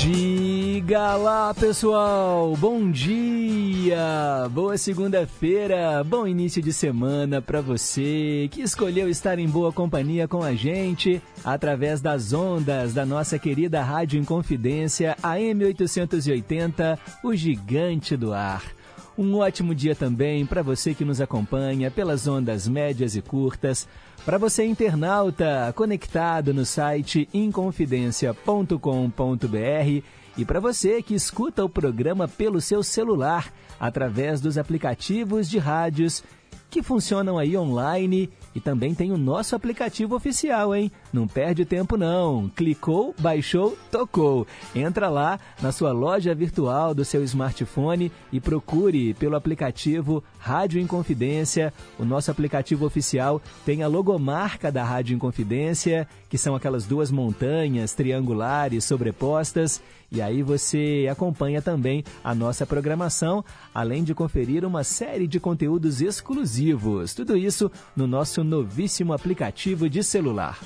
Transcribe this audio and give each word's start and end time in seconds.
Diga 0.00 1.14
lá, 1.14 1.52
pessoal! 1.52 2.56
Bom 2.56 2.90
dia! 2.90 4.48
Boa 4.50 4.78
segunda-feira! 4.78 6.02
Bom 6.02 6.26
início 6.26 6.62
de 6.62 6.72
semana 6.72 7.42
para 7.42 7.60
você 7.60 8.48
que 8.50 8.62
escolheu 8.62 9.10
estar 9.10 9.38
em 9.38 9.46
boa 9.46 9.70
companhia 9.70 10.26
com 10.26 10.42
a 10.42 10.54
gente 10.54 11.20
através 11.44 12.00
das 12.00 12.32
ondas 12.32 12.94
da 12.94 13.04
nossa 13.04 13.38
querida 13.38 13.82
Rádio 13.82 14.18
Inconfidência 14.18 15.18
AM 15.22 15.66
880, 15.66 16.98
o 17.22 17.34
gigante 17.34 18.16
do 18.16 18.32
ar. 18.32 18.79
Um 19.20 19.36
ótimo 19.36 19.74
dia 19.74 19.94
também 19.94 20.46
para 20.46 20.62
você 20.62 20.94
que 20.94 21.04
nos 21.04 21.20
acompanha 21.20 21.90
pelas 21.90 22.26
ondas 22.26 22.66
médias 22.66 23.14
e 23.14 23.20
curtas, 23.20 23.86
para 24.24 24.38
você 24.38 24.64
internauta 24.64 25.70
conectado 25.76 26.54
no 26.54 26.64
site 26.64 27.28
inconfidencia.com.br 27.34 30.04
e 30.38 30.44
para 30.46 30.58
você 30.58 31.02
que 31.02 31.12
escuta 31.12 31.62
o 31.62 31.68
programa 31.68 32.26
pelo 32.26 32.62
seu 32.62 32.82
celular 32.82 33.52
através 33.78 34.40
dos 34.40 34.56
aplicativos 34.56 35.50
de 35.50 35.58
rádios 35.58 36.24
que 36.70 36.82
funcionam 36.82 37.36
aí 37.36 37.56
online 37.56 38.30
e 38.54 38.60
também 38.60 38.94
tem 38.94 39.10
o 39.10 39.18
nosso 39.18 39.56
aplicativo 39.56 40.14
oficial, 40.14 40.74
hein? 40.74 40.90
Não 41.12 41.26
perde 41.26 41.64
tempo 41.64 41.96
não. 41.96 42.48
Clicou, 42.54 43.14
baixou, 43.18 43.76
tocou. 43.90 44.46
Entra 44.74 45.08
lá 45.08 45.38
na 45.60 45.72
sua 45.72 45.92
loja 45.92 46.34
virtual 46.34 46.94
do 46.94 47.04
seu 47.04 47.24
smartphone 47.24 48.12
e 48.32 48.40
procure 48.40 49.12
pelo 49.14 49.36
aplicativo 49.36 50.22
Rádio 50.38 50.80
Inconfidência. 50.80 51.74
O 51.98 52.04
nosso 52.04 52.30
aplicativo 52.30 52.86
oficial 52.86 53.42
tem 53.66 53.82
a 53.82 53.88
logomarca 53.88 54.70
da 54.70 54.84
Rádio 54.84 55.16
Inconfidência, 55.16 56.06
que 56.30 56.38
são 56.38 56.54
aquelas 56.54 56.86
duas 56.86 57.10
montanhas 57.10 57.92
triangulares 57.92 58.84
sobrepostas. 58.84 59.82
E 60.12 60.22
aí 60.22 60.42
você 60.42 61.08
acompanha 61.10 61.60
também 61.60 62.04
a 62.22 62.34
nossa 62.34 62.64
programação, 62.64 63.44
além 63.74 64.04
de 64.04 64.14
conferir 64.14 64.64
uma 64.64 64.84
série 64.84 65.26
de 65.26 65.40
conteúdos 65.40 66.00
exclusivos. 66.00 67.12
Tudo 67.14 67.36
isso 67.36 67.70
no 67.96 68.06
nosso 68.06 68.44
novíssimo 68.44 69.12
aplicativo 69.12 69.90
de 69.90 70.04
celular. 70.04 70.58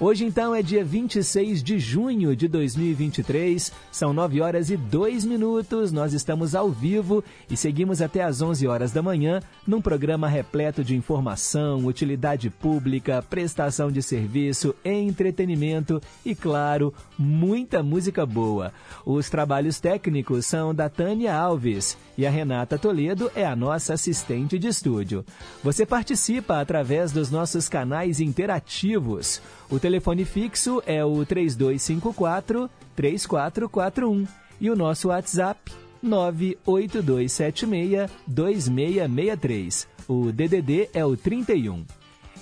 Hoje 0.00 0.24
então 0.24 0.52
é 0.52 0.60
dia 0.60 0.84
26 0.84 1.62
de 1.62 1.78
junho 1.78 2.34
de 2.34 2.48
2023, 2.48 3.70
são 3.92 4.12
9 4.12 4.40
horas 4.40 4.68
e 4.68 4.76
2 4.76 5.24
minutos, 5.24 5.92
nós 5.92 6.12
estamos 6.12 6.52
ao 6.56 6.68
vivo 6.68 7.22
e 7.48 7.56
seguimos 7.56 8.02
até 8.02 8.24
às 8.24 8.42
11 8.42 8.66
horas 8.66 8.90
da 8.90 9.00
manhã 9.00 9.40
num 9.64 9.80
programa 9.80 10.26
repleto 10.26 10.82
de 10.82 10.96
informação, 10.96 11.86
utilidade 11.86 12.50
pública, 12.50 13.24
prestação 13.30 13.88
de 13.88 14.02
serviço, 14.02 14.74
entretenimento 14.84 16.02
e, 16.26 16.34
claro, 16.34 16.92
muita 17.16 17.80
música 17.80 18.26
boa. 18.26 18.72
Os 19.06 19.30
trabalhos 19.30 19.78
técnicos 19.78 20.44
são 20.44 20.74
da 20.74 20.88
Tânia 20.88 21.36
Alves 21.36 21.96
e 22.16 22.26
a 22.26 22.30
Renata 22.30 22.78
Toledo 22.78 23.30
é 23.34 23.44
a 23.44 23.56
nossa 23.56 23.94
assistente 23.94 24.58
de 24.58 24.68
estúdio. 24.68 25.24
Você 25.62 25.84
participa 25.84 26.60
através 26.60 27.12
dos 27.12 27.30
nossos 27.30 27.68
canais 27.68 28.20
interativos. 28.20 29.42
O 29.70 29.78
telefone 29.78 30.24
fixo 30.24 30.82
é 30.86 31.04
o 31.04 31.24
3254 31.24 32.70
3441 32.94 34.26
e 34.60 34.70
o 34.70 34.76
nosso 34.76 35.08
WhatsApp 35.08 35.72
98276 36.02 38.10
2663. 38.26 39.88
O 40.06 40.30
DDD 40.30 40.90
é 40.92 41.04
o 41.04 41.16
31. 41.16 41.84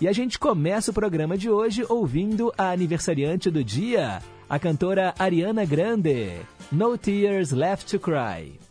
E 0.01 0.09
a 0.09 0.13
gente 0.13 0.39
começa 0.39 0.91
o 0.91 0.95
programa 0.95 1.39
de 1.39 1.49
hoje 1.49 1.87
ouvindo 1.89 2.53
a 2.59 2.73
aniversariante 2.73 3.51
do 3.51 3.63
dia, 3.63 4.21
a 4.49 4.59
cantora 4.59 5.15
Ariana 5.17 5.65
Grande. 5.65 6.41
No 6.73 6.99
Tears 6.99 7.53
Left 7.53 7.89
to 7.89 8.01
Cry. 8.01 8.62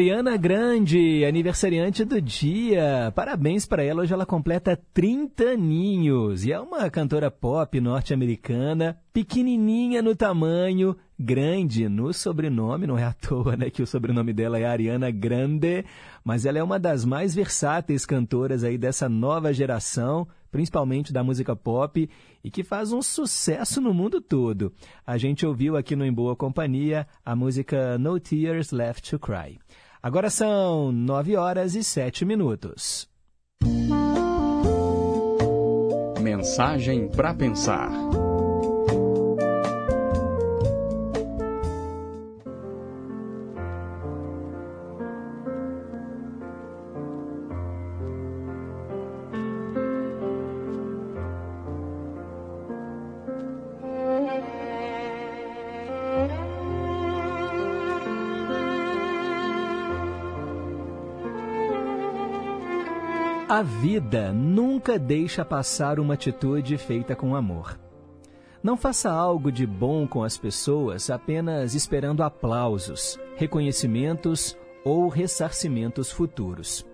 Ariana 0.00 0.34
Grande, 0.38 1.26
aniversariante 1.26 2.06
do 2.06 2.22
dia. 2.22 3.12
Parabéns 3.14 3.66
para 3.66 3.84
ela, 3.84 4.00
hoje 4.00 4.14
ela 4.14 4.24
completa 4.24 4.74
30 4.94 5.44
aninhos. 5.50 6.42
E 6.46 6.52
é 6.52 6.58
uma 6.58 6.88
cantora 6.88 7.30
pop 7.30 7.78
norte-americana, 7.78 8.98
pequenininha 9.12 10.00
no 10.00 10.16
tamanho, 10.16 10.96
grande 11.18 11.86
no 11.86 12.14
sobrenome, 12.14 12.86
não 12.86 12.96
é 12.96 13.04
à 13.04 13.12
toa 13.12 13.58
né, 13.58 13.68
que 13.68 13.82
o 13.82 13.86
sobrenome 13.86 14.32
dela 14.32 14.58
é 14.58 14.64
Ariana 14.64 15.10
Grande, 15.10 15.84
mas 16.24 16.46
ela 16.46 16.58
é 16.58 16.62
uma 16.62 16.78
das 16.78 17.04
mais 17.04 17.34
versáteis 17.34 18.06
cantoras 18.06 18.64
aí 18.64 18.78
dessa 18.78 19.06
nova 19.06 19.52
geração, 19.52 20.26
principalmente 20.50 21.12
da 21.12 21.22
música 21.22 21.54
pop, 21.54 22.08
e 22.42 22.50
que 22.50 22.64
faz 22.64 22.90
um 22.90 23.02
sucesso 23.02 23.82
no 23.82 23.92
mundo 23.92 24.18
todo. 24.18 24.72
A 25.06 25.18
gente 25.18 25.44
ouviu 25.44 25.76
aqui 25.76 25.94
no 25.94 26.06
Em 26.06 26.12
Boa 26.12 26.34
Companhia 26.34 27.06
a 27.22 27.36
música 27.36 27.98
No 27.98 28.18
Tears 28.18 28.70
Left 28.70 29.10
to 29.10 29.18
Cry. 29.18 29.58
Agora 30.02 30.30
são 30.30 30.90
9 30.90 31.36
horas 31.36 31.74
e 31.74 31.84
7 31.84 32.24
minutos. 32.24 33.06
Mensagem 36.22 37.08
para 37.08 37.34
pensar. 37.34 37.90
A 63.50 63.62
vida 63.62 64.32
nunca 64.32 64.96
deixa 64.96 65.44
passar 65.44 65.98
uma 65.98 66.14
atitude 66.14 66.78
feita 66.78 67.16
com 67.16 67.34
amor. 67.34 67.80
Não 68.62 68.76
faça 68.76 69.10
algo 69.10 69.50
de 69.50 69.66
bom 69.66 70.06
com 70.06 70.22
as 70.22 70.38
pessoas 70.38 71.10
apenas 71.10 71.74
esperando 71.74 72.22
aplausos, 72.22 73.18
reconhecimentos 73.34 74.56
ou 74.84 75.08
ressarcimentos 75.08 76.12
futuros. 76.12 76.86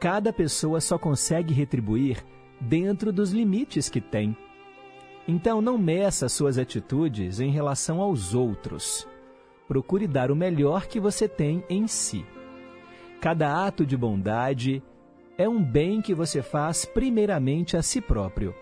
Cada 0.00 0.32
pessoa 0.32 0.80
só 0.80 0.98
consegue 0.98 1.54
retribuir 1.54 2.26
dentro 2.60 3.12
dos 3.12 3.30
limites 3.30 3.88
que 3.88 4.00
tem. 4.00 4.36
Então, 5.28 5.60
não 5.60 5.78
meça 5.78 6.28
suas 6.28 6.58
atitudes 6.58 7.38
em 7.38 7.52
relação 7.52 8.00
aos 8.00 8.34
outros. 8.34 9.06
Procure 9.68 10.08
dar 10.08 10.32
o 10.32 10.34
melhor 10.34 10.88
que 10.88 10.98
você 10.98 11.28
tem 11.28 11.62
em 11.70 11.86
si. 11.86 12.26
Cada 13.20 13.64
ato 13.64 13.86
de 13.86 13.96
bondade 13.96 14.82
é 15.38 15.48
um 15.48 15.62
bem 15.62 16.02
que 16.02 16.12
você 16.12 16.42
faz 16.42 16.84
primeiramente 16.84 17.76
a 17.76 17.82
si 17.82 18.00
próprio. 18.00 18.52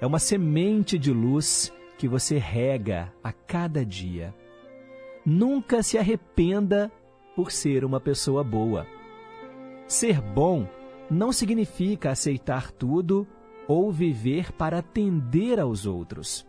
É 0.00 0.06
uma 0.06 0.20
semente 0.20 0.96
de 0.96 1.12
luz 1.12 1.72
que 1.98 2.06
você 2.06 2.38
rega 2.38 3.12
a 3.22 3.32
cada 3.32 3.84
dia. 3.84 4.32
Nunca 5.26 5.82
se 5.82 5.98
arrependa 5.98 6.90
por 7.34 7.50
ser 7.50 7.84
uma 7.84 7.98
pessoa 7.98 8.44
boa. 8.44 8.86
Ser 9.88 10.20
bom 10.20 10.68
não 11.10 11.32
significa 11.32 12.12
aceitar 12.12 12.70
tudo 12.70 13.26
ou 13.66 13.90
viver 13.90 14.52
para 14.52 14.78
atender 14.78 15.58
aos 15.58 15.84
outros. 15.84 16.46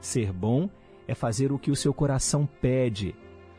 Ser 0.00 0.32
bom 0.32 0.70
é 1.08 1.14
fazer 1.14 1.50
o 1.50 1.58
que 1.58 1.72
o 1.72 1.76
seu 1.76 1.92
coração 1.92 2.46
pede, 2.60 3.16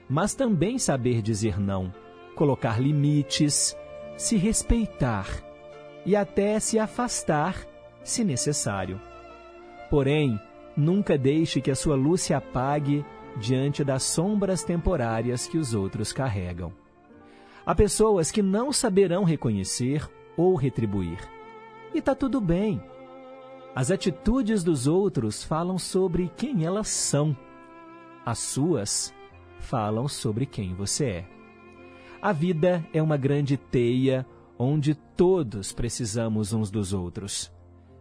mas 0.07 0.33
também 0.33 0.77
saber 0.77 1.21
dizer 1.21 1.59
não, 1.59 1.93
colocar 2.35 2.79
limites, 2.79 3.75
se 4.17 4.37
respeitar 4.37 5.27
e 6.05 6.15
até 6.15 6.59
se 6.59 6.77
afastar, 6.77 7.65
se 8.03 8.23
necessário. 8.23 8.99
Porém, 9.89 10.39
nunca 10.75 11.17
deixe 11.17 11.61
que 11.61 11.71
a 11.71 11.75
sua 11.75 11.95
luz 11.95 12.21
se 12.21 12.33
apague 12.33 13.05
diante 13.37 13.83
das 13.83 14.03
sombras 14.03 14.63
temporárias 14.63 15.47
que 15.47 15.57
os 15.57 15.73
outros 15.73 16.11
carregam. 16.11 16.73
Há 17.65 17.73
pessoas 17.73 18.31
que 18.31 18.41
não 18.41 18.73
saberão 18.73 19.23
reconhecer 19.23 20.07
ou 20.35 20.55
retribuir. 20.55 21.19
E 21.93 21.99
está 21.99 22.13
tudo 22.13 22.41
bem. 22.41 22.81
As 23.75 23.89
atitudes 23.89 24.63
dos 24.63 24.87
outros 24.87 25.43
falam 25.43 25.79
sobre 25.79 26.31
quem 26.35 26.65
elas 26.65 26.89
são. 26.89 27.35
As 28.25 28.39
suas 28.39 29.13
falam 29.59 30.07
sobre 30.07 30.45
quem 30.45 30.73
você 30.73 31.05
é. 31.05 31.25
A 32.23 32.31
vida 32.31 32.81
é 32.93 33.01
uma 33.01 33.17
grande 33.17 33.57
teia 33.57 34.25
onde 34.57 34.95
todos 34.95 35.73
precisamos 35.73 36.53
uns 36.53 36.71
dos 36.71 36.93
outros. 36.93 37.51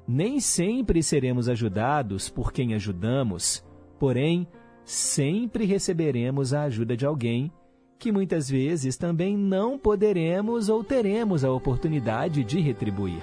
Nem 0.07 0.39
sempre 0.39 1.03
seremos 1.03 1.49
ajudados 1.49 2.29
por 2.29 2.53
quem 2.53 2.73
ajudamos, 2.73 3.65
porém, 3.99 4.47
sempre 4.85 5.65
receberemos 5.65 6.55
a 6.55 6.63
ajuda 6.63 6.97
de 6.97 7.05
alguém 7.05 7.51
que 7.99 8.13
muitas 8.13 8.49
vezes 8.49 8.97
também 8.97 9.37
não 9.37 9.77
poderemos 9.77 10.69
ou 10.69 10.85
teremos 10.85 11.45
a 11.45 11.51
oportunidade 11.51 12.45
de 12.45 12.61
retribuir. 12.61 13.23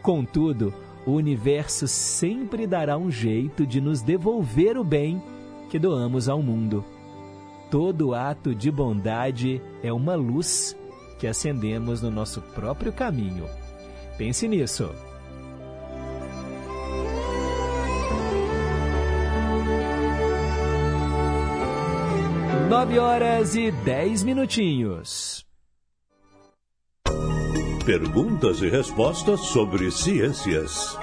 Contudo, 0.00 0.72
o 1.04 1.10
universo 1.10 1.86
sempre 1.86 2.66
dará 2.66 2.96
um 2.96 3.10
jeito 3.10 3.66
de 3.66 3.82
nos 3.82 4.00
devolver 4.00 4.78
o 4.78 4.82
bem 4.82 5.22
que 5.68 5.78
doamos 5.78 6.26
ao 6.26 6.42
mundo. 6.42 6.82
Todo 7.70 8.14
ato 8.14 8.52
de 8.52 8.68
bondade 8.68 9.62
é 9.80 9.92
uma 9.92 10.16
luz 10.16 10.76
que 11.20 11.26
acendemos 11.28 12.02
no 12.02 12.10
nosso 12.10 12.40
próprio 12.40 12.92
caminho. 12.92 13.46
Pense 14.18 14.48
nisso. 14.48 14.90
Nove 22.68 22.98
horas 22.98 23.54
e 23.54 23.70
dez 23.70 24.24
minutinhos. 24.24 25.46
Perguntas 27.86 28.62
e 28.62 28.68
respostas 28.68 29.40
sobre 29.40 29.90
ciências. 29.90 30.98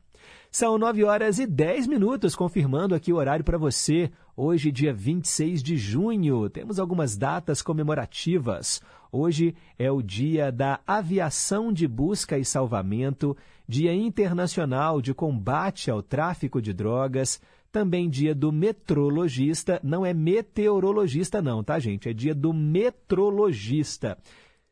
São 0.51 0.77
9 0.77 1.03
horas 1.03 1.39
e 1.39 1.48
10 1.48 1.88
minutos, 1.88 2.36
confirmando 2.36 2.93
aqui 2.93 3.12
o 3.12 3.15
horário 3.15 3.43
para 3.43 3.57
você. 3.57 4.12
Hoje, 4.36 4.72
dia 4.72 4.93
26 4.93 5.63
de 5.63 5.77
junho, 5.77 6.48
temos 6.48 6.79
algumas 6.79 7.17
datas 7.17 7.63
comemorativas. 7.63 8.84
Hoje 9.12 9.55
é 9.79 9.91
o 9.91 10.00
dia 10.01 10.51
da 10.51 10.79
Aviação 10.86 11.74
de 11.74 11.88
Busca 11.88 12.38
e 12.38 12.46
Salvamento, 12.46 13.36
Dia 13.68 13.94
Internacional 13.94 15.02
de 15.02 15.14
Combate 15.14 15.92
ao 15.92 16.02
Tráfico 16.02 16.62
de 16.62 16.72
Drogas, 16.72 17.42
também 17.70 18.10
dia 18.10 18.34
do 18.34 18.50
metrologista, 18.50 19.80
não 19.84 20.06
é 20.06 20.14
meteorologista 20.14 21.42
não, 21.42 21.62
tá 21.62 21.78
gente? 21.78 22.08
É 22.08 22.14
dia 22.14 22.34
do 22.34 22.54
metrologista. 22.54 24.18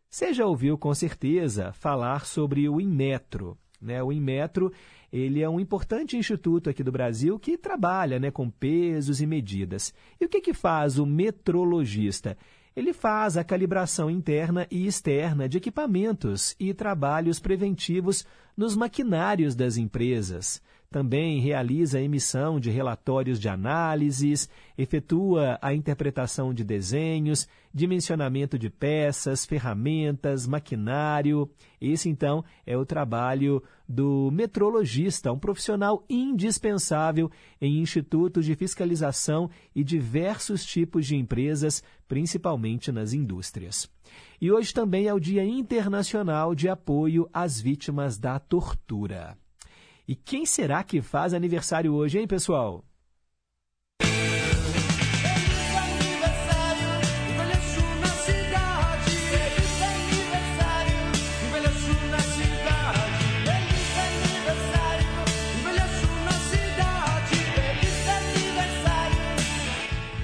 Você 0.09 0.33
já 0.33 0.45
ouviu 0.45 0.77
com 0.77 0.93
certeza 0.93 1.73
falar 1.73 2.25
sobre 2.25 2.69
o 2.69 2.79
Inmetro, 2.79 3.57
né? 3.81 4.01
O 4.01 4.13
Inmetro, 4.13 4.71
ele 5.11 5.41
é 5.41 5.49
um 5.49 5.59
importante 5.59 6.15
instituto 6.15 6.69
aqui 6.69 6.81
do 6.81 6.91
Brasil 6.91 7.37
que 7.37 7.57
trabalha, 7.57 8.17
né, 8.17 8.31
com 8.31 8.49
pesos 8.49 9.21
e 9.21 9.27
medidas. 9.27 9.93
E 10.21 10.25
o 10.25 10.29
que 10.29 10.39
que 10.39 10.53
faz 10.53 10.97
o 10.97 11.05
metrologista? 11.05 12.37
Ele 12.75 12.91
faz 12.91 13.37
a 13.37 13.43
calibração 13.43 14.09
interna 14.09 14.67
e 14.69 14.85
externa 14.85 15.47
de 15.47 15.57
equipamentos 15.57 16.55
e 16.59 16.73
trabalhos 16.73 17.39
preventivos 17.39 18.25
nos 18.55 18.75
maquinários 18.75 19.55
das 19.55 19.77
empresas, 19.77 20.61
também 20.89 21.39
realiza 21.39 21.97
a 21.97 22.01
emissão 22.01 22.59
de 22.59 22.69
relatórios 22.69 23.39
de 23.39 23.49
análises, 23.49 24.49
efetua 24.77 25.57
a 25.61 25.73
interpretação 25.73 26.53
de 26.53 26.63
desenhos, 26.63 27.47
dimensionamento 27.73 28.57
de 28.57 28.69
peças, 28.69 29.45
ferramentas, 29.45 30.47
maquinário. 30.47 31.49
Esse, 31.81 32.07
então, 32.09 32.43
é 32.65 32.77
o 32.77 32.85
trabalho 32.85 33.61
do 33.87 34.31
metrologista, 34.31 35.31
um 35.31 35.37
profissional 35.37 36.05
indispensável 36.09 37.29
em 37.59 37.79
institutos 37.79 38.45
de 38.45 38.55
fiscalização 38.55 39.49
e 39.75 39.83
diversos 39.83 40.65
tipos 40.65 41.05
de 41.05 41.15
empresas, 41.15 41.83
principalmente 42.07 42.91
nas 42.91 43.11
indústrias. 43.11 43.89
E 44.39 44.51
hoje 44.51 44.73
também 44.73 45.07
é 45.07 45.13
o 45.13 45.19
Dia 45.19 45.43
Internacional 45.43 46.55
de 46.55 46.69
Apoio 46.69 47.29
às 47.33 47.59
Vítimas 47.59 48.17
da 48.17 48.39
Tortura. 48.39 49.37
E 50.07 50.15
quem 50.15 50.45
será 50.45 50.83
que 50.83 51.01
faz 51.01 51.33
aniversário 51.33 51.93
hoje, 51.93 52.19
hein, 52.19 52.27
pessoal? 52.27 52.83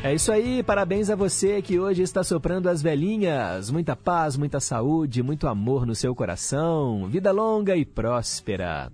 É 0.03 0.15
isso 0.15 0.31
aí, 0.31 0.61
parabéns 0.61 1.09
a 1.09 1.15
você 1.15 1.61
que 1.61 1.79
hoje 1.79 2.01
está 2.01 2.23
soprando 2.23 2.67
as 2.67 2.81
velhinhas. 2.81 3.69
Muita 3.69 3.95
paz, 3.95 4.35
muita 4.35 4.59
saúde, 4.59 5.23
muito 5.23 5.47
amor 5.47 5.85
no 5.85 5.95
seu 5.95 6.13
coração, 6.13 7.07
vida 7.07 7.31
longa 7.31 7.75
e 7.77 7.85
próspera. 7.85 8.91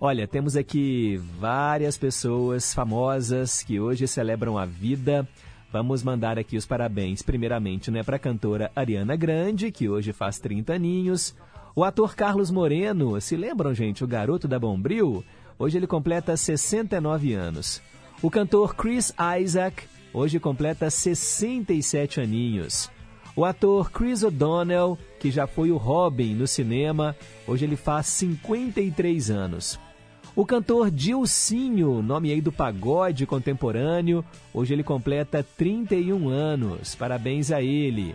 Olha, 0.00 0.28
temos 0.28 0.54
aqui 0.54 1.20
várias 1.40 1.98
pessoas 1.98 2.72
famosas 2.72 3.64
que 3.64 3.80
hoje 3.80 4.06
celebram 4.06 4.56
a 4.56 4.64
vida. 4.64 5.26
Vamos 5.72 6.04
mandar 6.04 6.38
aqui 6.38 6.56
os 6.56 6.64
parabéns, 6.64 7.20
primeiramente, 7.20 7.90
né, 7.90 8.04
para 8.04 8.14
a 8.14 8.18
cantora 8.18 8.70
Ariana 8.76 9.16
Grande, 9.16 9.72
que 9.72 9.88
hoje 9.88 10.12
faz 10.12 10.38
30 10.38 10.74
aninhos. 10.74 11.34
O 11.74 11.82
ator 11.82 12.14
Carlos 12.14 12.48
Moreno, 12.48 13.20
se 13.20 13.36
lembram, 13.36 13.74
gente, 13.74 14.04
o 14.04 14.06
garoto 14.06 14.46
da 14.46 14.56
Bombril? 14.56 15.24
Hoje 15.58 15.76
ele 15.76 15.86
completa 15.88 16.36
69 16.36 17.34
anos. 17.34 17.82
O 18.22 18.30
cantor 18.30 18.76
Chris 18.76 19.12
Isaac, 19.42 19.82
hoje 20.14 20.38
completa 20.38 20.88
67 20.88 22.20
aninhos. 22.20 22.88
O 23.34 23.44
ator 23.44 23.90
Chris 23.90 24.22
O'Donnell, 24.22 24.96
que 25.18 25.32
já 25.32 25.48
foi 25.48 25.72
o 25.72 25.76
Robin 25.76 26.34
no 26.34 26.46
cinema, 26.46 27.16
hoje 27.48 27.64
ele 27.64 27.76
faz 27.76 28.06
53 28.06 29.28
anos. 29.30 29.87
O 30.38 30.46
cantor 30.46 30.88
Dilcinho, 30.88 32.00
nome 32.00 32.30
aí 32.30 32.40
do 32.40 32.52
pagode 32.52 33.26
contemporâneo, 33.26 34.24
hoje 34.54 34.72
ele 34.72 34.84
completa 34.84 35.42
31 35.42 36.28
anos. 36.28 36.94
Parabéns 36.94 37.50
a 37.50 37.60
ele. 37.60 38.14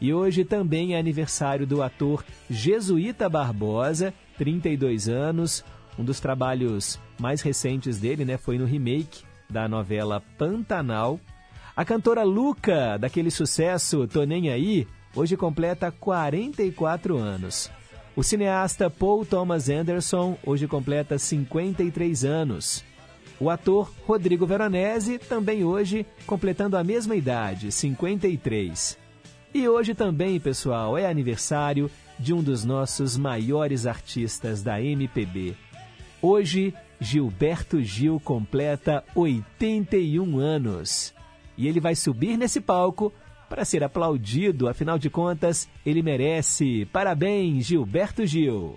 E 0.00 0.14
hoje 0.14 0.44
também 0.44 0.94
é 0.94 0.98
aniversário 1.00 1.66
do 1.66 1.82
ator 1.82 2.24
Jesuíta 2.48 3.28
Barbosa, 3.28 4.14
32 4.38 5.08
anos. 5.08 5.64
Um 5.98 6.04
dos 6.04 6.20
trabalhos 6.20 7.00
mais 7.18 7.42
recentes 7.42 7.98
dele 7.98 8.24
né, 8.24 8.38
foi 8.38 8.58
no 8.58 8.64
remake 8.64 9.24
da 9.50 9.66
novela 9.66 10.22
Pantanal. 10.38 11.18
A 11.74 11.84
cantora 11.84 12.22
Luca, 12.22 12.96
daquele 12.96 13.32
sucesso 13.32 14.06
Tô 14.06 14.22
Nem 14.22 14.50
Aí, 14.50 14.86
hoje 15.16 15.36
completa 15.36 15.90
44 15.90 17.16
anos. 17.16 17.68
O 18.16 18.22
cineasta 18.22 18.88
Paul 18.88 19.26
Thomas 19.26 19.68
Anderson 19.68 20.38
hoje 20.42 20.66
completa 20.66 21.18
53 21.18 22.24
anos. 22.24 22.82
O 23.38 23.50
ator 23.50 23.92
Rodrigo 24.06 24.46
Veronese 24.46 25.18
também 25.18 25.62
hoje 25.64 26.06
completando 26.26 26.78
a 26.78 26.82
mesma 26.82 27.14
idade, 27.14 27.70
53. 27.70 28.96
E 29.52 29.68
hoje 29.68 29.94
também, 29.94 30.40
pessoal, 30.40 30.96
é 30.96 31.06
aniversário 31.06 31.90
de 32.18 32.32
um 32.32 32.42
dos 32.42 32.64
nossos 32.64 33.18
maiores 33.18 33.86
artistas 33.86 34.62
da 34.62 34.80
MPB. 34.80 35.54
Hoje, 36.22 36.72
Gilberto 36.98 37.82
Gil 37.82 38.18
completa 38.18 39.04
81 39.14 40.38
anos. 40.38 41.14
E 41.54 41.68
ele 41.68 41.80
vai 41.80 41.94
subir 41.94 42.38
nesse 42.38 42.62
palco 42.62 43.12
para 43.48 43.64
ser 43.64 43.82
aplaudido, 43.84 44.68
afinal 44.68 44.98
de 44.98 45.10
contas, 45.10 45.68
ele 45.84 46.02
merece. 46.02 46.86
Parabéns, 46.92 47.66
Gilberto 47.66 48.26
Gil. 48.26 48.76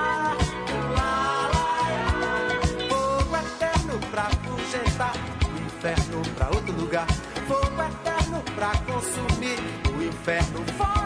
inferno 5.81 6.21
pra 6.35 6.47
outro 6.49 6.73
lugar. 6.79 7.07
Fogo 7.47 7.81
eterno 7.81 8.43
pra 8.55 8.71
consumir 8.85 9.57
o 9.91 10.03
inferno. 10.03 11.00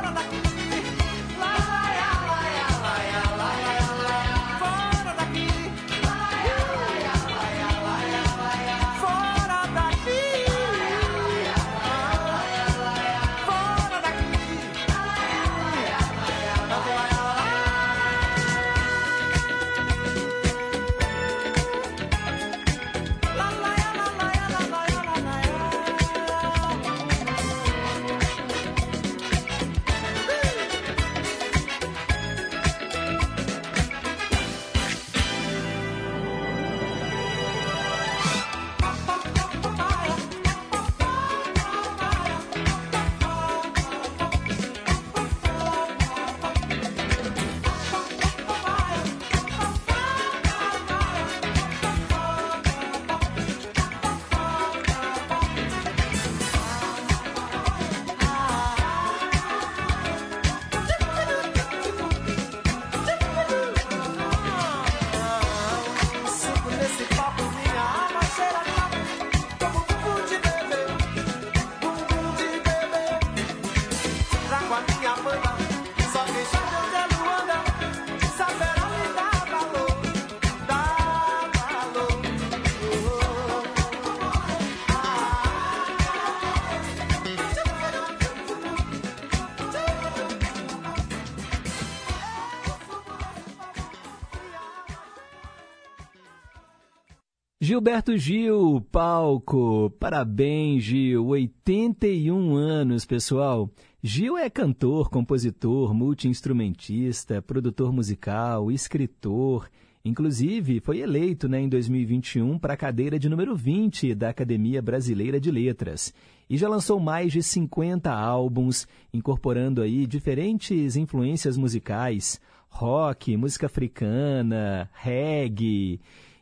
Gilberto 97.75 98.17
Gil, 98.17 98.87
palco. 98.89 99.89
Parabéns, 99.99 100.81
Gil. 100.81 101.25
81 101.25 102.55
anos, 102.55 103.03
pessoal. 103.03 103.69
Gil 104.01 104.37
é 104.37 104.49
cantor, 104.49 105.09
compositor, 105.09 105.93
multiinstrumentista, 105.93 107.41
produtor 107.41 107.91
musical, 107.91 108.71
escritor. 108.71 109.69
Inclusive, 110.05 110.79
foi 110.79 110.99
eleito 110.99 111.49
né, 111.49 111.59
em 111.59 111.67
2021 111.67 112.57
para 112.57 112.75
a 112.75 112.77
cadeira 112.77 113.19
de 113.19 113.27
número 113.27 113.53
20 113.53 114.15
da 114.15 114.29
Academia 114.29 114.81
Brasileira 114.81 115.37
de 115.37 115.51
Letras. 115.51 116.13
E 116.49 116.55
já 116.57 116.69
lançou 116.69 116.97
mais 116.97 117.33
de 117.33 117.43
50 117.43 118.09
álbuns, 118.09 118.87
incorporando 119.13 119.81
aí 119.81 120.07
diferentes 120.07 120.95
influências 120.95 121.57
musicais, 121.57 122.39
rock, 122.69 123.35
música 123.35 123.65
africana, 123.65 124.89
reggae. 124.93 125.99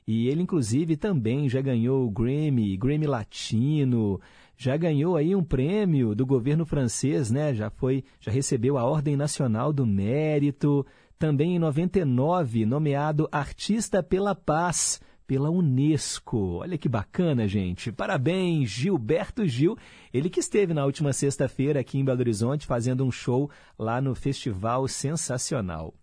E 0.08 0.28
ele, 0.28 0.42
inclusive, 0.42 0.98
também 0.98 1.48
já 1.48 1.62
ganhou 1.62 2.06
o 2.06 2.12
Grammy, 2.12 2.76
Grammy 2.78 3.08
Latino, 3.08 4.20
já 4.58 4.76
ganhou 4.78 5.16
aí 5.16 5.36
um 5.36 5.44
prêmio 5.44 6.14
do 6.14 6.26
governo 6.26 6.66
francês, 6.66 7.32
né? 7.32 7.54
Já 7.54 7.70
foi, 7.70 8.04
já 8.20 8.32
recebeu 8.32 8.78
a 8.78 8.84
Ordem 8.84 9.16
Nacional 9.16 9.72
do 9.72 9.86
Mérito, 9.86 10.86
também 11.18 11.56
em 11.56 11.60
99 11.60 12.66
nomeado 12.66 13.28
Artista 13.32 14.04
pela 14.04 14.36
Paz 14.36 15.00
pela 15.26 15.50
Unesco. 15.50 16.58
Olha 16.58 16.78
que 16.78 16.90
bacana, 16.90 17.48
gente. 17.48 17.92
Parabéns, 17.92 18.70
Gilberto 18.70 19.46
Gil. 19.46 19.78
Ele 20.14 20.30
que 20.30 20.40
esteve 20.40 20.74
na 20.74 20.86
última 20.86 21.14
sexta-feira 21.14 21.80
aqui 21.80 21.98
em 21.98 22.06
Belo 22.06 22.20
Horizonte 22.20 22.68
fazendo 22.68 23.06
um 23.06 23.12
show 23.12 23.50
lá 23.78 24.02
no 24.02 24.14
Festival 24.16 24.88
Sensacional. 24.88 25.94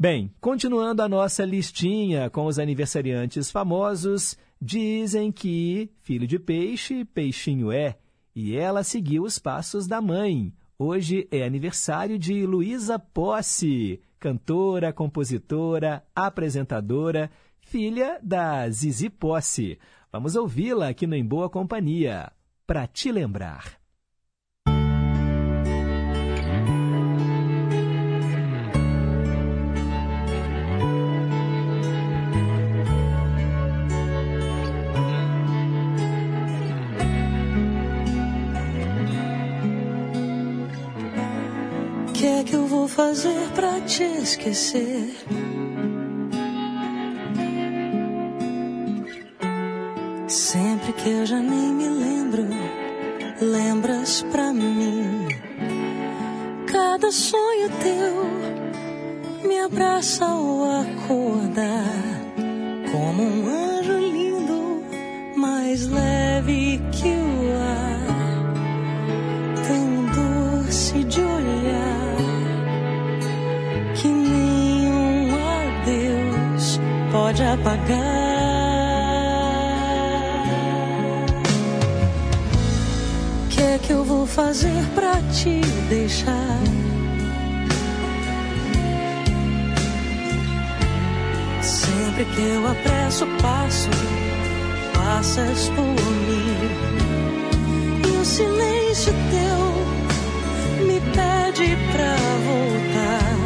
Bem, 0.00 0.32
continuando 0.40 1.02
a 1.02 1.08
nossa 1.08 1.44
listinha 1.44 2.30
com 2.30 2.46
os 2.46 2.60
aniversariantes 2.60 3.50
famosos, 3.50 4.38
dizem 4.62 5.32
que 5.32 5.90
filho 6.02 6.24
de 6.24 6.38
peixe, 6.38 7.04
peixinho 7.04 7.72
é, 7.72 7.98
e 8.32 8.54
ela 8.56 8.84
seguiu 8.84 9.24
os 9.24 9.40
passos 9.40 9.88
da 9.88 10.00
mãe. 10.00 10.54
Hoje 10.78 11.26
é 11.32 11.42
aniversário 11.42 12.16
de 12.16 12.46
Luísa 12.46 12.96
Posse, 12.96 14.00
cantora, 14.20 14.92
compositora, 14.92 16.04
apresentadora, 16.14 17.28
filha 17.60 18.20
da 18.22 18.70
Zizi 18.70 19.10
Posse. 19.10 19.80
Vamos 20.12 20.36
ouvi-la 20.36 20.90
aqui 20.90 21.08
no 21.08 21.16
Em 21.16 21.24
Boa 21.24 21.50
Companhia, 21.50 22.30
para 22.64 22.86
te 22.86 23.10
lembrar. 23.10 23.77
Fazer 42.98 43.48
pra 43.54 43.80
te 43.82 44.02
esquecer? 44.02 45.14
Sempre 50.26 50.92
que 50.94 51.08
eu 51.08 51.24
já 51.24 51.38
nem 51.38 51.74
me 51.74 51.88
lembro, 51.88 52.48
lembras 53.40 54.26
pra 54.32 54.52
mim. 54.52 55.28
Cada 56.66 57.12
sonho 57.12 57.70
teu 57.84 59.48
me 59.48 59.60
abraça 59.60 60.24
ao 60.24 60.64
acordar, 60.80 62.02
como 62.90 63.22
um 63.22 63.46
anjo 63.46 63.96
lindo, 63.96 64.82
mais 65.36 65.86
leve 65.86 66.80
que 66.90 67.10
o 67.10 67.56
ar, 67.62 67.97
pode 77.38 77.42
apagar. 77.42 77.88
Que 83.50 83.62
é 83.62 83.78
que 83.78 83.92
eu 83.92 84.04
vou 84.04 84.26
fazer 84.26 84.84
pra 84.94 85.14
te 85.32 85.60
deixar? 85.88 86.58
Sempre 91.62 92.24
que 92.24 92.40
eu 92.40 92.66
apresso 92.66 93.24
o 93.24 93.42
passo, 93.42 93.90
passas 94.94 95.68
por 95.70 95.84
mim. 95.84 96.58
E 98.06 98.16
o 98.16 98.24
silêncio 98.24 99.12
teu 99.30 100.86
me 100.86 101.00
pede 101.00 101.76
pra 101.92 102.16
voltar. 102.48 103.38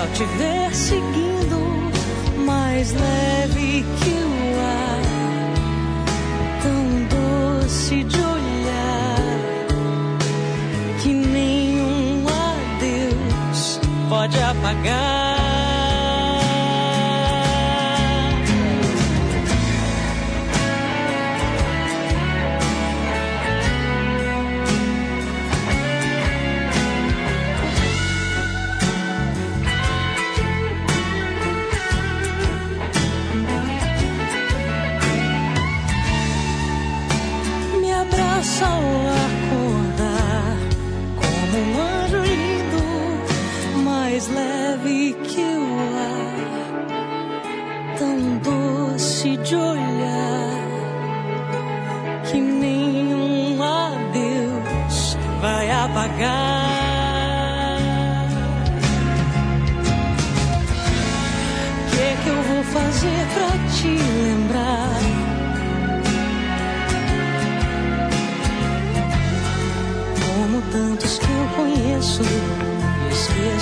Ao 0.00 0.06
te 0.08 0.24
ver 0.36 0.74
seguindo 0.74 1.79
mais 2.40 2.92
leve 2.92 3.84
que 4.00 4.10
o 4.10 4.60
ar, 4.60 5.02
tão 6.62 7.60
doce 7.60 8.04
de 8.04 8.20
olhar, 8.20 9.66
que 11.02 11.12
nenhum 11.12 12.24
adeus 12.28 13.80
pode 14.08 14.38
apagar. 14.42 15.29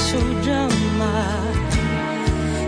Esqueço 0.09 0.17
de 0.43 0.51
amar. 0.51 1.53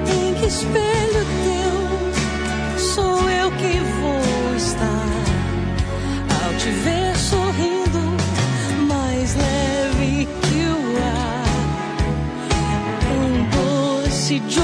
Em 0.06 0.34
que 0.34 0.46
espelho 0.46 1.24
teu 1.44 2.78
sou 2.78 3.30
eu 3.30 3.50
que 3.52 3.80
vou 4.00 4.56
estar 4.56 5.08
ao 6.44 6.52
te 6.58 6.70
ver 6.70 7.16
sorrindo, 7.16 8.16
mais 8.88 9.34
leve 9.36 10.28
que 10.42 10.64
o 10.66 10.98
ar, 11.02 11.44
um 13.16 14.02
doce 14.04 14.40
de 14.40 14.60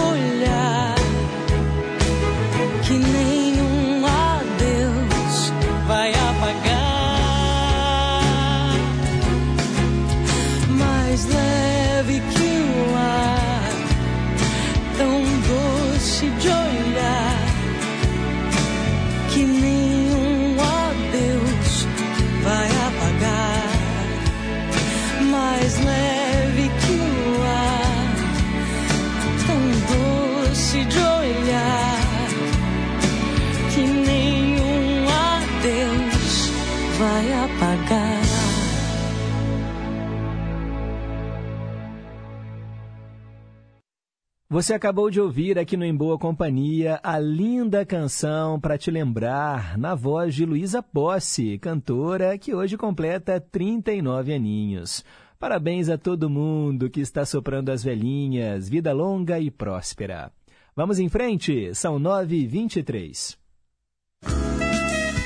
Você 44.57 44.73
acabou 44.73 45.11
de 45.11 45.21
ouvir 45.21 45.59
aqui 45.59 45.77
no 45.77 45.85
Em 45.85 45.95
Boa 45.95 46.19
Companhia 46.19 46.99
a 47.03 47.19
linda 47.19 47.85
canção 47.85 48.59
para 48.59 48.79
te 48.79 48.91
lembrar, 48.91 49.77
na 49.77 49.95
voz 49.95 50.35
de 50.35 50.47
Luísa 50.47 50.83
Posse, 50.83 51.59
cantora 51.59 52.39
que 52.39 52.55
hoje 52.55 52.75
completa 52.75 53.39
39 53.39 54.33
aninhos. 54.33 55.05
Parabéns 55.39 55.91
a 55.91 55.99
todo 55.99 56.31
mundo 56.31 56.89
que 56.89 57.03
está 57.03 57.27
soprando 57.27 57.69
as 57.69 57.85
velhinhas, 57.85 58.67
vida 58.67 58.95
longa 58.95 59.39
e 59.39 59.51
próspera. 59.51 60.33
Vamos 60.75 60.99
em 60.99 61.11
frente, 61.11 61.75
são 61.75 62.01
9h23. 62.01 63.37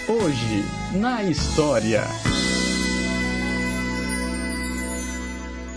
Hoje, 0.08 0.98
na 0.98 1.22
história. 1.22 2.02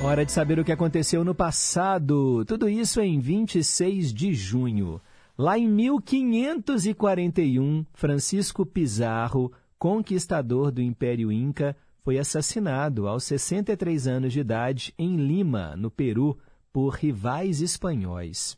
Hora 0.04 0.26
de 0.26 0.32
saber 0.34 0.60
o 0.60 0.66
que 0.66 0.72
aconteceu 0.72 1.24
no 1.24 1.34
passado. 1.34 2.44
Tudo 2.44 2.68
isso 2.68 3.00
em 3.00 3.22
26 3.22 4.14
de 4.14 4.34
junho. 4.34 5.00
Lá 5.38 5.58
em 5.58 5.66
1541, 5.66 7.86
Francisco 7.94 8.66
Pizarro, 8.66 9.50
conquistador 9.80 10.72
do 10.72 10.82
Império 10.82 11.32
Inca, 11.32 11.74
foi 12.04 12.20
assassinado 12.20 13.08
aos 13.08 13.24
63 13.24 14.06
anos 14.06 14.34
de 14.34 14.42
idade 14.42 14.94
em 15.00 15.16
Lima, 15.16 15.74
no 15.78 15.90
Peru, 15.90 16.38
por 16.74 16.96
rivais 16.96 17.62
espanhóis. 17.62 18.58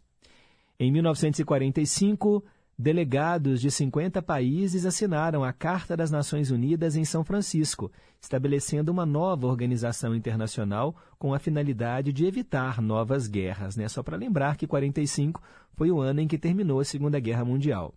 Em 0.80 0.92
1945, 0.92 2.44
delegados 2.78 3.62
de 3.62 3.72
50 3.72 4.22
países 4.22 4.86
assinaram 4.86 5.44
a 5.44 5.54
Carta 5.54 5.96
das 5.96 6.12
Nações 6.12 6.52
Unidas 6.52 6.96
em 6.96 7.06
São 7.06 7.24
Francisco, 7.24 7.92
estabelecendo 8.22 8.92
uma 8.92 9.06
nova 9.06 9.48
organização 9.48 10.14
internacional 10.14 10.96
com 11.18 11.34
a 11.34 11.40
finalidade 11.40 12.12
de 12.12 12.26
evitar 12.26 12.82
novas 12.82 13.28
guerras. 13.28 13.78
Né? 13.78 13.88
Só 13.88 14.04
para 14.04 14.18
lembrar 14.18 14.58
que 14.58 14.68
45 14.68 15.42
foi 15.74 15.90
o 15.90 16.02
ano 16.02 16.20
em 16.20 16.28
que 16.28 16.38
terminou 16.38 16.80
a 16.80 16.86
Segunda 16.86 17.20
Guerra 17.20 17.46
Mundial. 17.46 17.94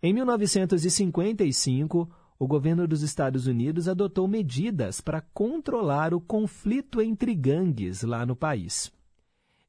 Em 0.00 0.12
1955, 0.12 2.08
o 2.38 2.46
governo 2.46 2.86
dos 2.86 3.02
Estados 3.02 3.48
Unidos 3.48 3.88
adotou 3.88 4.28
medidas 4.28 5.00
para 5.00 5.20
controlar 5.20 6.14
o 6.14 6.20
conflito 6.20 7.02
entre 7.02 7.34
gangues 7.34 8.02
lá 8.02 8.24
no 8.24 8.36
país. 8.36 8.92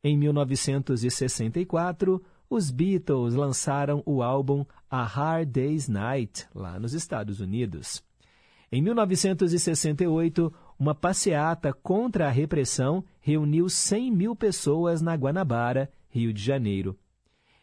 Em 0.04 0.15
1964, 0.15 2.24
os 2.49 2.71
Beatles 2.71 3.35
lançaram 3.35 4.01
o 4.05 4.23
álbum 4.23 4.65
A 4.89 5.03
Hard 5.03 5.49
Day's 5.49 5.88
Night, 5.88 6.47
lá 6.53 6.79
nos 6.79 6.93
Estados 6.93 7.39
Unidos. 7.39 8.03
Em 8.71 8.81
1968, 8.81 10.53
uma 10.77 10.95
passeata 10.95 11.73
contra 11.73 12.27
a 12.27 12.31
repressão 12.31 13.03
reuniu 13.19 13.69
100 13.69 14.12
mil 14.12 14.35
pessoas 14.35 15.01
na 15.01 15.15
Guanabara, 15.15 15.91
Rio 16.09 16.33
de 16.33 16.41
Janeiro. 16.41 16.97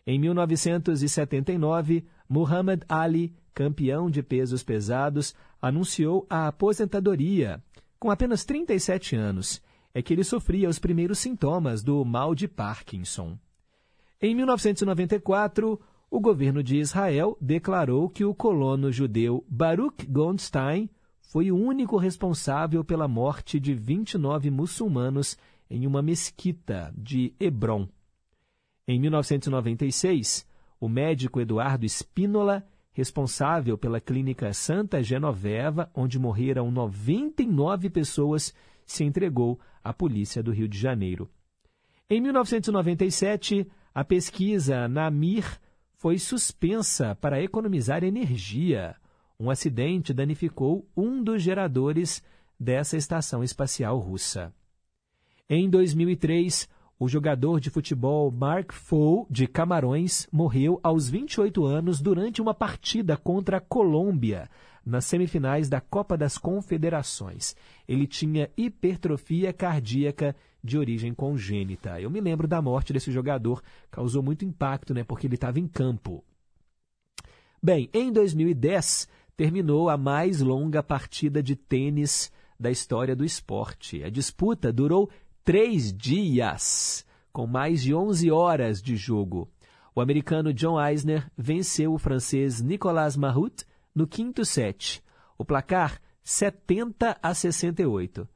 Em 0.07 0.19
1979, 0.19 2.05
Muhammad 2.29 2.83
Ali, 2.89 3.35
campeão 3.53 4.11
de 4.11 4.23
pesos 4.23 4.63
pesados, 4.63 5.35
anunciou 5.61 6.27
a 6.31 6.47
aposentadoria. 6.49 7.63
Com 7.99 8.11
apenas 8.11 8.45
37 8.45 9.17
anos, 9.17 9.61
é 9.95 10.03
que 10.03 10.13
ele 10.13 10.23
sofria 10.23 10.69
os 10.69 10.79
primeiros 10.79 11.19
sintomas 11.19 11.83
do 11.83 12.05
mal 12.05 12.35
de 12.35 12.47
Parkinson. 12.47 13.39
Em 14.21 14.35
1994, 14.35 15.79
o 16.11 16.21
governo 16.21 16.63
de 16.63 16.79
Israel 16.79 17.37
declarou 17.39 18.09
que 18.09 18.25
o 18.25 18.35
colono 18.35 18.91
judeu 18.91 19.45
Baruch 19.47 20.07
Goldstein 20.07 20.89
foi 21.21 21.53
o 21.53 21.57
único 21.57 21.99
responsável 21.99 22.83
pela 22.83 23.07
morte 23.07 23.61
de 23.61 23.75
29 23.75 24.51
muçulmanos 24.51 25.37
em 25.69 25.87
uma 25.87 26.01
mesquita 26.01 26.95
de 26.97 27.35
Hebron. 27.39 27.89
Em 28.89 28.99
1996, 28.99 30.47
o 30.81 30.89
médico 30.89 31.39
Eduardo 31.39 31.85
Spínola, 31.85 32.67
responsável 32.93 33.77
pela 33.77 34.01
clínica 34.01 34.51
Santa 34.55 35.03
Genoveva, 35.03 35.91
onde 35.95 36.19
morreram 36.19 36.71
99 36.71 37.91
pessoas, 37.91 38.55
se 38.87 39.05
entregou 39.05 39.61
à 39.85 39.93
polícia 39.93 40.43
do 40.43 40.53
Rio 40.53 40.69
de 40.69 40.79
Janeiro. 40.79 41.29
Em 42.09 42.21
1997, 42.21 43.69
a 43.97 44.05
pesquisa 44.05 44.87
na 44.89 45.11
Mir 45.11 45.59
foi 45.95 46.19
suspensa 46.19 47.15
para 47.15 47.43
economizar 47.43 48.05
energia. 48.05 48.95
Um 49.41 49.49
acidente 49.49 50.13
danificou 50.13 50.87
um 50.95 51.25
dos 51.25 51.43
geradores 51.43 52.23
dessa 52.61 52.99
estação 52.99 53.43
espacial 53.43 53.99
russa. 53.99 54.53
Em 55.49 55.71
2003, 55.71 56.69
o 56.99 57.09
jogador 57.09 57.61
de 57.61 57.69
futebol 57.69 58.31
Mark 58.31 58.73
Fou, 58.73 59.27
de 59.31 59.47
Camarões, 59.47 60.27
morreu 60.33 60.81
aos 60.83 61.09
28 61.11 61.65
anos 61.65 62.01
durante 62.01 62.41
uma 62.41 62.55
partida 62.55 63.17
contra 63.17 63.59
a 63.59 63.61
Colômbia, 63.61 64.49
nas 64.85 65.05
semifinais 65.05 65.69
da 65.69 65.81
Copa 65.81 66.17
das 66.17 66.39
Confederações. 66.39 67.55
Ele 67.87 68.07
tinha 68.07 68.51
hipertrofia 68.57 69.53
cardíaca 69.53 70.35
de 70.63 70.79
origem 70.79 71.13
congênita. 71.13 72.01
Eu 72.01 72.11
me 72.11 72.21
lembro 72.21 72.49
da 72.49 72.63
morte 72.63 72.93
desse 72.93 73.13
jogador, 73.13 73.63
causou 73.91 74.23
muito 74.23 74.45
impacto, 74.45 74.95
né, 74.95 75.05
porque 75.05 75.27
ele 75.27 75.35
estava 75.35 75.61
em 75.61 75.67
campo. 75.67 76.25
Bem, 77.63 77.91
em 77.93 78.13
2010 78.13 79.09
terminou 79.37 79.91
a 79.91 79.99
mais 79.99 80.41
longa 80.41 80.83
partida 80.83 81.43
de 81.43 81.57
tênis 81.57 82.33
da 82.59 82.71
história 82.71 83.15
do 83.15 83.25
esporte. 83.25 84.03
A 84.03 84.09
disputa 84.09 84.73
durou 84.73 85.11
três 85.47 85.93
dias, 85.93 87.07
com 87.33 87.47
mais 87.47 87.81
de 87.81 87.95
11 87.95 88.33
horas 88.33 88.83
de 88.83 88.97
jogo. 88.97 89.49
O 89.95 90.01
americano 90.01 90.53
John 90.53 90.77
Eisner 90.85 91.31
venceu 91.39 91.95
o 91.95 91.99
francês 91.99 92.61
Nicolas 92.61 93.17
Mahut 93.17 93.65
no 93.95 94.09
quinto 94.09 94.45
set. 94.45 95.01
O 95.39 95.45
placar 95.45 96.01
70 96.25 97.17
a 97.23 97.33
68. 97.33 98.29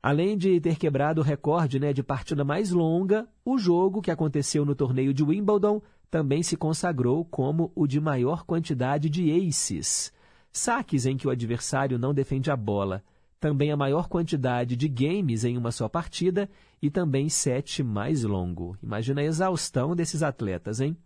Além 0.00 0.38
de 0.38 0.60
ter 0.60 0.76
quebrado 0.76 1.20
o 1.20 1.24
recorde 1.24 1.80
né, 1.80 1.92
de 1.92 2.04
partida 2.04 2.44
mais 2.44 2.70
longa, 2.70 3.28
o 3.44 3.58
jogo 3.58 4.00
que 4.00 4.12
aconteceu 4.12 4.64
no 4.64 4.76
torneio 4.76 5.12
de 5.12 5.24
Wimbledon 5.24 5.82
também 6.08 6.44
se 6.44 6.56
consagrou 6.56 7.24
como 7.24 7.72
o 7.74 7.84
de 7.84 8.00
maior 8.00 8.44
quantidade 8.44 9.10
de 9.10 9.28
aces, 9.32 10.12
saques 10.52 11.04
em 11.04 11.16
que 11.16 11.26
o 11.26 11.30
adversário 11.30 11.98
não 11.98 12.14
defende 12.14 12.48
a 12.48 12.56
bola, 12.56 13.02
também 13.40 13.70
a 13.70 13.76
maior 13.76 14.08
quantidade 14.08 14.76
de 14.76 14.88
games 14.88 15.44
em 15.44 15.56
uma 15.56 15.70
só 15.70 15.88
partida 15.88 16.48
e 16.82 16.90
também 16.90 17.28
sete 17.28 17.82
mais 17.82 18.24
longo. 18.24 18.76
Imagina 18.82 19.20
a 19.20 19.24
exaustão 19.24 19.94
desses 19.94 20.22
atletas, 20.22 20.80
hein? 20.80 20.96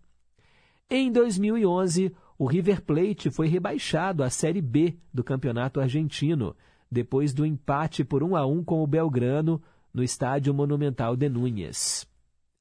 Em 0.89 1.11
2011, 1.11 2.15
o 2.39 2.47
River 2.47 2.83
Plate 2.83 3.31
foi 3.31 3.49
rebaixado 3.49 4.23
à 4.23 4.29
Série 4.29 4.61
B 4.61 4.97
do 5.13 5.25
Campeonato 5.25 5.81
Argentino, 5.81 6.55
depois 6.91 7.33
do 7.33 7.47
empate 7.47 8.05
por 8.05 8.23
1 8.23 8.37
a 8.37 8.47
1 8.47 8.65
com 8.65 8.83
o 8.83 8.87
Belgrano 8.87 9.63
no 9.93 10.03
Estádio 10.03 10.53
Monumental 10.53 11.17
de 11.17 11.29
Núñez. 11.29 12.07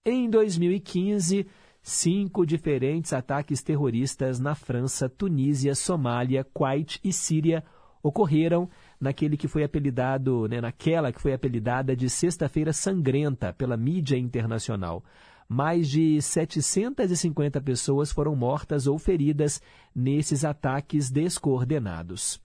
Em 0.05 0.29
2015, 0.29 1.45
cinco 1.81 2.45
diferentes 2.45 3.11
ataques 3.13 3.61
terroristas 3.61 4.39
na 4.39 4.55
França, 4.55 5.09
Tunísia, 5.09 5.75
Somália, 5.75 6.43
Kuwait 6.43 6.99
e 7.03 7.11
Síria 7.11 7.63
ocorreram 8.03 8.69
naquele 9.01 9.35
que 9.35 9.47
foi 9.47 9.63
apelidado, 9.63 10.47
né, 10.47 10.61
naquela 10.61 11.11
que 11.11 11.19
foi 11.19 11.33
apelidada 11.33 11.95
de 11.95 12.07
Sexta-feira 12.07 12.71
Sangrenta 12.71 13.51
pela 13.51 13.75
mídia 13.75 14.15
internacional. 14.15 15.03
Mais 15.49 15.89
de 15.89 16.21
750 16.21 17.59
pessoas 17.59 18.11
foram 18.11 18.35
mortas 18.35 18.85
ou 18.85 18.99
feridas 18.99 19.61
nesses 19.93 20.45
ataques 20.45 21.09
descoordenados. 21.09 22.39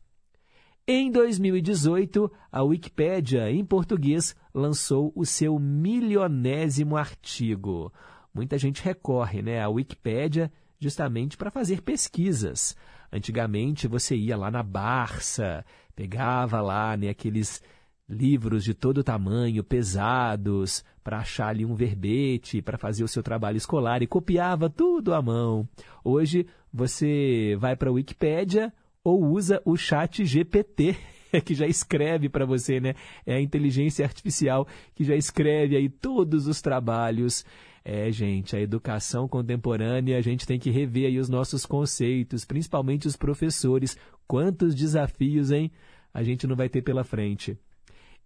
Em 0.89 1.11
2018, 1.11 2.33
a 2.51 2.63
Wikipédia, 2.63 3.51
em 3.51 3.65
português, 3.65 4.35
lançou 4.55 5.13
o 5.15 5.27
seu 5.27 5.59
milionésimo 5.59 6.97
artigo. 6.97 7.93
Muita 8.33 8.57
gente 8.57 8.83
recorre 8.83 9.43
né, 9.43 9.61
à 9.61 9.69
Wikipédia 9.69 10.51
justamente 10.81 11.37
para 11.37 11.51
fazer 11.51 11.83
pesquisas. 11.83 12.77
Antigamente 13.13 13.87
você 13.87 14.17
ia 14.17 14.37
lá 14.37 14.51
na 14.51 14.63
Barça, 14.63 15.65
pegava 15.97 16.61
lá 16.61 16.97
né, 16.97 17.09
aqueles 17.09 17.63
livros 18.09 18.63
de 18.63 18.75
todo 18.75 19.03
tamanho, 19.03 19.65
pesados, 19.65 20.85
para 21.03 21.19
achar 21.19 21.49
ali 21.49 21.65
um 21.65 21.75
verbete, 21.75 22.63
para 22.63 22.79
fazer 22.79 23.03
o 23.03 23.09
seu 23.09 23.23
trabalho 23.23 23.57
escolar 23.57 24.03
e 24.03 24.07
copiava 24.07 24.71
tudo 24.71 25.15
à 25.15 25.23
mão. 25.23 25.69
Hoje 26.05 26.47
você 26.73 27.57
vai 27.59 27.75
para 27.75 27.89
a 27.89 27.93
Wikipédia, 27.93 28.73
ou 29.03 29.25
usa 29.25 29.63
o 29.65 29.77
chat 29.77 30.25
GPT, 30.25 30.97
que 31.45 31.55
já 31.55 31.67
escreve 31.67 32.29
para 32.29 32.45
você, 32.45 32.81
né? 32.81 32.95
É 33.25 33.37
a 33.37 33.41
inteligência 33.41 34.05
artificial 34.05 34.67
que 34.95 35.05
já 35.05 35.17
escreve 35.17 35.77
aí 35.77 35.89
todos 35.89 36.47
os 36.47 36.61
trabalhos. 36.61 37.45
É, 37.85 38.11
gente, 38.11 38.57
a 38.57 38.61
educação 38.61 39.29
contemporânea, 39.29 40.19
a 40.19 40.21
gente 40.21 40.45
tem 40.45 40.59
que 40.59 40.71
rever 40.71 41.07
aí 41.07 41.21
os 41.21 41.29
nossos 41.29 41.65
conceitos, 41.65 42.45
principalmente 42.45 43.07
os 43.07 43.15
professores. 43.15 43.97
Quantos 44.27 44.75
desafios, 44.75 45.51
hein? 45.51 45.71
A 46.13 46.23
gente 46.23 46.47
não 46.47 46.57
vai 46.57 46.69
ter 46.69 46.83
pela 46.83 47.05
frente. 47.05 47.59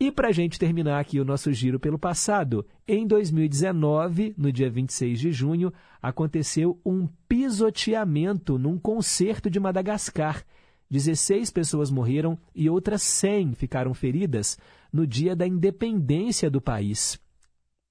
E 0.02 0.10
para 0.10 0.28
a 0.28 0.32
gente 0.32 0.58
terminar 0.58 0.98
aqui 0.98 1.20
o 1.20 1.24
nosso 1.26 1.52
giro 1.52 1.78
pelo 1.78 1.98
passado, 1.98 2.66
em 2.88 3.06
2019, 3.06 4.34
no 4.38 4.50
dia 4.50 4.70
26 4.70 5.20
de 5.20 5.30
junho, 5.30 5.70
aconteceu 6.00 6.80
um 6.86 7.06
pisoteamento 7.28 8.58
num 8.58 8.78
concerto 8.78 9.50
de 9.50 9.60
Madagascar. 9.60 10.42
16 10.90 11.50
pessoas 11.50 11.90
morreram 11.90 12.38
e 12.54 12.70
outras 12.70 13.02
100 13.02 13.52
ficaram 13.52 13.92
feridas 13.92 14.58
no 14.90 15.06
dia 15.06 15.36
da 15.36 15.46
independência 15.46 16.50
do 16.50 16.62
país. 16.62 17.20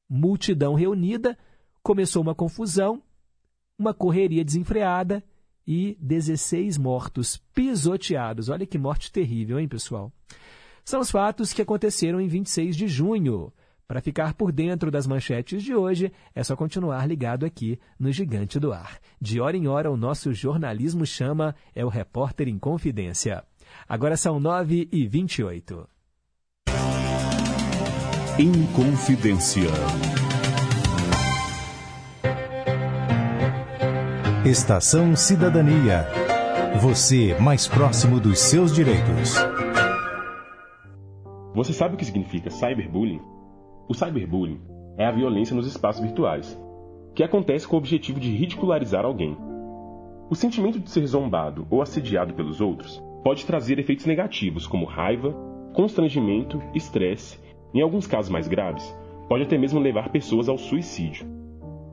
Multidão 0.10 0.74
reunida, 0.74 1.38
começou 1.84 2.24
uma 2.24 2.34
confusão, 2.34 3.04
uma 3.78 3.94
correria 3.94 4.44
desenfreada 4.44 5.24
e 5.70 5.96
16 6.02 6.80
mortos 6.80 7.38
pisoteados. 7.54 8.50
Olha 8.50 8.66
que 8.66 8.80
morte 8.80 9.12
terrível, 9.12 9.60
hein, 9.60 9.68
pessoal? 9.68 10.12
São 10.84 11.00
os 11.00 11.12
fatos 11.12 11.54
que 11.54 11.62
aconteceram 11.62 12.20
em 12.20 12.28
26 12.28 12.76
de 12.76 12.88
junho. 12.88 13.54
Para 13.88 14.02
ficar 14.02 14.34
por 14.34 14.52
dentro 14.52 14.90
das 14.90 15.06
manchetes 15.06 15.62
de 15.62 15.76
hoje, 15.76 16.12
é 16.34 16.44
só 16.44 16.56
continuar 16.56 17.08
ligado 17.08 17.46
aqui 17.46 17.80
no 18.00 18.12
Gigante 18.12 18.60
do 18.60 18.74
Ar. 18.74 19.00
De 19.22 19.40
hora 19.40 19.56
em 19.56 19.68
hora, 19.68 19.92
o 19.92 19.98
nosso 19.98 20.34
jornalismo 20.34 21.06
chama, 21.06 21.56
é 21.76 21.86
o 21.86 21.90
Repórter 21.90 22.48
em 22.48 22.58
Confidência. 22.58 23.44
Agora 23.88 24.18
são 24.18 24.40
9 24.40 24.90
e 24.92 25.08
28. 25.08 25.88
Inconfidência. 28.40 29.70
Estação 34.46 35.18
Cidadania. 35.18 36.08
Você 36.80 37.38
mais 37.42 37.68
próximo 37.68 38.22
dos 38.22 38.40
seus 38.40 38.74
direitos. 38.74 39.36
Você 41.54 41.74
sabe 41.74 41.96
o 41.96 41.98
que 41.98 42.06
significa 42.06 42.50
cyberbullying? 42.50 43.20
O 43.90 43.94
cyberbullying 43.94 44.62
é 44.98 45.06
a 45.06 45.12
violência 45.12 45.54
nos 45.54 45.68
espaços 45.68 46.02
virtuais, 46.02 46.58
que 47.14 47.22
acontece 47.22 47.68
com 47.68 47.76
o 47.76 47.80
objetivo 47.80 48.18
de 48.18 48.32
ridicularizar 48.32 49.04
alguém. 49.04 49.38
O 50.30 50.36
sentimento 50.36 50.80
de 50.80 50.90
ser 50.90 51.06
zombado 51.06 51.68
ou 51.70 51.82
assediado 51.82 52.34
pelos 52.34 52.62
outros 52.62 53.04
pode 53.26 53.46
trazer 53.46 53.78
efeitos 53.78 54.06
negativos 54.06 54.66
como 54.66 54.86
raiva, 54.86 55.36
constrangimento, 55.74 56.62
estresse, 56.74 57.38
em 57.74 57.82
alguns 57.82 58.08
casos 58.08 58.32
mais 58.32 58.48
graves, 58.48 58.98
pode 59.28 59.44
até 59.44 59.58
mesmo 59.58 59.82
levar 59.82 60.10
pessoas 60.10 60.48
ao 60.48 60.58
suicídio. 60.58 61.28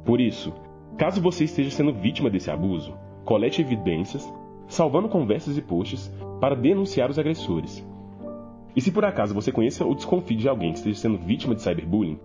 Por 0.05 0.21
isso, 0.21 0.55
caso 0.97 1.21
você 1.21 1.45
esteja 1.45 1.71
sendo 1.71 1.93
vítima 1.93 2.31
desse 2.31 2.51
abuso, 2.51 2.95
colete 3.25 3.61
evidências, 3.61 4.31
salvando 4.67 5.09
conversas 5.09 5.57
e 5.57 5.63
posts 5.63 6.13
para 6.41 6.55
denunciar 6.55 7.11
os 7.11 7.19
agressores 7.19 7.87
e 8.77 8.81
se 8.83 8.93
por 8.93 9.07
acaso 9.07 9.33
você 9.33 9.51
conheça 9.51 9.85
ou 9.87 9.95
desconfie 9.95 10.37
de 10.37 10.47
alguém 10.47 10.73
que 10.73 10.79
esteja 10.79 11.01
sendo 11.01 11.17
vítima 11.17 11.55
de 11.55 11.63
cyberbullying, 11.63 12.21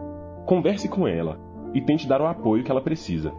converse 0.46 0.90
com 0.90 1.08
ela 1.08 1.40
e 1.74 1.80
tente 1.80 2.06
dar 2.06 2.22
o 2.22 2.28
apoio 2.28 2.62
que 2.62 2.70
ela 2.70 2.82
precisa. 2.82 3.32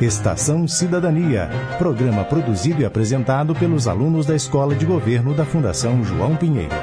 Estação 0.00 0.66
Cidadania, 0.66 1.50
programa 1.78 2.24
produzido 2.24 2.80
e 2.80 2.84
apresentado 2.86 3.54
pelos 3.54 3.86
alunos 3.86 4.24
da 4.24 4.34
Escola 4.34 4.74
de 4.74 4.86
Governo 4.86 5.34
da 5.34 5.44
Fundação 5.44 6.02
João 6.02 6.34
Pinheiro. 6.36 6.74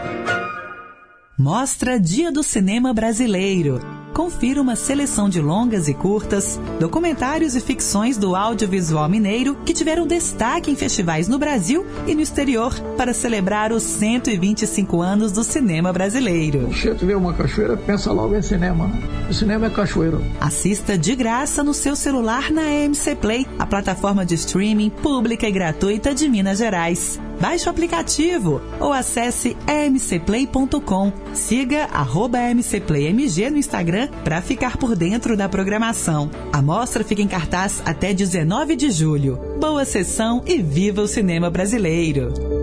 Mostra 1.37 1.99
Dia 1.99 2.31
do 2.31 2.43
Cinema 2.43 2.93
Brasileiro 2.93 4.02
confira 4.13 4.61
uma 4.61 4.75
seleção 4.75 5.27
de 5.27 5.41
longas 5.41 5.87
e 5.87 5.93
curtas, 5.93 6.59
documentários 6.79 7.55
e 7.55 7.61
ficções 7.61 8.17
do 8.17 8.35
audiovisual 8.35 9.09
mineiro 9.09 9.55
que 9.65 9.73
tiveram 9.73 10.05
destaque 10.05 10.69
em 10.69 10.75
festivais 10.75 11.27
no 11.27 11.39
Brasil 11.39 11.85
e 12.07 12.13
no 12.13 12.21
exterior 12.21 12.73
para 12.95 13.13
celebrar 13.13 13.71
os 13.71 13.83
125 13.83 15.01
anos 15.01 15.31
do 15.31 15.43
cinema 15.43 15.91
brasileiro. 15.91 16.67
Você 16.67 16.93
vê 16.93 17.15
uma 17.15 17.33
cachoeira, 17.33 17.75
pensa 17.75 18.11
logo 18.11 18.35
em 18.35 18.41
cinema. 18.41 18.91
O 19.29 19.33
cinema 19.33 19.67
é 19.67 19.69
cachoeira. 19.69 20.21
Assista 20.39 20.97
de 20.97 21.15
graça 21.15 21.63
no 21.63 21.73
seu 21.73 21.95
celular 21.95 22.51
na 22.51 22.69
MC 22.71 23.15
Play, 23.15 23.47
a 23.57 23.65
plataforma 23.65 24.25
de 24.25 24.35
streaming 24.35 24.89
pública 24.89 25.47
e 25.47 25.51
gratuita 25.51 26.13
de 26.13 26.29
Minas 26.29 26.59
Gerais. 26.59 27.19
Baixe 27.43 27.67
o 27.67 27.69
aplicativo 27.69 28.61
ou 28.79 28.93
acesse 28.93 29.57
emcplay.com. 29.67 31.11
Siga 31.33 31.89
arroba 31.91 32.39
mcplaymg 32.39 33.49
no 33.49 33.57
Instagram 33.57 34.07
para 34.23 34.41
ficar 34.41 34.77
por 34.77 34.95
dentro 34.95 35.35
da 35.35 35.49
programação. 35.49 36.31
A 36.53 36.61
mostra 36.61 37.03
fica 37.03 37.21
em 37.21 37.27
cartaz 37.27 37.83
até 37.85 38.13
19 38.13 38.77
de 38.77 38.89
julho. 38.91 39.37
Boa 39.59 39.83
sessão 39.83 40.41
e 40.47 40.61
viva 40.61 41.01
o 41.01 41.07
cinema 41.07 41.49
brasileiro! 41.49 42.62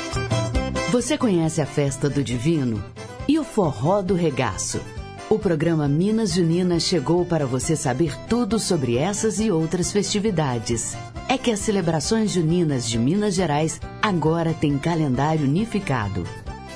Você 0.91 1.17
conhece 1.17 1.61
a 1.61 1.65
festa 1.65 2.09
do 2.09 2.21
Divino? 2.21 2.83
E 3.25 3.39
o 3.39 3.45
forró 3.45 4.01
do 4.01 4.13
regaço? 4.13 4.81
O 5.29 5.39
programa 5.39 5.87
Minas 5.87 6.33
Juninas 6.33 6.83
chegou 6.83 7.25
para 7.25 7.45
você 7.45 7.77
saber 7.77 8.13
tudo 8.27 8.59
sobre 8.59 8.97
essas 8.97 9.39
e 9.39 9.49
outras 9.49 9.89
festividades. 9.89 10.97
É 11.29 11.37
que 11.37 11.49
as 11.49 11.61
celebrações 11.61 12.31
juninas 12.31 12.89
de 12.89 12.99
Minas 12.99 13.35
Gerais 13.35 13.79
agora 14.01 14.53
têm 14.53 14.77
calendário 14.77 15.45
unificado. 15.45 16.25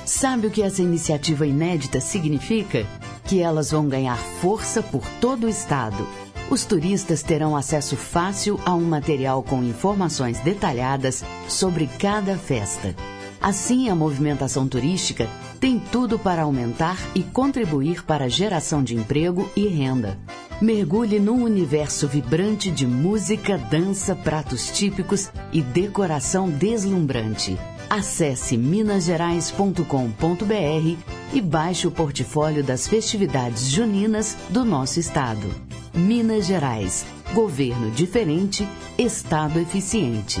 Sabe 0.06 0.46
o 0.46 0.50
que 0.50 0.62
essa 0.62 0.80
iniciativa 0.80 1.46
inédita 1.46 2.00
significa? 2.00 2.86
Que 3.26 3.42
elas 3.42 3.70
vão 3.70 3.86
ganhar 3.86 4.16
força 4.16 4.82
por 4.82 5.06
todo 5.20 5.44
o 5.44 5.50
estado. 5.50 6.08
Os 6.48 6.64
turistas 6.64 7.22
terão 7.22 7.54
acesso 7.54 7.96
fácil 7.98 8.58
a 8.64 8.74
um 8.74 8.84
material 8.84 9.42
com 9.42 9.62
informações 9.62 10.40
detalhadas 10.40 11.22
sobre 11.46 11.86
cada 11.98 12.38
festa. 12.38 12.94
Assim, 13.46 13.88
a 13.88 13.94
movimentação 13.94 14.66
turística 14.66 15.28
tem 15.60 15.78
tudo 15.78 16.18
para 16.18 16.42
aumentar 16.42 16.98
e 17.14 17.22
contribuir 17.22 18.04
para 18.04 18.24
a 18.24 18.28
geração 18.28 18.82
de 18.82 18.96
emprego 18.96 19.48
e 19.54 19.68
renda. 19.68 20.18
Mergulhe 20.60 21.20
num 21.20 21.44
universo 21.44 22.08
vibrante 22.08 22.72
de 22.72 22.88
música, 22.88 23.56
dança, 23.56 24.16
pratos 24.16 24.72
típicos 24.72 25.30
e 25.52 25.62
decoração 25.62 26.50
deslumbrante. 26.50 27.56
Acesse 27.88 28.56
minasgerais.com.br 28.56 30.98
e 31.32 31.40
baixe 31.40 31.86
o 31.86 31.92
portfólio 31.92 32.64
das 32.64 32.88
festividades 32.88 33.68
juninas 33.68 34.36
do 34.50 34.64
nosso 34.64 34.98
estado. 34.98 35.48
Minas 35.94 36.46
Gerais. 36.46 37.06
Governo 37.32 37.92
diferente, 37.92 38.66
Estado 38.98 39.60
eficiente. 39.60 40.40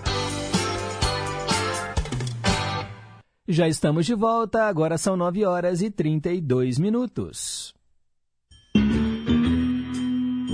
Já 3.51 3.67
estamos 3.67 4.05
de 4.05 4.15
volta, 4.15 4.63
agora 4.63 4.97
são 4.97 5.17
9 5.17 5.43
horas 5.43 5.81
e 5.81 5.91
32 5.91 6.79
minutos. 6.79 7.73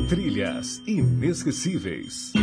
Trilhas 0.09 0.81
inesquecíveis. 0.87 2.33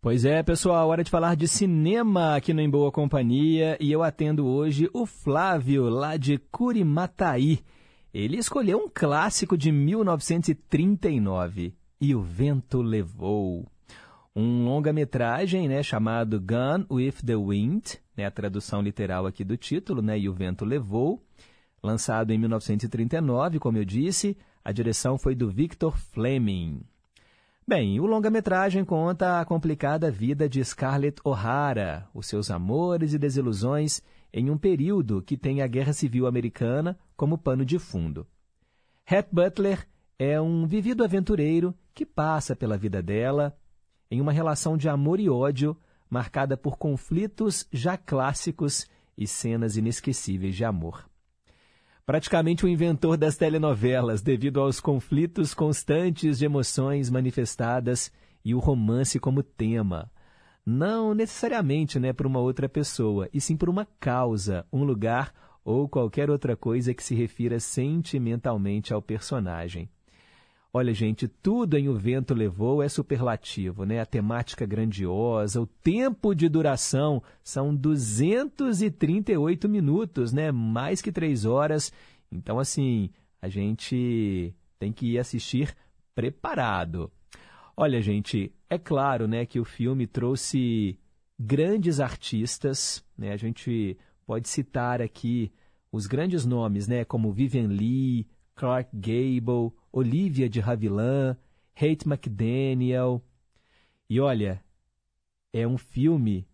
Pois 0.00 0.24
é, 0.24 0.42
pessoal, 0.42 0.88
hora 0.88 1.04
de 1.04 1.10
falar 1.10 1.36
de 1.36 1.46
cinema 1.46 2.36
aqui 2.36 2.54
no 2.54 2.62
Em 2.62 2.70
Boa 2.70 2.90
Companhia 2.90 3.76
e 3.78 3.92
eu 3.92 4.02
atendo 4.02 4.46
hoje 4.46 4.88
o 4.94 5.04
Flávio, 5.04 5.90
lá 5.90 6.16
de 6.16 6.38
Curimataí. 6.50 7.60
Ele 8.14 8.38
escolheu 8.38 8.78
um 8.78 8.88
clássico 8.88 9.58
de 9.58 9.70
1939, 9.70 11.74
E 12.00 12.14
o 12.14 12.22
Vento 12.22 12.80
Levou. 12.80 13.66
Um 14.34 14.64
longa-metragem 14.64 15.68
né, 15.68 15.82
chamado 15.82 16.40
Gone 16.40 16.86
with 16.90 17.24
the 17.24 17.36
Wind, 17.36 17.94
né, 18.16 18.26
a 18.26 18.30
tradução 18.30 18.80
literal 18.80 19.26
aqui 19.26 19.44
do 19.44 19.56
título, 19.56 20.00
né, 20.00 20.18
E 20.18 20.28
o 20.28 20.32
Vento 20.32 20.64
Levou, 20.64 21.22
lançado 21.82 22.32
em 22.32 22.38
1939, 22.38 23.58
como 23.58 23.78
eu 23.78 23.84
disse, 23.84 24.36
a 24.64 24.72
direção 24.72 25.18
foi 25.18 25.34
do 25.34 25.48
Victor 25.48 25.96
Fleming. 25.96 26.82
Bem, 27.66 28.00
o 28.00 28.06
longa-metragem 28.06 28.84
conta 28.84 29.40
a 29.40 29.44
complicada 29.44 30.10
vida 30.10 30.48
de 30.48 30.64
Scarlett 30.64 31.20
O'Hara, 31.22 32.08
os 32.14 32.26
seus 32.26 32.50
amores 32.50 33.12
e 33.12 33.18
desilusões 33.18 34.02
em 34.32 34.50
um 34.50 34.56
período 34.56 35.22
que 35.22 35.36
tem 35.36 35.60
a 35.60 35.66
Guerra 35.66 35.92
Civil 35.92 36.26
Americana 36.26 36.98
como 37.16 37.36
pano 37.36 37.64
de 37.64 37.78
fundo. 37.78 38.26
Hat 39.06 39.28
Butler 39.30 39.86
é 40.18 40.40
um 40.40 40.66
vivido 40.66 41.04
aventureiro 41.04 41.74
que 41.94 42.06
passa 42.06 42.56
pela 42.56 42.76
vida 42.76 43.02
dela 43.02 43.56
em 44.10 44.20
uma 44.20 44.32
relação 44.32 44.76
de 44.76 44.88
amor 44.88 45.20
e 45.20 45.28
ódio 45.28 45.76
marcada 46.08 46.56
por 46.56 46.78
conflitos 46.78 47.66
já 47.72 47.96
clássicos 47.96 48.86
e 49.16 49.26
cenas 49.26 49.76
inesquecíveis 49.76 50.56
de 50.56 50.64
amor 50.64 51.08
praticamente 52.08 52.64
o 52.64 52.68
inventor 52.70 53.18
das 53.18 53.36
telenovelas, 53.36 54.22
devido 54.22 54.62
aos 54.62 54.80
conflitos 54.80 55.52
constantes 55.52 56.38
de 56.38 56.46
emoções 56.46 57.10
manifestadas 57.10 58.10
e 58.42 58.54
o 58.54 58.58
romance 58.58 59.20
como 59.20 59.42
tema. 59.42 60.10
Não 60.64 61.12
necessariamente 61.12 62.00
né, 62.00 62.14
por 62.14 62.26
uma 62.26 62.40
outra 62.40 62.66
pessoa, 62.66 63.28
e 63.30 63.42
sim 63.42 63.58
por 63.58 63.68
uma 63.68 63.86
causa, 64.00 64.64
um 64.72 64.84
lugar 64.84 65.34
ou 65.62 65.86
qualquer 65.86 66.30
outra 66.30 66.56
coisa 66.56 66.94
que 66.94 67.04
se 67.04 67.14
refira 67.14 67.60
sentimentalmente 67.60 68.94
ao 68.94 69.02
personagem. 69.02 69.90
Olha, 70.70 70.92
gente, 70.92 71.26
tudo 71.26 71.78
em 71.78 71.88
O 71.88 71.94
Vento 71.94 72.34
Levou 72.34 72.82
é 72.82 72.88
superlativo, 72.90 73.84
né? 73.84 74.00
A 74.00 74.06
temática 74.06 74.66
grandiosa, 74.66 75.62
o 75.62 75.66
tempo 75.66 76.34
de 76.34 76.46
duração 76.46 77.22
são 77.42 77.74
238 77.74 79.66
minutos, 79.66 80.30
né? 80.30 80.52
Mais 80.52 81.00
que 81.00 81.10
três 81.10 81.46
horas. 81.46 81.90
Então, 82.30 82.58
assim, 82.58 83.08
a 83.40 83.48
gente 83.48 84.54
tem 84.78 84.92
que 84.92 85.14
ir 85.14 85.18
assistir 85.18 85.74
preparado. 86.14 87.10
Olha, 87.74 88.02
gente, 88.02 88.52
é 88.68 88.76
claro, 88.76 89.26
né, 89.26 89.46
que 89.46 89.58
o 89.60 89.64
filme 89.64 90.06
trouxe 90.06 90.98
grandes 91.38 91.98
artistas, 91.98 93.02
né? 93.16 93.32
A 93.32 93.36
gente 93.36 93.96
pode 94.26 94.48
citar 94.48 95.00
aqui 95.00 95.50
os 95.90 96.06
grandes 96.06 96.44
nomes, 96.44 96.86
né, 96.86 97.04
como 97.04 97.32
Vivian 97.32 97.68
Lee, 97.68 98.26
Clark 98.54 98.90
Gable, 98.94 99.72
Olivia 99.92 100.48
de 100.48 100.60
Havilland, 100.60 101.38
Hate 101.74 102.06
McDaniel. 102.06 103.22
E 104.08 104.20
olha, 104.20 104.62
é 105.52 105.66
um 105.66 105.78
filme 105.78 106.46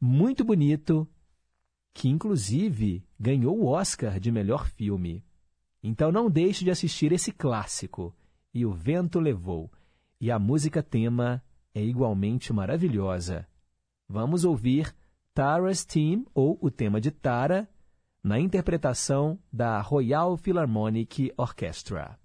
muito 0.00 0.44
bonito 0.44 1.08
que 1.94 2.08
inclusive 2.08 3.04
ganhou 3.18 3.58
o 3.58 3.66
Oscar 3.66 4.18
de 4.18 4.32
melhor 4.32 4.66
filme. 4.66 5.24
Então 5.82 6.10
não 6.10 6.30
deixe 6.30 6.64
de 6.64 6.70
assistir 6.70 7.12
esse 7.12 7.32
clássico. 7.32 8.14
E 8.54 8.64
o 8.64 8.72
vento 8.72 9.18
levou. 9.18 9.70
E 10.20 10.30
a 10.30 10.38
música 10.38 10.82
tema 10.82 11.42
é 11.74 11.82
igualmente 11.82 12.52
maravilhosa. 12.52 13.46
Vamos 14.08 14.44
ouvir 14.44 14.94
Tara's 15.34 15.84
Theme 15.84 16.26
ou 16.34 16.58
o 16.60 16.70
tema 16.70 17.00
de 17.00 17.10
Tara 17.10 17.68
na 18.22 18.38
interpretação 18.38 19.38
da 19.52 19.80
Royal 19.80 20.36
Philharmonic 20.36 21.32
Orchestra. 21.36 22.21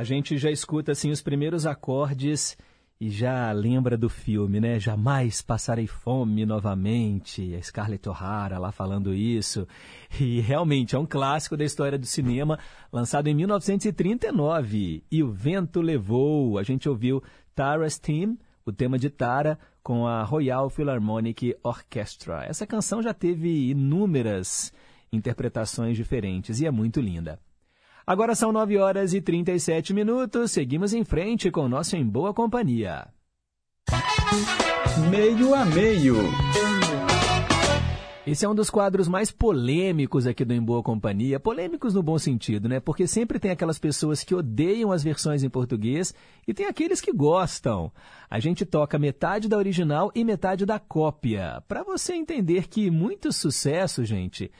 A 0.00 0.02
gente 0.02 0.38
já 0.38 0.50
escuta 0.50 0.92
assim 0.92 1.10
os 1.10 1.20
primeiros 1.20 1.66
acordes 1.66 2.56
e 2.98 3.10
já 3.10 3.52
lembra 3.52 3.98
do 3.98 4.08
filme, 4.08 4.58
né? 4.58 4.80
Jamais 4.80 5.42
passarei 5.42 5.86
fome 5.86 6.46
novamente. 6.46 7.54
A 7.54 7.60
Scarlett 7.60 8.08
O'Hara 8.08 8.58
lá 8.58 8.72
falando 8.72 9.12
isso. 9.12 9.68
E 10.18 10.40
realmente 10.40 10.96
é 10.96 10.98
um 10.98 11.04
clássico 11.04 11.54
da 11.54 11.66
história 11.66 11.98
do 11.98 12.06
cinema, 12.06 12.58
lançado 12.90 13.26
em 13.26 13.34
1939. 13.34 15.04
E 15.12 15.22
o 15.22 15.30
vento 15.30 15.82
levou. 15.82 16.56
A 16.56 16.62
gente 16.62 16.88
ouviu 16.88 17.22
Tara's 17.54 17.98
Theme, 17.98 18.38
o 18.64 18.72
tema 18.72 18.98
de 18.98 19.10
Tara, 19.10 19.58
com 19.82 20.06
a 20.06 20.22
Royal 20.22 20.70
Philharmonic 20.70 21.54
Orchestra. 21.62 22.46
Essa 22.46 22.66
canção 22.66 23.02
já 23.02 23.12
teve 23.12 23.68
inúmeras 23.68 24.72
interpretações 25.12 25.94
diferentes 25.94 26.58
e 26.58 26.64
é 26.64 26.70
muito 26.70 27.02
linda. 27.02 27.38
Agora 28.10 28.34
são 28.34 28.50
9 28.50 28.76
horas 28.76 29.14
e 29.14 29.20
37 29.20 29.94
minutos. 29.94 30.50
Seguimos 30.50 30.92
em 30.92 31.04
frente 31.04 31.48
com 31.48 31.60
o 31.60 31.68
nosso 31.68 31.94
Em 31.94 32.04
Boa 32.04 32.34
Companhia. 32.34 33.06
Meio 35.08 35.54
a 35.54 35.64
meio. 35.64 36.16
Esse 38.26 38.44
é 38.44 38.48
um 38.48 38.54
dos 38.54 38.68
quadros 38.68 39.06
mais 39.06 39.30
polêmicos 39.30 40.26
aqui 40.26 40.44
do 40.44 40.52
Em 40.52 40.60
Boa 40.60 40.82
Companhia. 40.82 41.38
Polêmicos 41.38 41.94
no 41.94 42.02
bom 42.02 42.18
sentido, 42.18 42.68
né? 42.68 42.80
Porque 42.80 43.06
sempre 43.06 43.38
tem 43.38 43.52
aquelas 43.52 43.78
pessoas 43.78 44.24
que 44.24 44.34
odeiam 44.34 44.90
as 44.90 45.04
versões 45.04 45.44
em 45.44 45.48
português 45.48 46.12
e 46.48 46.52
tem 46.52 46.66
aqueles 46.66 47.00
que 47.00 47.12
gostam. 47.12 47.92
A 48.28 48.40
gente 48.40 48.66
toca 48.66 48.98
metade 48.98 49.48
da 49.48 49.56
original 49.56 50.10
e 50.16 50.24
metade 50.24 50.66
da 50.66 50.80
cópia. 50.80 51.62
Para 51.68 51.84
você 51.84 52.14
entender 52.14 52.66
que 52.66 52.90
muitos 52.90 53.36
sucessos, 53.36 54.08
gente, 54.08 54.50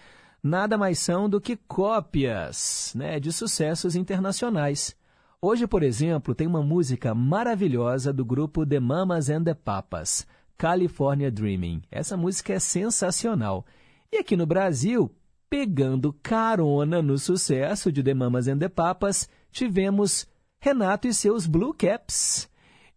nada 0.42 0.76
mais 0.78 0.98
são 0.98 1.28
do 1.28 1.40
que 1.40 1.56
cópias 1.56 2.92
né, 2.96 3.20
de 3.20 3.32
sucessos 3.32 3.96
internacionais. 3.96 4.96
Hoje, 5.42 5.66
por 5.66 5.82
exemplo, 5.82 6.34
tem 6.34 6.46
uma 6.46 6.62
música 6.62 7.14
maravilhosa 7.14 8.12
do 8.12 8.24
grupo 8.24 8.66
The 8.66 8.78
Mamas 8.78 9.30
and 9.30 9.44
the 9.44 9.54
Papas. 9.54 10.26
California 10.60 11.30
Dreaming. 11.30 11.80
Essa 11.90 12.18
música 12.18 12.52
é 12.52 12.58
sensacional. 12.58 13.64
E 14.12 14.18
aqui 14.18 14.36
no 14.36 14.44
Brasil, 14.44 15.10
pegando 15.48 16.12
carona 16.22 17.00
no 17.00 17.16
sucesso 17.16 17.90
de 17.90 18.02
The 18.02 18.12
Mamas 18.12 18.46
and 18.46 18.58
the 18.58 18.68
Papas, 18.68 19.26
tivemos 19.50 20.28
Renato 20.60 21.08
e 21.08 21.14
seus 21.14 21.46
Blue 21.46 21.72
Caps. 21.72 22.46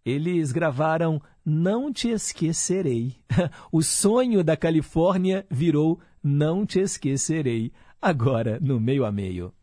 Eles 0.05 0.51
gravaram 0.51 1.21
Não 1.45 1.93
Te 1.93 2.09
Esquecerei. 2.09 3.15
o 3.71 3.81
sonho 3.81 4.43
da 4.43 4.57
Califórnia 4.57 5.45
virou 5.49 6.01
Não 6.23 6.65
Te 6.65 6.79
Esquecerei. 6.79 7.73
Agora, 8.01 8.57
no 8.61 8.79
meio 8.79 9.03
a 9.03 9.11
meio. 9.11 9.53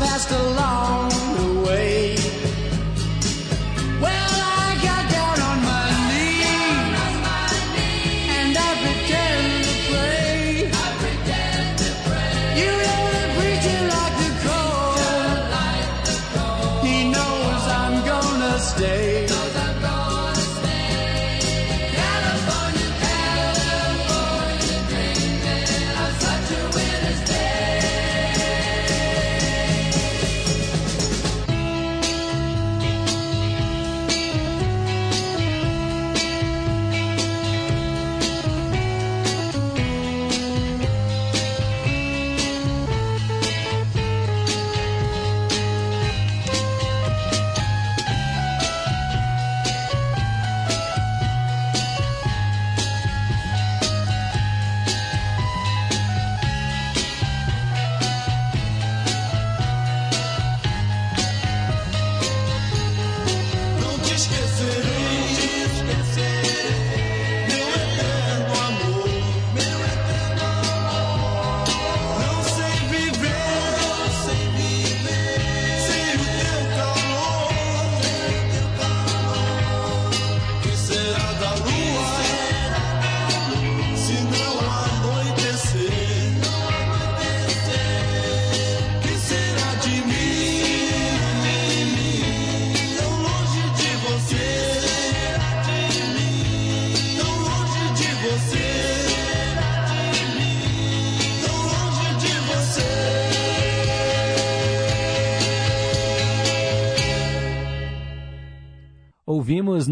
passed 0.00 0.30
along. 0.30 1.19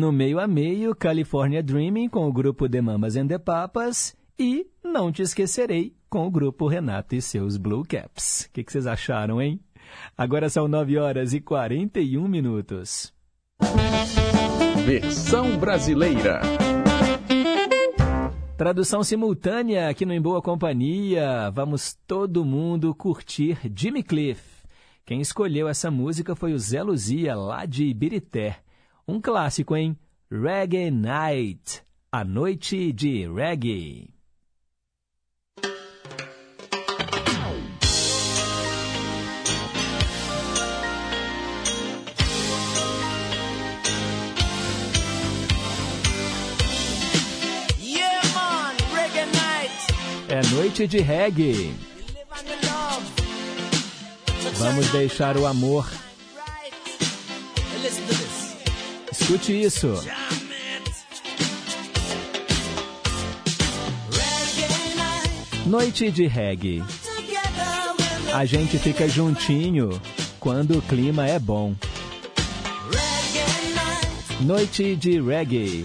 No 0.09 0.13
meio 0.13 0.41
a 0.41 0.47
meio 0.47 0.95
California 0.95 1.63
Dreaming 1.63 2.09
com 2.09 2.27
o 2.27 2.33
grupo 2.33 2.67
The 2.67 2.81
Mamas 2.81 3.15
and 3.15 3.27
the 3.27 3.39
Papas 3.39 4.17
e 4.39 4.67
Não 4.83 5.13
Te 5.13 5.21
Esquecerei 5.21 5.95
com 6.09 6.27
o 6.27 6.31
grupo 6.31 6.67
Renato 6.67 7.15
e 7.15 7.21
seus 7.21 7.59
Blue 7.59 7.85
Caps. 7.87 8.47
O 8.49 8.53
que, 8.55 8.65
que 8.65 8.73
vocês 8.73 8.87
acharam, 8.87 9.39
hein? 9.43 9.61
Agora 10.17 10.49
são 10.49 10.67
9 10.67 10.97
horas 10.97 11.35
e 11.35 11.43
41 11.43 12.27
minutos. 12.27 13.13
Versão 14.87 15.59
brasileira. 15.59 16.41
Tradução 18.57 19.03
simultânea 19.03 19.91
aqui 19.91 20.07
no 20.07 20.15
Em 20.15 20.23
Boa 20.23 20.41
Companhia. 20.41 21.51
Vamos 21.51 21.99
todo 22.07 22.47
mundo 22.47 22.95
curtir 22.95 23.59
Jimmy 23.77 24.03
Cliff. 24.03 24.41
Quem 25.05 25.21
escolheu 25.21 25.69
essa 25.69 25.91
música 25.91 26.35
foi 26.35 26.55
o 26.55 26.59
Zé 26.59 26.83
Luzia, 26.83 27.35
lá 27.35 27.67
de 27.67 27.85
Ibirité. 27.85 28.57
Um 29.11 29.23
clássico, 29.23 29.75
hein? 29.75 29.97
Reggae 30.31 30.91
Night 30.91 31.83
A 32.13 32.23
Noite 32.25 32.93
de 32.93 33.27
Reggae. 33.27 34.13
É 50.31 50.55
noite 50.55 50.87
de 50.87 50.99
reggae. 50.99 51.75
Vamos 54.59 54.87
deixar 54.91 55.39
o 55.39 55.47
amor. 55.47 55.89
Escute 59.29 59.61
isso. 59.61 59.95
Noite 65.67 66.11
de 66.11 66.27
reggae. 66.27 66.83
A 68.33 68.47
gente 68.47 68.79
fica 68.79 69.07
juntinho 69.07 70.01
quando 70.41 70.79
o 70.79 70.81
clima 70.81 71.27
é 71.27 71.39
bom. 71.39 71.75
Noite 74.41 74.97
de 74.97 75.21
reggae. 75.21 75.85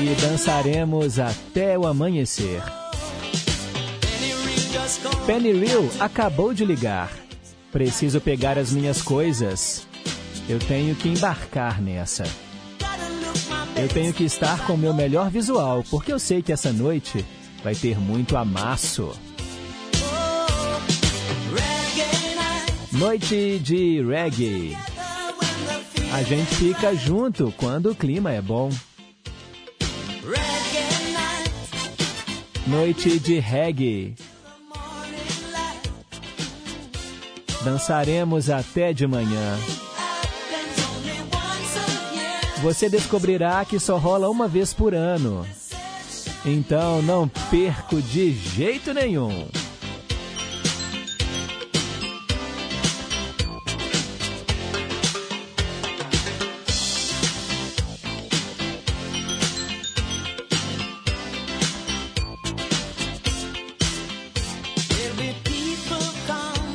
E 0.00 0.14
dançaremos 0.22 1.18
até 1.18 1.78
o 1.78 1.86
amanhecer. 1.86 2.62
Penny 5.26 5.52
Real 5.52 5.84
acabou 6.00 6.54
de 6.54 6.64
ligar. 6.64 7.12
Preciso 7.70 8.18
pegar 8.18 8.56
as 8.56 8.72
minhas 8.72 9.02
coisas. 9.02 9.89
Eu 10.50 10.58
tenho 10.58 10.96
que 10.96 11.08
embarcar 11.08 11.80
nessa. 11.80 12.24
Eu 13.76 13.86
tenho 13.86 14.12
que 14.12 14.24
estar 14.24 14.66
com 14.66 14.72
o 14.72 14.76
meu 14.76 14.92
melhor 14.92 15.30
visual, 15.30 15.84
porque 15.88 16.12
eu 16.12 16.18
sei 16.18 16.42
que 16.42 16.52
essa 16.52 16.72
noite 16.72 17.24
vai 17.62 17.72
ter 17.72 17.96
muito 18.00 18.36
amasso. 18.36 19.16
Noite 22.90 23.60
de 23.60 24.02
reggae. 24.02 24.76
A 26.12 26.24
gente 26.24 26.52
fica 26.56 26.96
junto 26.96 27.54
quando 27.56 27.92
o 27.92 27.94
clima 27.94 28.32
é 28.32 28.42
bom. 28.42 28.70
Noite 32.66 33.20
de 33.20 33.38
reggae. 33.38 34.16
Dançaremos 37.62 38.50
até 38.50 38.92
de 38.92 39.06
manhã. 39.06 39.56
Você 42.62 42.90
descobrirá 42.90 43.64
que 43.64 43.78
só 43.78 43.96
rola 43.96 44.28
uma 44.28 44.46
vez 44.46 44.74
por 44.74 44.94
ano. 44.94 45.46
Então 46.44 47.00
não 47.00 47.26
perco 47.50 48.02
de 48.02 48.32
jeito 48.32 48.92
nenhum. 48.92 49.48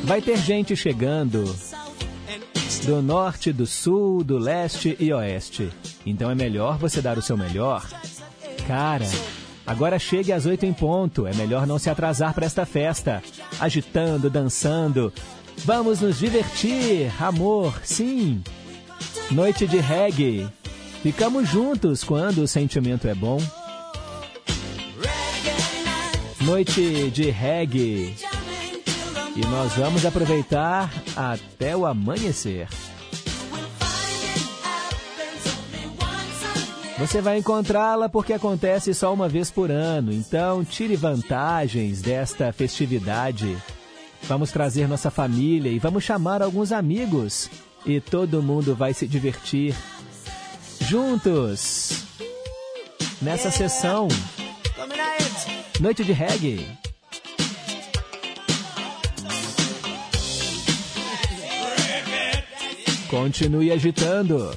Vai 0.02 0.20
ter 0.20 0.36
gente 0.38 0.74
chegando 0.76 1.44
do 2.80 3.00
norte, 3.00 3.52
do 3.52 3.66
sul, 3.66 4.22
do 4.22 4.38
leste 4.38 4.96
e 4.98 5.12
oeste. 5.12 5.70
Então 6.04 6.30
é 6.30 6.34
melhor 6.34 6.78
você 6.78 7.00
dar 7.00 7.16
o 7.18 7.22
seu 7.22 7.36
melhor. 7.36 7.86
Cara, 8.66 9.06
agora 9.66 9.98
chegue 9.98 10.32
às 10.32 10.46
oito 10.46 10.66
em 10.66 10.72
ponto. 10.72 11.26
É 11.26 11.34
melhor 11.34 11.66
não 11.66 11.78
se 11.78 11.88
atrasar 11.88 12.34
para 12.34 12.46
esta 12.46 12.66
festa. 12.66 13.22
Agitando, 13.58 14.28
dançando. 14.28 15.12
Vamos 15.64 16.00
nos 16.00 16.18
divertir, 16.18 17.10
amor, 17.20 17.80
sim. 17.82 18.42
Noite 19.30 19.66
de 19.66 19.78
reggae. 19.78 20.48
Ficamos 21.02 21.48
juntos 21.48 22.02
quando 22.04 22.38
o 22.38 22.48
sentimento 22.48 23.08
é 23.08 23.14
bom. 23.14 23.40
Noite 26.40 27.10
de 27.10 27.30
reggae. 27.30 28.14
E 29.36 29.46
nós 29.48 29.74
vamos 29.74 30.06
aproveitar 30.06 30.90
até 31.14 31.76
o 31.76 31.84
amanhecer. 31.84 32.68
Você 36.98 37.20
vai 37.20 37.36
encontrá-la 37.36 38.08
porque 38.08 38.32
acontece 38.32 38.94
só 38.94 39.12
uma 39.12 39.28
vez 39.28 39.50
por 39.50 39.70
ano, 39.70 40.10
então 40.10 40.64
tire 40.64 40.96
vantagens 40.96 42.00
desta 42.00 42.50
festividade. 42.50 43.58
Vamos 44.22 44.50
trazer 44.50 44.88
nossa 44.88 45.10
família 45.10 45.70
e 45.70 45.78
vamos 45.78 46.02
chamar 46.02 46.40
alguns 46.40 46.72
amigos 46.72 47.50
e 47.84 48.00
todo 48.00 48.42
mundo 48.42 48.74
vai 48.74 48.94
se 48.94 49.06
divertir 49.06 49.74
juntos 50.80 52.04
nessa 53.20 53.50
sessão. 53.50 54.08
Noite 55.78 56.02
de 56.02 56.12
reggae. 56.12 56.85
Continue 63.08 63.70
agitando. 63.70 64.56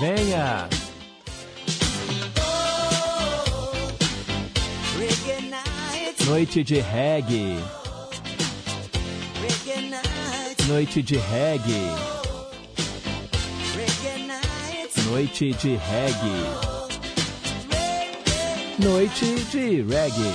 Venha! 0.00 0.68
Noite 6.26 6.62
de 6.62 6.80
reggae. 6.80 7.85
Noite 10.68 11.00
de 11.00 11.16
reggae. 11.16 11.94
Noite 15.08 15.52
de 15.52 15.76
reggae. 15.76 16.38
Noite 18.80 19.36
de 19.52 19.82
reggae. 19.82 20.32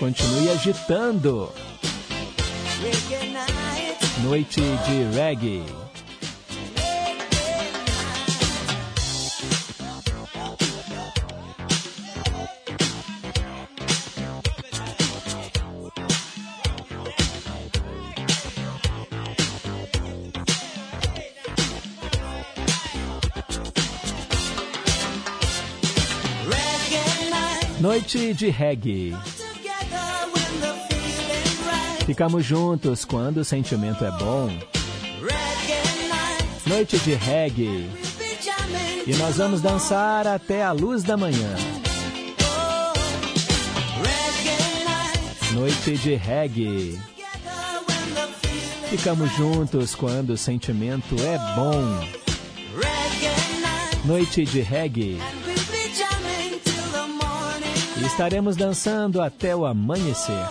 Continue 0.00 0.48
agitando. 0.50 1.52
Noite 4.22 4.60
de 4.60 5.04
reggae. 5.14 5.85
Noite 28.06 28.34
de 28.34 28.50
reggae. 28.50 29.16
Ficamos 32.06 32.44
juntos 32.44 33.04
quando 33.04 33.38
o 33.38 33.44
sentimento 33.44 34.04
é 34.04 34.12
bom. 34.12 34.48
Noite 36.68 37.00
de 37.00 37.14
reggae. 37.14 37.90
E 39.04 39.16
nós 39.16 39.38
vamos 39.38 39.60
dançar 39.60 40.28
até 40.28 40.62
a 40.62 40.70
luz 40.70 41.02
da 41.02 41.16
manhã. 41.16 41.56
Noite 45.52 45.96
de 45.96 46.14
reggae. 46.14 47.00
Ficamos 48.88 49.28
juntos 49.32 49.96
quando 49.96 50.30
o 50.30 50.36
sentimento 50.36 51.16
é 51.16 51.38
bom. 51.56 52.06
Noite 54.04 54.44
de 54.44 54.60
reggae. 54.60 55.18
Estaremos 58.16 58.56
dançando 58.56 59.20
até 59.20 59.54
o 59.54 59.66
amanhecer. 59.66 60.46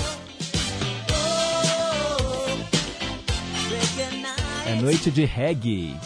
É 4.68 4.76
noite 4.80 5.10
de 5.10 5.26
reggae. 5.26 5.98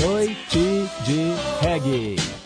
Noite 0.00 0.88
de 1.04 1.34
reggae. 1.60 2.41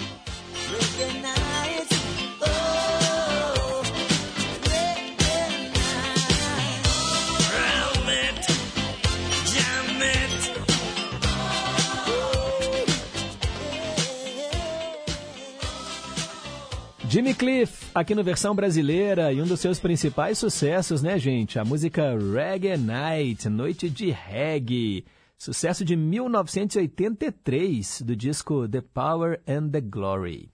Jimmy 17.17 17.33
Cliff, 17.33 17.91
aqui 17.95 18.14
no 18.14 18.23
versão 18.23 18.55
brasileira, 18.55 19.33
e 19.33 19.41
um 19.41 19.47
dos 19.47 19.59
seus 19.59 19.81
principais 19.81 20.37
sucessos, 20.37 21.03
né, 21.03 21.19
gente? 21.19 21.59
A 21.59 21.64
música 21.64 22.14
Reggae 22.14 22.77
Night, 22.77 23.49
Noite 23.49 23.89
de 23.89 24.11
Reggae. 24.11 25.07
Sucesso 25.39 25.83
de 25.83 25.97
1983, 25.97 28.03
do 28.03 28.14
disco 28.14 28.69
The 28.69 28.83
Power 28.83 29.41
and 29.49 29.71
the 29.71 29.81
Glory. 29.81 30.51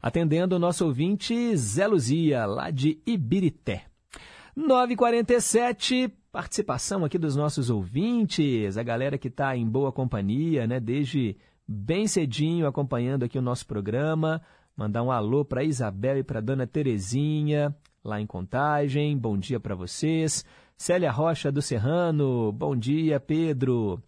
Atendendo 0.00 0.54
o 0.54 0.58
nosso 0.60 0.86
ouvinte 0.86 1.56
Zé 1.56 1.88
Luzia, 1.88 2.46
lá 2.46 2.70
de 2.70 3.00
Ibirité. 3.04 3.82
9h47, 4.56 6.12
participação 6.30 7.04
aqui 7.04 7.18
dos 7.18 7.34
nossos 7.34 7.70
ouvintes, 7.70 8.78
a 8.78 8.84
galera 8.84 9.18
que 9.18 9.26
está 9.26 9.56
em 9.56 9.66
boa 9.66 9.90
companhia, 9.90 10.64
né? 10.64 10.78
Desde 10.78 11.36
bem 11.66 12.06
cedinho 12.06 12.68
acompanhando 12.68 13.24
aqui 13.24 13.36
o 13.36 13.42
nosso 13.42 13.66
programa. 13.66 14.40
Mandar 14.76 15.04
um 15.04 15.10
alô 15.12 15.44
para 15.44 15.62
Isabel 15.62 16.18
e 16.18 16.24
para 16.24 16.40
Dona 16.40 16.66
Terezinha, 16.66 17.74
lá 18.02 18.20
em 18.20 18.26
Contagem. 18.26 19.16
Bom 19.16 19.38
dia 19.38 19.60
para 19.60 19.76
vocês. 19.76 20.44
Célia 20.76 21.12
Rocha 21.12 21.52
do 21.52 21.62
Serrano, 21.62 22.50
bom 22.50 22.74
dia, 22.74 23.20
Pedro. 23.20 24.02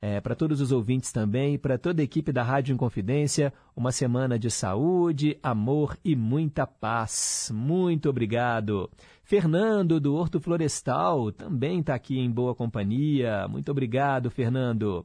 É, 0.00 0.20
para 0.20 0.36
todos 0.36 0.60
os 0.60 0.70
ouvintes 0.70 1.10
também, 1.10 1.58
para 1.58 1.78
toda 1.78 2.00
a 2.00 2.04
equipe 2.04 2.30
da 2.30 2.42
Rádio 2.42 2.74
Inconfidência, 2.74 3.52
uma 3.74 3.90
semana 3.90 4.38
de 4.38 4.50
saúde, 4.50 5.36
amor 5.42 5.98
e 6.04 6.14
muita 6.14 6.64
paz. 6.66 7.50
Muito 7.52 8.08
obrigado. 8.08 8.88
Fernando, 9.24 9.98
do 9.98 10.14
Horto 10.14 10.38
Florestal, 10.38 11.32
também 11.32 11.80
está 11.80 11.94
aqui 11.94 12.20
em 12.20 12.30
boa 12.30 12.54
companhia. 12.54 13.48
Muito 13.48 13.70
obrigado, 13.72 14.30
Fernando. 14.30 15.04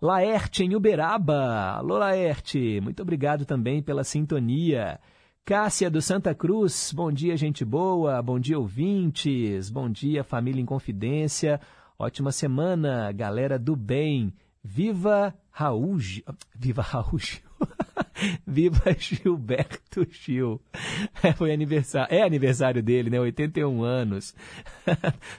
Laerte, 0.00 0.62
em 0.62 0.76
Uberaba. 0.76 1.72
Alô, 1.72 1.98
Laerte. 1.98 2.80
Muito 2.80 3.02
obrigado 3.02 3.44
também 3.44 3.82
pela 3.82 4.04
sintonia. 4.04 5.00
Cássia 5.44 5.90
do 5.90 6.00
Santa 6.00 6.32
Cruz, 6.36 6.92
bom 6.94 7.10
dia, 7.10 7.36
gente 7.36 7.64
boa, 7.64 8.22
bom 8.22 8.38
dia, 8.38 8.58
ouvintes, 8.58 9.70
bom 9.70 9.88
dia, 9.90 10.22
família 10.22 10.60
em 10.60 10.66
confidência, 10.66 11.58
ótima 11.98 12.30
semana, 12.30 13.10
galera 13.12 13.58
do 13.58 13.74
bem, 13.74 14.30
viva 14.62 15.34
Raul, 15.50 15.96
viva 16.54 16.82
Raul 16.82 17.18
Gil, 17.18 17.40
viva 18.46 18.94
Gilberto 18.98 20.06
Gil, 20.10 20.60
é, 21.24 21.32
foi 21.32 21.50
aniversário, 21.50 22.14
é 22.14 22.22
aniversário 22.22 22.82
dele, 22.82 23.08
né, 23.08 23.18
81 23.18 23.82
anos, 23.82 24.34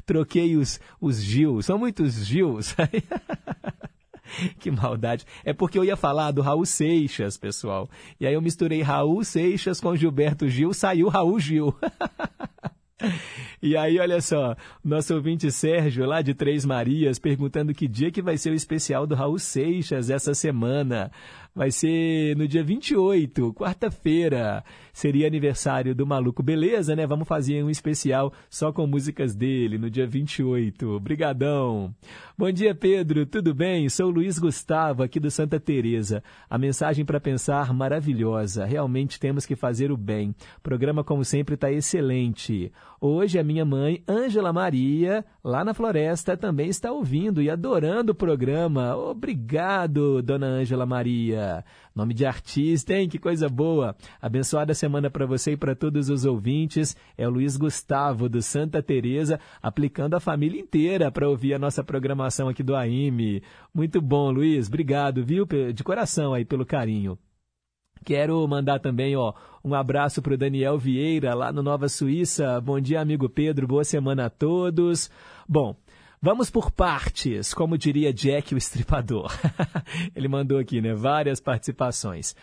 troquei 0.07 0.57
os, 0.57 0.79
os 0.99 1.21
Gil, 1.21 1.61
são 1.61 1.77
muitos 1.77 2.25
Gils, 2.25 2.75
que 4.59 4.71
maldade. 4.71 5.25
É 5.43 5.53
porque 5.53 5.77
eu 5.77 5.85
ia 5.85 5.95
falar 5.95 6.31
do 6.31 6.41
Raul 6.41 6.65
Seixas, 6.65 7.37
pessoal. 7.37 7.89
E 8.19 8.27
aí 8.27 8.33
eu 8.33 8.41
misturei 8.41 8.81
Raul 8.81 9.23
Seixas 9.23 9.79
com 9.79 9.95
Gilberto 9.95 10.47
Gil, 10.47 10.73
saiu 10.73 11.09
Raul 11.09 11.39
Gil. 11.39 11.75
E 13.61 13.77
aí, 13.77 13.97
olha 13.99 14.21
só, 14.21 14.55
nosso 14.83 15.13
ouvinte 15.15 15.49
Sérgio, 15.51 16.05
lá 16.05 16.21
de 16.21 16.33
Três 16.33 16.65
Marias, 16.65 17.17
perguntando 17.17 17.73
que 17.73 17.87
dia 17.87 18.11
que 18.11 18.21
vai 18.21 18.37
ser 18.37 18.51
o 18.51 18.55
especial 18.55 19.07
do 19.07 19.15
Raul 19.15 19.39
Seixas 19.39 20.09
essa 20.09 20.33
semana. 20.33 21.11
Vai 21.55 21.71
ser 21.71 22.35
no 22.37 22.47
dia 22.47 22.63
28, 22.63 23.53
quarta-feira. 23.53 24.63
Seria 24.99 25.27
aniversário 25.27 25.95
do 25.95 26.05
Maluco 26.05 26.43
Beleza, 26.43 26.93
né? 26.93 27.07
Vamos 27.07 27.25
fazer 27.25 27.63
um 27.63 27.69
especial 27.69 28.33
só 28.49 28.69
com 28.73 28.85
músicas 28.85 29.33
dele 29.33 29.77
no 29.77 29.89
dia 29.89 30.05
28. 30.05 30.99
Brigadão. 30.99 31.95
Bom 32.37 32.51
dia, 32.51 32.75
Pedro. 32.75 33.25
Tudo 33.25 33.53
bem? 33.53 33.87
Sou 33.87 34.09
Luiz 34.09 34.37
Gustavo, 34.37 35.01
aqui 35.01 35.17
do 35.17 35.31
Santa 35.31 35.57
Teresa. 35.57 36.21
A 36.49 36.57
mensagem 36.57 37.05
para 37.05 37.17
pensar 37.17 37.73
maravilhosa. 37.73 38.65
Realmente 38.65 39.21
temos 39.21 39.45
que 39.45 39.55
fazer 39.55 39.89
o 39.89 39.95
bem. 39.95 40.35
O 40.57 40.61
programa, 40.61 41.01
como 41.01 41.23
sempre, 41.23 41.55
está 41.55 41.71
excelente. 41.71 42.69
Hoje 42.99 43.39
a 43.39 43.43
minha 43.45 43.63
mãe, 43.63 44.03
Ângela 44.05 44.51
Maria, 44.51 45.23
lá 45.41 45.63
na 45.63 45.73
floresta, 45.73 46.35
também 46.35 46.67
está 46.67 46.91
ouvindo 46.91 47.41
e 47.41 47.49
adorando 47.49 48.11
o 48.11 48.15
programa. 48.15 48.97
Obrigado, 48.97 50.21
dona 50.21 50.47
Ângela 50.47 50.85
Maria. 50.85 51.63
Nome 51.95 52.13
de 52.13 52.25
artista, 52.25 52.93
hein? 52.93 53.09
Que 53.09 53.17
coisa 53.17 53.49
boa. 53.49 53.95
Abençoada 54.21 54.73
semana 54.73 55.09
para 55.09 55.25
você 55.25 55.53
e 55.53 55.57
para 55.57 55.75
todos 55.75 56.09
os 56.09 56.25
ouvintes. 56.25 56.95
É 57.17 57.27
o 57.27 57.31
Luiz 57.31 57.57
Gustavo, 57.57 58.29
do 58.29 58.41
Santa 58.41 58.81
Teresa, 58.81 59.39
aplicando 59.61 60.15
a 60.15 60.19
família 60.19 60.59
inteira 60.59 61.11
para 61.11 61.29
ouvir 61.29 61.53
a 61.53 61.59
nossa 61.59 61.83
programação 61.83 62.47
aqui 62.47 62.63
do 62.63 62.75
AIME. 62.75 63.43
Muito 63.73 64.01
bom, 64.01 64.31
Luiz. 64.31 64.67
Obrigado, 64.67 65.23
viu? 65.23 65.45
De 65.73 65.83
coração 65.83 66.33
aí 66.33 66.45
pelo 66.45 66.65
carinho. 66.65 67.17
Quero 68.05 68.47
mandar 68.47 68.79
também 68.79 69.15
ó, 69.15 69.33
um 69.63 69.73
abraço 69.73 70.21
para 70.21 70.33
o 70.33 70.37
Daniel 70.37 70.77
Vieira, 70.77 71.33
lá 71.33 71.51
no 71.51 71.61
Nova 71.61 71.89
Suíça. 71.89 72.59
Bom 72.61 72.79
dia, 72.79 73.01
amigo 73.01 73.27
Pedro. 73.29 73.67
Boa 73.67 73.83
semana 73.83 74.25
a 74.25 74.29
todos. 74.29 75.11
Bom, 75.47 75.75
vamos 76.21 76.49
por 76.49 76.71
partes, 76.71 77.53
como 77.53 77.77
diria 77.77 78.13
Jack 78.13 78.53
o 78.53 78.57
Estripador. 78.57 79.31
Ele 80.15 80.27
mandou 80.27 80.57
aqui, 80.57 80.81
né? 80.81 80.93
Várias 80.93 81.39
participações. 81.39 82.35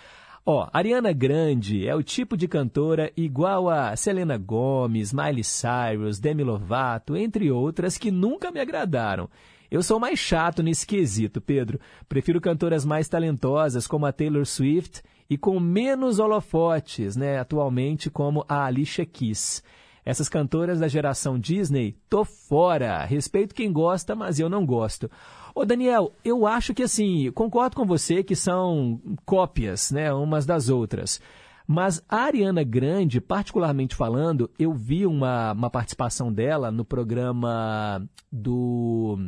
Ó, 0.44 0.68
Ariana 0.72 1.12
Grande 1.12 1.88
é 1.88 1.94
o 1.94 2.04
tipo 2.04 2.36
de 2.36 2.46
cantora 2.46 3.12
igual 3.16 3.68
a 3.68 3.96
Selena 3.96 4.38
Gomez, 4.38 5.12
Miley 5.12 5.42
Cyrus, 5.42 6.20
Demi 6.20 6.44
Lovato, 6.44 7.16
entre 7.16 7.50
outras, 7.50 7.98
que 7.98 8.12
nunca 8.12 8.52
me 8.52 8.60
agradaram. 8.60 9.28
Eu 9.68 9.82
sou 9.82 9.98
mais 9.98 10.20
chato 10.20 10.62
nesse 10.62 10.86
quesito, 10.86 11.40
Pedro. 11.40 11.80
Prefiro 12.08 12.40
cantoras 12.40 12.84
mais 12.84 13.08
talentosas 13.08 13.88
como 13.88 14.06
a 14.06 14.12
Taylor 14.12 14.46
Swift 14.46 15.02
e 15.28 15.36
com 15.36 15.58
menos 15.58 16.20
holofotes, 16.20 17.16
né, 17.16 17.40
atualmente, 17.40 18.08
como 18.08 18.44
a 18.48 18.64
Alicia 18.64 19.04
Keys. 19.04 19.64
Essas 20.06 20.28
cantoras 20.28 20.78
da 20.78 20.86
geração 20.86 21.36
Disney, 21.36 21.96
tô 22.08 22.24
fora. 22.24 23.04
Respeito 23.04 23.52
quem 23.52 23.72
gosta, 23.72 24.14
mas 24.14 24.38
eu 24.38 24.48
não 24.48 24.64
gosto. 24.64 25.10
Ô 25.52 25.64
Daniel, 25.64 26.12
eu 26.24 26.46
acho 26.46 26.72
que 26.72 26.84
assim, 26.84 27.28
concordo 27.32 27.74
com 27.74 27.84
você 27.84 28.22
que 28.22 28.36
são 28.36 29.00
cópias, 29.24 29.90
né, 29.90 30.12
umas 30.12 30.46
das 30.46 30.68
outras. 30.68 31.20
Mas 31.66 32.00
a 32.08 32.18
Ariana 32.18 32.62
Grande, 32.62 33.20
particularmente 33.20 33.96
falando, 33.96 34.48
eu 34.56 34.72
vi 34.72 35.04
uma, 35.04 35.50
uma 35.50 35.68
participação 35.68 36.32
dela 36.32 36.70
no 36.70 36.84
programa 36.84 38.08
do. 38.30 39.18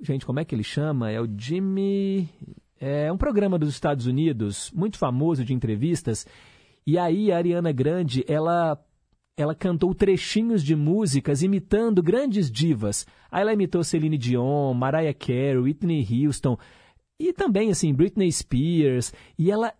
Gente, 0.00 0.24
como 0.24 0.38
é 0.38 0.44
que 0.44 0.54
ele 0.54 0.62
chama? 0.62 1.10
É 1.10 1.20
o 1.20 1.28
Jimmy. 1.36 2.28
É 2.78 3.10
um 3.10 3.18
programa 3.18 3.58
dos 3.58 3.70
Estados 3.70 4.06
Unidos, 4.06 4.70
muito 4.72 4.98
famoso 4.98 5.44
de 5.44 5.52
entrevistas. 5.52 6.24
E 6.86 6.96
aí 6.96 7.32
a 7.32 7.36
Ariana 7.38 7.72
Grande, 7.72 8.24
ela 8.28 8.78
ela 9.36 9.54
cantou 9.54 9.94
trechinhos 9.94 10.62
de 10.62 10.76
músicas 10.76 11.42
imitando 11.42 12.02
grandes 12.02 12.50
divas. 12.50 13.06
Aí 13.30 13.42
ela 13.42 13.52
imitou 13.52 13.82
Celine 13.82 14.18
Dion, 14.18 14.74
Mariah 14.74 15.14
Carey, 15.14 15.56
Whitney 15.56 16.06
Houston 16.26 16.58
e 17.18 17.32
também 17.32 17.70
assim 17.70 17.94
Britney 17.94 18.30
Spears. 18.30 19.12
E 19.38 19.50
ela 19.50 19.72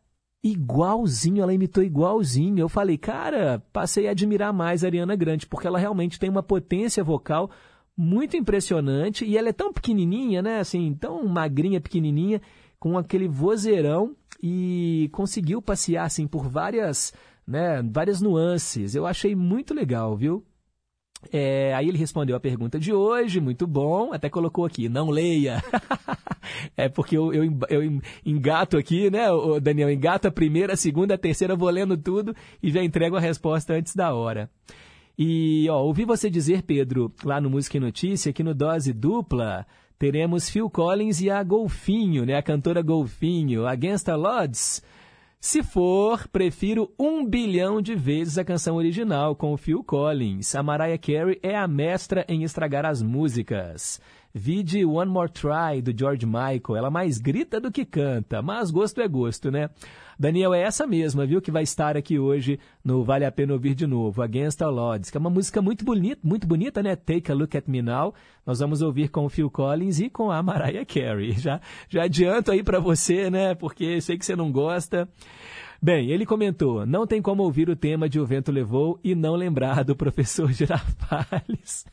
igualzinho, 0.42 1.42
ela 1.42 1.52
imitou 1.52 1.82
igualzinho. 1.82 2.58
Eu 2.58 2.68
falei, 2.68 2.96
cara, 2.96 3.62
passei 3.72 4.08
a 4.08 4.12
admirar 4.12 4.52
mais 4.52 4.82
a 4.82 4.86
Ariana 4.86 5.14
Grande 5.14 5.46
porque 5.46 5.66
ela 5.66 5.78
realmente 5.78 6.18
tem 6.18 6.30
uma 6.30 6.42
potência 6.42 7.04
vocal 7.04 7.50
muito 7.96 8.36
impressionante 8.36 9.24
e 9.26 9.36
ela 9.36 9.50
é 9.50 9.52
tão 9.52 9.72
pequenininha, 9.72 10.40
né? 10.40 10.60
Assim, 10.60 10.94
tão 10.94 11.26
magrinha, 11.26 11.80
pequenininha 11.80 12.40
com 12.78 12.96
aquele 12.96 13.28
vozeirão 13.28 14.16
e 14.42 15.10
conseguiu 15.12 15.60
passear 15.60 16.06
assim 16.06 16.26
por 16.26 16.48
várias, 16.48 17.12
né, 17.46 17.82
várias 17.82 18.20
nuances. 18.20 18.94
Eu 18.94 19.06
achei 19.06 19.34
muito 19.34 19.74
legal, 19.74 20.16
viu? 20.16 20.44
É, 21.32 21.74
aí 21.74 21.88
ele 21.88 21.98
respondeu 21.98 22.34
a 22.34 22.40
pergunta 22.40 22.78
de 22.78 22.92
hoje, 22.92 23.40
muito 23.40 23.66
bom, 23.66 24.12
até 24.12 24.30
colocou 24.30 24.64
aqui, 24.64 24.88
não 24.88 25.10
leia. 25.10 25.62
é 26.76 26.88
porque 26.88 27.16
eu, 27.16 27.32
eu, 27.34 27.44
eu, 27.68 28.00
engato 28.24 28.78
aqui, 28.78 29.10
né, 29.10 29.30
o 29.30 29.60
Daniel, 29.60 29.90
engato 29.90 30.28
a 30.28 30.30
primeira, 30.30 30.72
a 30.72 30.76
segunda, 30.76 31.14
a 31.14 31.18
terceira, 31.18 31.54
vou 31.54 31.68
lendo 31.68 31.96
tudo 31.96 32.34
e 32.62 32.70
já 32.70 32.82
entrego 32.82 33.16
a 33.16 33.20
resposta 33.20 33.74
antes 33.74 33.94
da 33.94 34.14
hora. 34.14 34.50
E 35.18 35.68
ó, 35.68 35.82
ouvi 35.82 36.06
você 36.06 36.30
dizer, 36.30 36.62
Pedro, 36.62 37.12
lá 37.22 37.38
no 37.38 37.50
Música 37.50 37.76
e 37.76 37.80
Notícia, 37.80 38.32
que 38.32 38.42
no 38.42 38.54
Dose 38.54 38.90
Dupla 38.90 39.66
teremos 39.98 40.48
Phil 40.48 40.70
Collins 40.70 41.20
e 41.20 41.28
a 41.28 41.42
Golfinho, 41.42 42.24
né? 42.24 42.36
A 42.36 42.42
cantora 42.42 42.80
Golfinho, 42.80 43.66
Against 43.66 44.06
the 44.06 44.16
Odds. 44.16 44.82
Se 45.42 45.62
for, 45.62 46.28
prefiro 46.28 46.92
um 46.98 47.24
bilhão 47.24 47.80
de 47.80 47.94
vezes 47.94 48.36
a 48.36 48.44
canção 48.44 48.76
original 48.76 49.34
com 49.34 49.54
o 49.54 49.56
Phil 49.56 49.82
Collins. 49.82 50.54
A 50.54 50.62
Mariah 50.62 50.98
Carey 50.98 51.40
é 51.42 51.56
a 51.56 51.66
mestra 51.66 52.26
em 52.28 52.42
estragar 52.42 52.84
as 52.84 53.00
músicas. 53.00 53.98
Vide 54.34 54.84
One 54.84 55.10
More 55.10 55.30
Try, 55.32 55.80
do 55.80 55.98
George 55.98 56.26
Michael. 56.26 56.76
Ela 56.76 56.90
mais 56.90 57.16
grita 57.16 57.58
do 57.58 57.72
que 57.72 57.86
canta, 57.86 58.42
mas 58.42 58.70
gosto 58.70 59.00
é 59.00 59.08
gosto, 59.08 59.50
né? 59.50 59.70
Daniel, 60.20 60.52
é 60.52 60.60
essa 60.60 60.86
mesma, 60.86 61.24
viu, 61.24 61.40
que 61.40 61.50
vai 61.50 61.62
estar 61.62 61.96
aqui 61.96 62.18
hoje 62.18 62.60
no 62.84 63.02
Vale 63.02 63.24
a 63.24 63.32
Pena 63.32 63.54
Ouvir 63.54 63.74
de 63.74 63.86
Novo, 63.86 64.20
Against 64.20 64.60
All 64.60 64.76
Odds, 64.76 65.10
que 65.10 65.16
é 65.16 65.20
uma 65.20 65.30
música 65.30 65.62
muito 65.62 65.82
bonita, 65.82 66.20
muito 66.22 66.46
bonita, 66.46 66.82
né? 66.82 66.94
Take 66.94 67.32
a 67.32 67.34
Look 67.34 67.56
at 67.56 67.64
Me 67.66 67.80
Now. 67.80 68.12
Nós 68.44 68.58
vamos 68.58 68.82
ouvir 68.82 69.08
com 69.08 69.24
o 69.24 69.30
Phil 69.30 69.50
Collins 69.50 69.98
e 69.98 70.10
com 70.10 70.30
a 70.30 70.42
Mariah 70.42 70.84
Carey. 70.84 71.32
Já, 71.40 71.58
já 71.88 72.02
adianto 72.02 72.52
aí 72.52 72.62
para 72.62 72.78
você, 72.78 73.30
né? 73.30 73.54
Porque 73.54 73.98
sei 74.02 74.18
que 74.18 74.26
você 74.26 74.36
não 74.36 74.52
gosta. 74.52 75.08
Bem, 75.82 76.10
ele 76.10 76.26
comentou: 76.26 76.84
não 76.84 77.06
tem 77.06 77.22
como 77.22 77.42
ouvir 77.42 77.70
o 77.70 77.76
tema 77.76 78.06
de 78.06 78.20
O 78.20 78.26
Vento 78.26 78.52
Levou 78.52 79.00
e 79.02 79.14
não 79.14 79.34
lembrar 79.34 79.82
do 79.82 79.96
professor 79.96 80.52
Girafales 80.52 81.86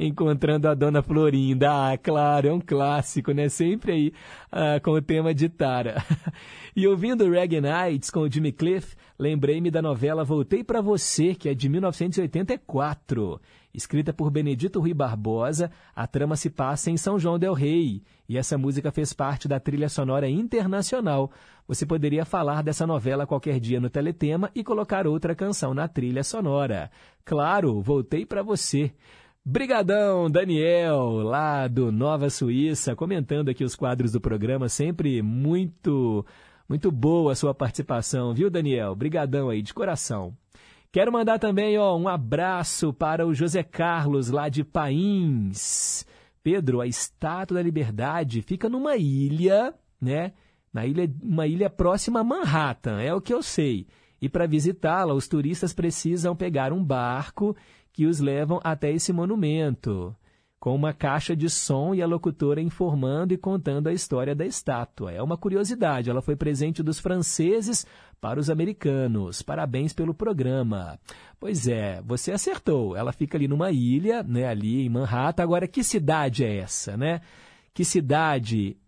encontrando 0.00 0.66
a 0.66 0.72
dona 0.72 1.02
Florinda. 1.02 1.68
Ah, 1.70 1.98
claro, 1.98 2.48
é 2.48 2.52
um 2.52 2.60
clássico, 2.60 3.32
né? 3.32 3.50
Sempre 3.50 3.92
aí 3.92 4.12
ah, 4.50 4.80
com 4.80 4.92
o 4.92 5.02
tema 5.02 5.34
de 5.34 5.50
Tara. 5.50 6.02
e 6.74 6.88
ouvindo 6.88 7.28
Reggae 7.28 7.60
Nights 7.60 8.10
com 8.10 8.20
o 8.20 8.30
Jimmy 8.30 8.50
Cliff, 8.50 8.96
lembrei-me 9.18 9.70
da 9.70 9.82
novela 9.82 10.24
Voltei 10.24 10.64
para 10.64 10.80
Você, 10.80 11.34
que 11.34 11.46
é 11.46 11.54
de 11.54 11.68
1984. 11.68 13.40
Escrita 13.74 14.12
por 14.12 14.30
Benedito 14.30 14.78
Rui 14.78 14.94
Barbosa, 14.94 15.68
a 15.96 16.06
trama 16.06 16.36
se 16.36 16.48
passa 16.48 16.92
em 16.92 16.96
São 16.96 17.18
João 17.18 17.40
del 17.40 17.54
Rei 17.54 18.04
e 18.28 18.38
essa 18.38 18.56
música 18.56 18.92
fez 18.92 19.12
parte 19.12 19.48
da 19.48 19.58
trilha 19.58 19.88
sonora 19.88 20.28
internacional. 20.28 21.32
Você 21.66 21.84
poderia 21.84 22.24
falar 22.24 22.62
dessa 22.62 22.86
novela 22.86 23.26
qualquer 23.26 23.58
dia 23.58 23.80
no 23.80 23.90
Teletema 23.90 24.48
e 24.54 24.62
colocar 24.62 25.08
outra 25.08 25.34
canção 25.34 25.74
na 25.74 25.88
trilha 25.88 26.22
sonora. 26.22 26.88
Claro, 27.24 27.80
voltei 27.82 28.24
para 28.24 28.44
você. 28.44 28.92
Brigadão, 29.44 30.30
Daniel, 30.30 31.22
lá 31.24 31.66
do 31.66 31.90
Nova 31.90 32.30
Suíça, 32.30 32.94
comentando 32.94 33.48
aqui 33.48 33.64
os 33.64 33.74
quadros 33.74 34.12
do 34.12 34.20
programa, 34.20 34.68
sempre 34.68 35.20
muito, 35.20 36.24
muito 36.68 36.92
boa 36.92 37.32
a 37.32 37.34
sua 37.34 37.52
participação, 37.52 38.32
viu, 38.32 38.48
Daniel? 38.48 38.94
Brigadão 38.94 39.50
aí, 39.50 39.60
de 39.60 39.74
coração. 39.74 40.34
Quero 40.94 41.10
mandar 41.10 41.40
também 41.40 41.76
ó, 41.76 41.98
um 41.98 42.06
abraço 42.06 42.92
para 42.92 43.26
o 43.26 43.34
José 43.34 43.64
Carlos, 43.64 44.30
lá 44.30 44.48
de 44.48 44.62
Pains. 44.62 46.06
Pedro, 46.40 46.80
a 46.80 46.86
Estátua 46.86 47.56
da 47.56 47.62
Liberdade 47.64 48.40
fica 48.42 48.68
numa 48.68 48.96
ilha, 48.96 49.74
né? 50.00 50.34
Na 50.72 50.86
ilha, 50.86 51.12
uma 51.20 51.48
ilha 51.48 51.68
próxima 51.68 52.20
a 52.20 52.24
Manhattan, 52.24 53.00
é 53.00 53.12
o 53.12 53.20
que 53.20 53.34
eu 53.34 53.42
sei. 53.42 53.88
E 54.22 54.28
para 54.28 54.46
visitá-la, 54.46 55.14
os 55.14 55.26
turistas 55.26 55.74
precisam 55.74 56.36
pegar 56.36 56.72
um 56.72 56.84
barco 56.84 57.56
que 57.92 58.06
os 58.06 58.20
levam 58.20 58.60
até 58.62 58.92
esse 58.92 59.12
monumento, 59.12 60.14
com 60.58 60.74
uma 60.74 60.94
caixa 60.94 61.36
de 61.36 61.50
som 61.50 61.94
e 61.94 62.02
a 62.02 62.06
locutora 62.06 62.60
informando 62.60 63.34
e 63.34 63.36
contando 63.36 63.88
a 63.88 63.92
história 63.92 64.34
da 64.34 64.46
estátua. 64.46 65.12
É 65.12 65.22
uma 65.22 65.36
curiosidade, 65.36 66.08
ela 66.08 66.22
foi 66.22 66.36
presente 66.36 66.82
dos 66.82 66.98
franceses 66.98 67.86
para 68.24 68.40
os 68.40 68.48
americanos. 68.48 69.42
Parabéns 69.42 69.92
pelo 69.92 70.14
programa. 70.14 70.98
Pois 71.38 71.68
é, 71.68 72.00
você 72.00 72.32
acertou. 72.32 72.96
Ela 72.96 73.12
fica 73.12 73.36
ali 73.36 73.46
numa 73.46 73.70
ilha, 73.70 74.22
né, 74.22 74.46
ali 74.46 74.86
em 74.86 74.88
Manhattan. 74.88 75.42
Agora, 75.42 75.68
que 75.68 75.84
cidade 75.84 76.42
é 76.42 76.56
essa, 76.56 76.96
né? 76.96 77.20
Que 77.74 77.84
cidade 77.84 78.78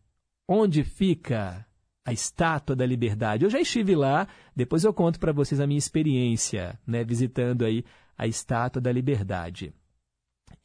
onde 0.49 0.83
fica 0.83 1.67
a 2.07 2.13
Estátua 2.13 2.75
da 2.75 2.87
Liberdade? 2.87 3.45
Eu 3.45 3.51
já 3.51 3.61
estive 3.61 3.95
lá, 3.95 4.27
depois 4.55 4.85
eu 4.85 4.95
conto 4.95 5.21
para 5.21 5.33
vocês 5.33 5.61
a 5.61 5.67
minha 5.67 5.77
experiência, 5.77 6.79
né, 6.87 7.05
visitando 7.05 7.67
aí 7.67 7.85
a 8.17 8.27
Estátua 8.27 8.81
da 8.81 8.91
Liberdade. 8.91 9.75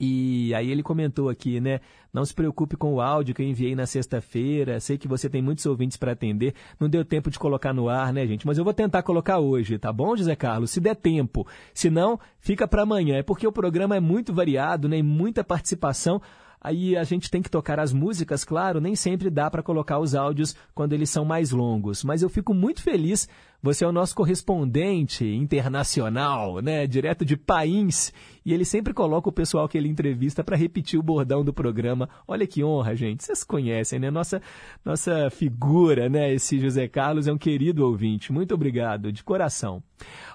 E 0.04 0.52
aí 0.56 0.72
ele 0.72 0.82
comentou 0.82 1.30
aqui, 1.30 1.62
né? 1.62 1.80
Não 2.12 2.26
se 2.26 2.34
preocupe 2.34 2.76
com 2.76 2.96
o 2.96 3.00
áudio 3.00 3.36
que 3.36 3.44
eu 3.44 3.46
enviei 3.46 3.76
na 3.76 3.86
sexta-feira. 3.86 4.80
Sei 4.80 4.98
que 4.98 5.08
você 5.08 5.30
tem 5.30 5.44
muitos 5.44 5.64
ouvintes 5.68 5.96
para 5.96 6.14
atender. 6.14 6.56
Não 6.80 6.90
deu 6.90 7.06
tempo 7.06 7.30
de 7.30 7.38
colocar 7.38 7.72
no 7.72 7.88
ar, 7.88 8.12
né, 8.12 8.26
gente? 8.26 8.48
Mas 8.48 8.58
eu 8.58 8.64
vou 8.64 8.74
tentar 8.74 9.04
colocar 9.04 9.38
hoje, 9.38 9.78
tá 9.78 9.94
bom, 9.94 10.18
José 10.18 10.36
Carlos? 10.36 10.72
Se 10.72 10.80
der 10.80 10.96
tempo. 10.96 11.46
Se 11.72 11.92
não, 11.92 12.20
fica 12.40 12.68
para 12.68 12.82
amanhã. 12.82 13.18
É 13.18 13.22
porque 13.22 13.46
o 13.46 13.52
programa 13.52 13.96
é 13.96 14.00
muito 14.00 14.34
variado, 14.34 14.90
né? 14.90 14.98
E 14.98 15.04
muita 15.04 15.44
participação. 15.44 16.20
Aí 16.60 16.98
a 16.98 17.04
gente 17.04 17.30
tem 17.30 17.44
que 17.44 17.50
tocar 17.50 17.80
as 17.80 17.94
músicas, 17.94 18.44
claro, 18.44 18.82
nem 18.82 18.96
sempre 18.96 19.30
dá 19.30 19.50
para 19.52 19.64
colocar 19.64 20.00
os 20.00 20.16
áudios 20.16 20.56
quando 20.74 20.94
eles 20.94 21.10
são 21.10 21.26
mais 21.26 21.50
longos, 21.50 22.04
mas 22.04 22.22
eu 22.22 22.30
fico 22.30 22.54
muito 22.54 22.84
feliz. 22.84 23.28
Você 23.64 23.86
é 23.86 23.88
o 23.88 23.92
nosso 23.92 24.16
correspondente 24.16 25.24
internacional, 25.24 26.60
né, 26.62 26.88
direto 26.88 27.24
de 27.24 27.38
País, 27.38 28.12
e 28.44 28.54
ele 28.54 28.66
sempre 28.66 28.92
coloca 28.92 29.30
o 29.30 29.32
pessoal 29.32 29.70
que 29.70 29.78
ele 29.78 29.88
entrevista 29.88 30.44
para 30.44 30.58
repetir 30.58 31.00
o 31.00 31.04
bordão 31.04 31.44
do 31.44 31.54
programa. 31.54 32.10
Olha 32.28 32.48
que 32.48 32.64
honra, 32.64 32.96
gente. 32.96 33.24
Vocês 33.24 33.44
conhecem, 33.44 34.00
né? 34.00 34.10
Nossa 34.10 34.42
nossa 34.84 35.30
figura, 35.30 36.10
né, 36.10 36.34
esse 36.34 36.60
José 36.60 36.88
Carlos 36.88 37.28
é 37.28 37.34
um 37.34 37.38
querido 37.38 37.86
ouvinte. 37.86 38.34
Muito 38.34 38.56
obrigado, 38.56 39.12
de 39.12 39.24
coração. 39.24 39.84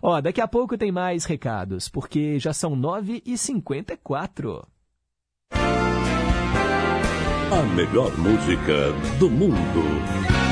Ó, 0.01 0.21
daqui 0.21 0.41
a 0.41 0.47
pouco 0.47 0.79
tem 0.79 0.93
mais 0.93 1.25
recados, 1.25 1.89
porque 1.89 2.39
já 2.39 2.53
são 2.53 2.77
9h54. 2.77 4.65
A 7.51 7.63
melhor 7.75 8.17
música 8.19 8.93
do 9.19 9.29
mundo. 9.31 10.46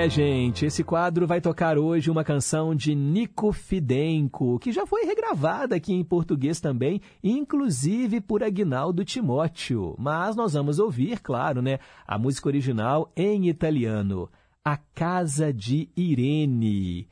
É, 0.00 0.08
gente, 0.08 0.64
esse 0.64 0.82
quadro 0.82 1.26
vai 1.26 1.42
tocar 1.42 1.76
hoje 1.76 2.10
uma 2.10 2.24
canção 2.24 2.74
de 2.74 2.94
Nico 2.94 3.52
Fidenco, 3.52 4.58
que 4.58 4.72
já 4.72 4.86
foi 4.86 5.04
regravada 5.04 5.76
aqui 5.76 5.92
em 5.92 6.02
português 6.02 6.58
também, 6.58 7.02
inclusive 7.22 8.18
por 8.18 8.42
Agnaldo 8.42 9.04
Timóteo. 9.04 9.94
Mas 9.98 10.34
nós 10.34 10.54
vamos 10.54 10.78
ouvir, 10.78 11.20
claro, 11.20 11.60
né, 11.60 11.80
a 12.06 12.18
música 12.18 12.48
original 12.48 13.12
em 13.14 13.50
italiano, 13.50 14.26
A 14.64 14.78
Casa 14.78 15.52
de 15.52 15.90
Irene. 15.94 17.06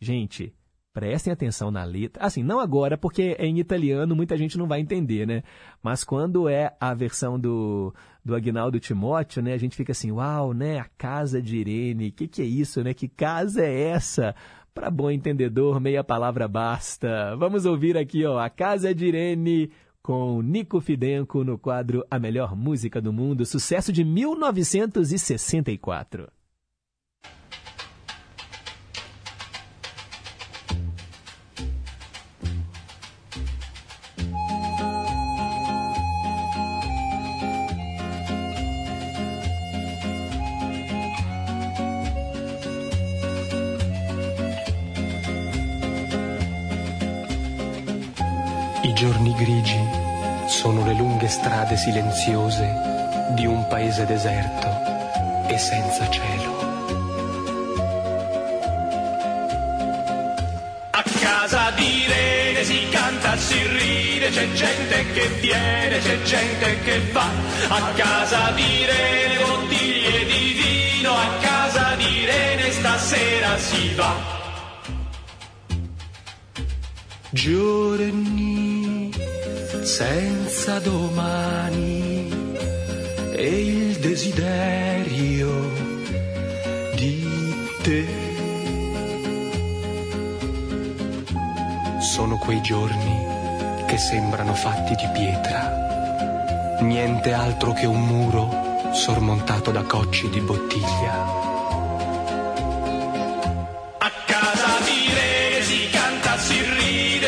Gente, 0.00 0.52
Prestem 0.92 1.32
atenção 1.32 1.70
na 1.70 1.84
letra. 1.84 2.22
Assim, 2.22 2.42
não 2.42 2.60
agora, 2.60 2.98
porque 2.98 3.34
é 3.38 3.46
em 3.46 3.58
italiano, 3.58 4.14
muita 4.14 4.36
gente 4.36 4.58
não 4.58 4.66
vai 4.66 4.80
entender, 4.80 5.26
né? 5.26 5.42
Mas 5.82 6.04
quando 6.04 6.50
é 6.50 6.76
a 6.78 6.92
versão 6.92 7.40
do, 7.40 7.94
do 8.22 8.34
Agnaldo 8.34 8.78
Timóteo, 8.78 9.42
né? 9.42 9.54
A 9.54 9.58
gente 9.58 9.74
fica 9.74 9.92
assim, 9.92 10.12
uau, 10.12 10.52
né? 10.52 10.78
A 10.78 10.84
casa 10.98 11.40
de 11.40 11.56
Irene, 11.56 12.08
o 12.08 12.12
que, 12.12 12.28
que 12.28 12.42
é 12.42 12.44
isso, 12.44 12.84
né? 12.84 12.92
Que 12.92 13.08
casa 13.08 13.64
é 13.64 13.88
essa? 13.88 14.34
Para 14.74 14.90
bom 14.90 15.10
entendedor, 15.10 15.80
meia 15.80 16.04
palavra 16.04 16.46
basta. 16.46 17.34
Vamos 17.36 17.64
ouvir 17.64 17.96
aqui, 17.96 18.26
ó, 18.26 18.38
A 18.38 18.50
Casa 18.50 18.94
de 18.94 19.06
Irene, 19.06 19.70
com 20.02 20.42
Nico 20.42 20.80
Fidenco 20.80 21.44
no 21.44 21.56
quadro 21.58 22.04
A 22.10 22.18
Melhor 22.18 22.56
Música 22.56 23.00
do 23.00 23.12
Mundo, 23.12 23.46
sucesso 23.46 23.92
de 23.92 24.04
1964. 24.04 26.28
Silenziose 51.82 52.72
di 53.34 53.44
un 53.44 53.66
paese 53.66 54.06
deserto 54.06 54.68
e 55.48 55.58
senza 55.58 56.08
cielo. 56.10 56.52
A 60.90 61.02
casa 61.18 61.72
di 61.72 62.06
Rene 62.06 62.62
si 62.62 62.88
canta, 62.88 63.36
si 63.36 63.66
ride, 63.66 64.30
c'è 64.30 64.52
gente 64.52 65.12
che 65.12 65.26
viene, 65.40 65.98
c'è 65.98 66.22
gente 66.22 66.80
che 66.84 67.00
va. 67.10 67.28
A 67.68 67.80
casa 67.96 68.52
di 68.52 68.84
Rene 68.84 69.38
bottiglie 69.44 70.24
di 70.26 70.52
vino, 70.62 71.10
a 71.10 71.28
casa 71.40 71.96
di 71.96 72.24
Rene 72.24 72.70
stasera 72.70 73.58
si 73.58 73.94
va. 73.94 74.14
Giorni 77.30 78.71
senza 80.02 80.80
domani 80.80 82.28
e 83.34 83.46
il 83.46 83.98
desiderio 83.98 85.70
di 86.96 87.68
te. 87.82 88.06
Sono 92.00 92.36
quei 92.38 92.60
giorni 92.62 93.26
che 93.86 93.96
sembrano 93.96 94.54
fatti 94.54 94.96
di 94.96 95.08
pietra, 95.12 96.78
niente 96.80 97.32
altro 97.32 97.72
che 97.72 97.86
un 97.86 98.04
muro 98.04 98.90
sormontato 98.92 99.70
da 99.70 99.82
cocci 99.82 100.28
di 100.30 100.40
bottiglia. 100.40 101.42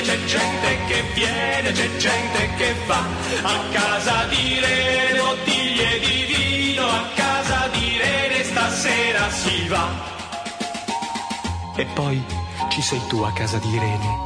c'è 0.04 0.24
gente 0.24 0.73
che 0.86 1.02
viene, 1.14 1.72
c'è 1.72 1.96
gente 1.96 2.54
che 2.56 2.74
va 2.86 2.98
a 3.42 3.58
casa 3.72 4.24
di 4.26 4.60
Rene, 4.60 5.18
bottiglie 5.18 5.98
di 5.98 6.34
vino, 6.34 6.86
a 6.86 7.04
casa 7.14 7.68
di 7.68 7.98
Rene 7.98 8.44
stasera 8.44 9.30
si 9.30 9.68
va. 9.68 9.88
E 11.76 11.84
poi 11.86 12.22
ci 12.70 12.82
sei 12.82 13.00
tu 13.08 13.22
a 13.22 13.32
casa 13.32 13.58
di 13.58 13.68
Irene 13.68 14.18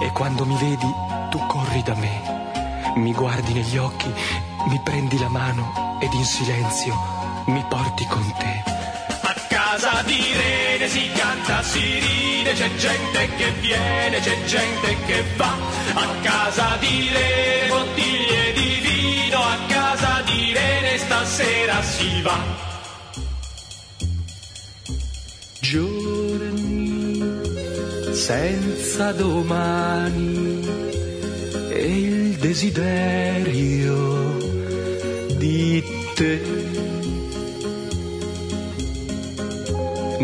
e 0.00 0.12
quando 0.12 0.44
mi 0.44 0.56
vedi 0.56 0.94
tu 1.30 1.44
corri 1.46 1.82
da 1.82 1.94
me, 1.94 2.92
mi 2.96 3.12
guardi 3.12 3.52
negli 3.52 3.76
occhi, 3.76 4.12
mi 4.68 4.80
prendi 4.82 5.18
la 5.18 5.28
mano 5.28 5.98
ed 6.00 6.12
in 6.12 6.24
silenzio 6.24 7.16
mi 7.46 7.64
porti 7.68 8.06
con 8.06 8.34
te 8.38 8.76
casa 9.78 10.02
di 10.02 10.18
Si 10.88 11.10
canta, 11.14 11.62
si 11.62 11.80
ride, 11.80 12.54
c'è 12.54 12.74
gente 12.76 13.28
che 13.36 13.52
viene, 13.60 14.20
c'è 14.20 14.42
gente 14.46 14.96
che 15.06 15.22
va. 15.36 15.54
A 15.94 16.06
casa 16.22 16.78
di 16.80 17.10
Rene 17.12 17.68
bottiglie 17.68 18.52
di 18.54 18.80
vino, 18.80 19.38
a 19.38 19.58
casa 19.68 20.22
di 20.24 20.54
Rene 20.54 20.96
stasera 20.96 21.82
si 21.82 22.22
va. 22.22 22.38
Giorni 25.60 27.22
senza 28.14 29.12
domani 29.12 30.66
e 31.68 32.00
il 32.00 32.38
desiderio 32.38 34.38
di 35.36 35.84
te 36.14 36.67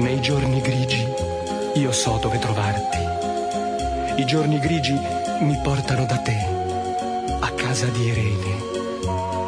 Nei 0.05 0.21
giorni 0.21 0.61
grigi 0.61 1.03
io 1.77 1.91
so 1.91 2.19
dove 2.21 2.39
trovarti 2.39 2.99
I 4.21 4.27
giorni 4.27 4.59
grigi 4.59 4.93
mi 5.41 5.59
portano 5.63 6.05
da 6.05 6.19
te, 6.19 6.37
a 7.41 7.51
casa 7.53 7.87
di 7.87 8.03
Irene, 8.03 8.57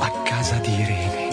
a 0.01 0.11
casa 0.25 0.57
di 0.57 0.73
Irene. 0.73 1.29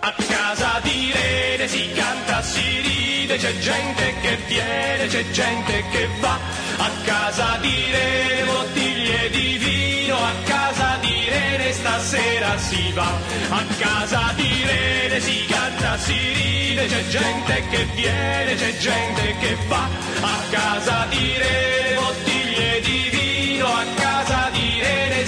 A 0.00 0.12
casa 0.12 0.80
di 0.82 1.06
Irene 1.06 1.66
si 1.68 1.90
canta, 1.92 2.42
si 2.42 2.60
ride, 2.60 2.99
c'è 3.38 3.56
gente 3.58 4.14
che 4.22 4.38
viene, 4.46 5.06
c'è 5.06 5.24
gente 5.30 5.84
che 5.90 6.08
va. 6.18 6.38
A 6.78 6.90
casa 7.04 7.58
di 7.60 7.68
Irene 7.68 8.44
bottiglie 8.44 9.30
di 9.30 9.58
vino, 9.58 10.16
a 10.16 10.32
casa 10.44 10.98
di 11.00 11.12
Irene 11.26 11.72
stasera 11.72 12.58
si 12.58 12.90
va. 12.92 13.12
A 13.50 13.64
casa 13.78 14.32
di 14.34 14.46
Irene 14.46 15.20
si 15.20 15.44
canta, 15.46 15.96
si 15.98 16.32
ride, 16.32 16.86
c'è 16.86 17.06
gente 17.08 17.64
che 17.70 17.84
viene, 17.94 18.54
c'è 18.56 18.76
gente 18.78 19.36
che 19.38 19.56
va. 19.68 19.88
A 20.20 20.38
casa 20.50 21.06
di 21.08 21.22
Irene 21.22 21.94
bottiglie 21.94 22.80
di 22.80 23.08
vino, 23.10 23.66
a 23.66 23.84
casa 23.94 24.09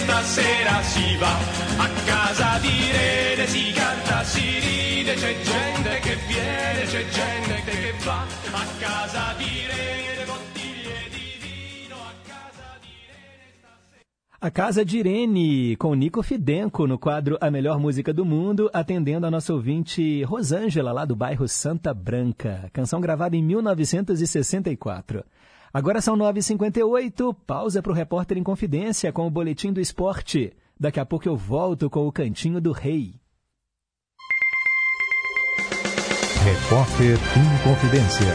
Irene 0.03 0.23
stasera 0.23 0.83
si 0.83 1.17
va. 1.17 1.37
A 1.79 1.89
casa 2.05 2.59
di 2.61 2.69
Irene 2.69 3.47
si 3.47 3.73
canta, 3.73 4.25
si 4.25 4.59
ride, 4.59 5.15
c'è 5.15 5.35
gente 5.43 5.99
che 6.01 6.17
viene, 6.27 6.83
c'è 6.87 7.05
gente 7.09 7.63
che 7.65 7.95
va. 8.05 8.25
A 8.53 8.65
casa 8.79 9.35
di 9.39 9.61
A 14.45 14.51
Casa 14.51 14.85
de 14.85 14.97
Irene, 14.97 15.77
com 15.77 15.95
Nico 15.95 16.21
Fidenco, 16.21 16.85
no 16.85 16.99
quadro 16.99 17.39
A 17.41 17.49
Melhor 17.49 17.79
Música 17.79 18.13
do 18.13 18.25
Mundo, 18.25 18.69
atendendo 18.73 19.25
a 19.25 19.31
nossa 19.31 19.55
ouvinte 19.55 20.25
Rosângela, 20.25 20.91
lá 20.91 21.05
do 21.05 21.15
bairro 21.15 21.47
Santa 21.47 21.95
Branca. 21.95 22.69
Canção 22.73 23.01
gravada 23.01 23.37
em 23.37 23.43
1964. 23.45 25.25
Agora 25.75 26.03
são 26.03 26.14
9h58, 26.18 27.35
pausa 27.47 27.81
para 27.81 27.93
o 27.93 27.95
Repórter 27.95 28.37
em 28.37 28.43
Confidência 28.43 29.11
com 29.11 29.27
o 29.27 29.31
Boletim 29.31 29.73
do 29.73 29.81
Esporte. 29.81 30.53
Daqui 30.79 31.01
a 31.01 31.07
pouco 31.07 31.27
eu 31.27 31.35
volto 31.35 31.89
com 31.89 32.07
o 32.07 32.12
Cantinho 32.12 32.61
do 32.61 32.73
Rei. 32.73 33.14
Repórter 36.45 37.16
em 37.16 37.64
Confidência. 37.64 38.33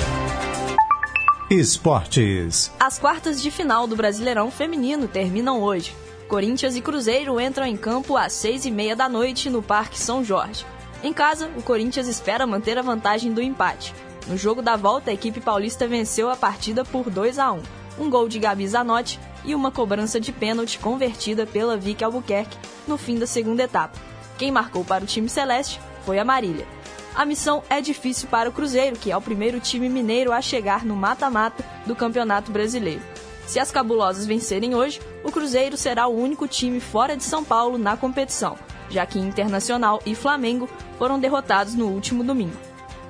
Esportes. 1.51 2.73
As 2.79 2.97
quartas 2.97 3.39
de 3.39 3.51
final 3.51 3.85
do 3.85 3.95
Brasileirão 3.95 4.49
Feminino 4.49 5.07
terminam 5.07 5.61
hoje. 5.61 5.95
Corinthians 6.27 6.75
e 6.75 6.81
Cruzeiro 6.81 7.39
entram 7.39 7.67
em 7.67 7.77
campo 7.77 8.17
às 8.17 8.33
seis 8.33 8.65
e 8.65 8.71
meia 8.71 8.95
da 8.95 9.07
noite 9.07 9.47
no 9.47 9.61
Parque 9.61 9.99
São 9.99 10.23
Jorge. 10.23 10.65
Em 11.03 11.13
casa, 11.13 11.51
o 11.55 11.61
Corinthians 11.61 12.07
espera 12.07 12.47
manter 12.47 12.79
a 12.79 12.81
vantagem 12.81 13.31
do 13.31 13.41
empate. 13.41 13.93
No 14.27 14.37
jogo 14.37 14.61
da 14.61 14.75
volta, 14.75 15.09
a 15.09 15.13
equipe 15.13 15.39
paulista 15.39 15.87
venceu 15.87 16.29
a 16.29 16.35
partida 16.35 16.83
por 16.83 17.09
2 17.09 17.39
a 17.39 17.51
1 17.51 17.61
um 17.99 18.09
gol 18.09 18.27
de 18.27 18.39
Gabi 18.39 18.67
Zanotti 18.67 19.19
e 19.43 19.55
uma 19.55 19.71
cobrança 19.71 20.19
de 20.19 20.31
pênalti 20.31 20.77
convertida 20.79 21.45
pela 21.45 21.77
Vicky 21.77 22.03
Albuquerque 22.03 22.57
no 22.87 22.97
fim 22.97 23.17
da 23.17 23.25
segunda 23.25 23.63
etapa. 23.63 23.97
Quem 24.37 24.51
marcou 24.51 24.85
para 24.85 25.03
o 25.03 25.07
time 25.07 25.27
celeste 25.27 25.79
foi 26.05 26.19
a 26.19 26.25
Marília. 26.25 26.67
A 27.15 27.25
missão 27.25 27.63
é 27.69 27.81
difícil 27.81 28.29
para 28.29 28.49
o 28.49 28.51
Cruzeiro, 28.51 28.97
que 28.97 29.11
é 29.11 29.17
o 29.17 29.21
primeiro 29.21 29.59
time 29.59 29.89
mineiro 29.89 30.31
a 30.31 30.41
chegar 30.41 30.85
no 30.85 30.95
mata-mata 30.95 31.65
do 31.87 31.95
Campeonato 31.95 32.51
Brasileiro. 32.51 33.01
Se 33.47 33.59
as 33.59 33.71
cabulosas 33.71 34.25
vencerem 34.27 34.75
hoje, 34.75 35.01
o 35.23 35.31
Cruzeiro 35.31 35.75
será 35.75 36.05
o 36.05 36.15
único 36.15 36.47
time 36.47 36.79
fora 36.79 37.17
de 37.17 37.23
São 37.23 37.43
Paulo 37.43 37.77
na 37.77 37.97
competição, 37.97 38.57
já 38.89 39.05
que 39.05 39.17
Internacional 39.17 40.01
e 40.05 40.13
Flamengo 40.13 40.69
foram 40.99 41.17
derrotados 41.17 41.73
no 41.73 41.87
último 41.87 42.23
domingo. 42.23 42.66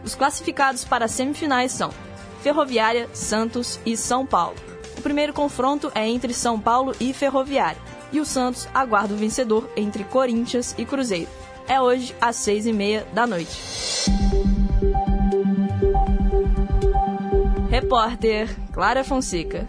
Os 0.07 0.15
classificados 0.15 0.85
para 0.85 1.03
as 1.03 1.11
semifinais 1.11 1.73
são 1.73 1.91
Ferroviária, 2.41 3.09
Santos 3.11 3.77
e 3.85 3.97
São 3.97 4.25
Paulo. 4.25 4.55
O 4.97 5.01
primeiro 5.01 5.33
confronto 5.33 5.91
é 5.93 6.07
entre 6.07 6.33
São 6.33 6.57
Paulo 6.57 6.95
e 6.97 7.11
Ferroviária, 7.11 7.81
e 8.13 8.21
o 8.21 8.25
Santos 8.25 8.69
aguarda 8.73 9.13
o 9.13 9.17
vencedor 9.17 9.69
entre 9.75 10.05
Corinthians 10.05 10.73
e 10.77 10.85
Cruzeiro. 10.85 11.29
É 11.67 11.81
hoje 11.81 12.15
às 12.21 12.37
seis 12.37 12.65
e 12.65 12.71
meia 12.71 13.05
da 13.11 13.27
noite. 13.27 13.59
Repórter 17.69 18.47
Clara 18.71 19.03
Fonseca. 19.03 19.67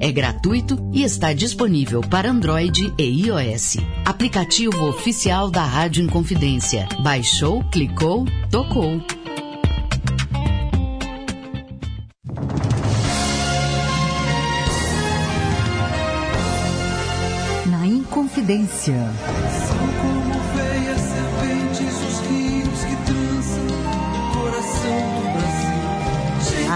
é 0.00 0.10
gratuito 0.10 0.78
e 0.92 1.02
está 1.02 1.32
disponível 1.34 2.00
para 2.00 2.30
Android 2.30 2.92
e 2.98 3.26
iOS. 3.26 3.76
Aplicativo 4.04 4.88
oficial 4.88 5.50
da 5.50 5.62
Rádio 5.62 6.02
Inconfidência. 6.02 6.88
Baixou, 7.02 7.62
clicou, 7.70 8.24
tocou. 8.50 9.00
Na 17.66 17.86
Inconfidência. 17.86 18.96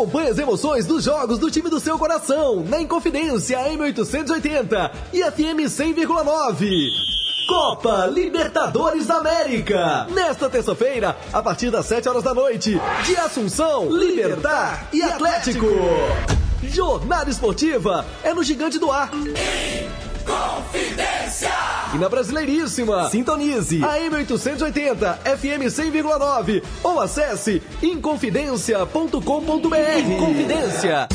Acompanhe 0.00 0.30
as 0.30 0.38
emoções 0.38 0.86
dos 0.86 1.04
jogos 1.04 1.38
do 1.38 1.50
time 1.50 1.68
do 1.68 1.78
seu 1.78 1.98
coração 1.98 2.64
na 2.66 2.80
Inconfidência 2.80 3.58
M880 3.58 4.90
e 5.12 5.22
FM 5.22 5.68
100,9. 5.68 6.70
Copa 7.46 8.06
Libertadores 8.06 9.06
da 9.06 9.16
América. 9.16 10.06
Nesta 10.08 10.48
terça-feira, 10.48 11.14
a 11.30 11.42
partir 11.42 11.70
das 11.70 11.84
7 11.84 12.08
horas 12.08 12.22
da 12.22 12.32
noite, 12.32 12.80
de 13.04 13.16
Assunção, 13.18 13.90
Libertar 13.90 14.88
e 14.90 15.02
Atlético. 15.02 15.66
Jornada 16.62 17.28
esportiva 17.28 18.06
é 18.24 18.32
no 18.32 18.42
Gigante 18.42 18.78
do 18.78 18.90
Ar. 18.90 19.10
Confidência. 20.24 21.69
E 21.92 21.98
na 21.98 22.08
Brasileiríssima, 22.08 23.08
sintonize 23.10 23.82
a 23.84 23.98
M880 23.98 25.18
FM 25.36 25.66
100,9 25.66 26.62
ou 26.84 27.00
acesse 27.00 27.60
inconfidencia.com.br. 27.82 29.18
Inconfidência. 30.06 31.08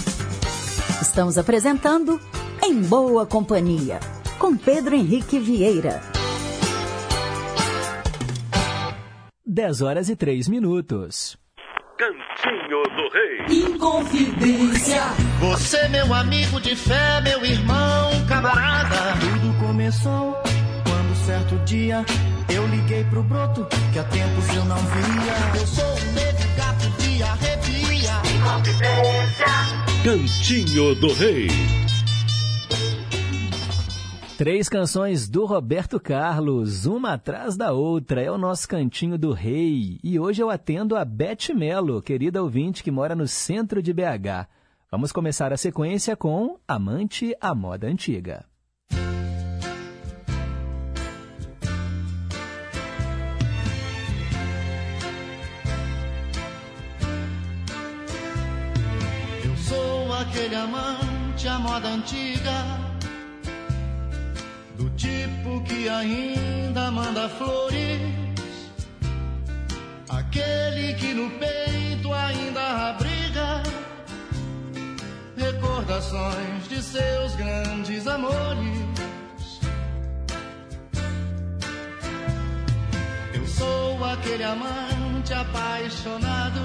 Estamos 1.01 1.38
apresentando 1.38 2.19
Em 2.61 2.82
Boa 2.82 3.26
Companhia, 3.26 4.01
com 4.38 4.57
Pedro 4.57 4.95
Henrique 4.95 5.39
Vieira. 5.39 6.01
10 9.45 9.82
horas 9.82 10.09
e 10.09 10.15
3 10.17 10.49
minutos. 10.49 11.38
Cantinho 11.97 12.84
do 12.84 13.07
Rei. 13.13 13.45
Inconfidência. 13.63 15.03
Você, 15.39 15.88
meu 15.88 16.13
amigo 16.13 16.59
de 16.59 16.76
fé, 16.76 17.21
meu 17.21 17.45
irmão, 17.45 18.11
camarada. 18.28 19.13
Tudo 19.21 19.57
começou 19.65 20.36
certo 21.26 21.55
dia 21.65 22.05
eu 22.53 22.67
liguei 22.67 23.03
pro 23.05 23.23
broto 23.23 23.65
que 23.91 23.97
há 23.97 24.03
tempos 24.03 24.47
eu 24.55 24.63
não 24.65 24.78
via. 24.78 25.59
Eu 25.59 25.67
sou 25.67 25.84
o 25.84 26.13
negro 26.13 26.47
gato 26.55 26.89
de 27.01 27.23
arrepia. 27.23 27.65
Cantinho 30.03 30.93
do 30.93 31.11
Rei. 31.13 31.47
Três 34.38 34.69
canções 34.69 35.28
do 35.28 35.45
Roberto 35.45 35.99
Carlos, 35.99 36.86
uma 36.86 37.13
atrás 37.13 37.57
da 37.57 37.71
outra, 37.71 38.21
é 38.21 38.30
o 38.30 38.38
nosso 38.38 38.67
cantinho 38.67 39.17
do 39.17 39.32
rei. 39.32 39.97
E 40.03 40.19
hoje 40.19 40.43
eu 40.43 40.49
atendo 40.49 40.95
a 40.95 41.05
Beth 41.05 41.55
Melo, 41.55 42.01
querida 42.01 42.43
ouvinte 42.43 42.84
que 42.84 42.91
mora 42.91 43.15
no 43.15 43.28
centro 43.28 43.82
de 43.82 43.93
BH. 43.93 44.47
Vamos 44.91 45.11
começar 45.11 45.53
a 45.53 45.57
sequência 45.57 46.15
com 46.15 46.59
Amante 46.67 47.34
à 47.41 47.55
Moda 47.55 47.88
Antiga. 47.88 48.45
Aquele 60.36 60.55
amante 60.55 61.47
à 61.47 61.57
moda 61.59 61.88
antiga. 61.88 62.51
Do 64.77 64.89
tipo 64.91 65.63
que 65.63 65.88
ainda 65.88 66.91
manda 66.91 67.29
flores, 67.29 68.01
aquele 70.09 70.93
que 70.95 71.13
no 71.13 71.29
peito 71.39 72.13
ainda 72.13 72.89
abriga 72.89 73.63
recordações 75.38 76.67
de 76.67 76.81
seus 76.83 77.36
grandes 77.36 78.05
amores. 78.05 78.75
Eu 83.33 83.47
sou 83.47 84.03
aquele 84.03 84.43
amante 84.43 85.33
apaixonado 85.33 86.59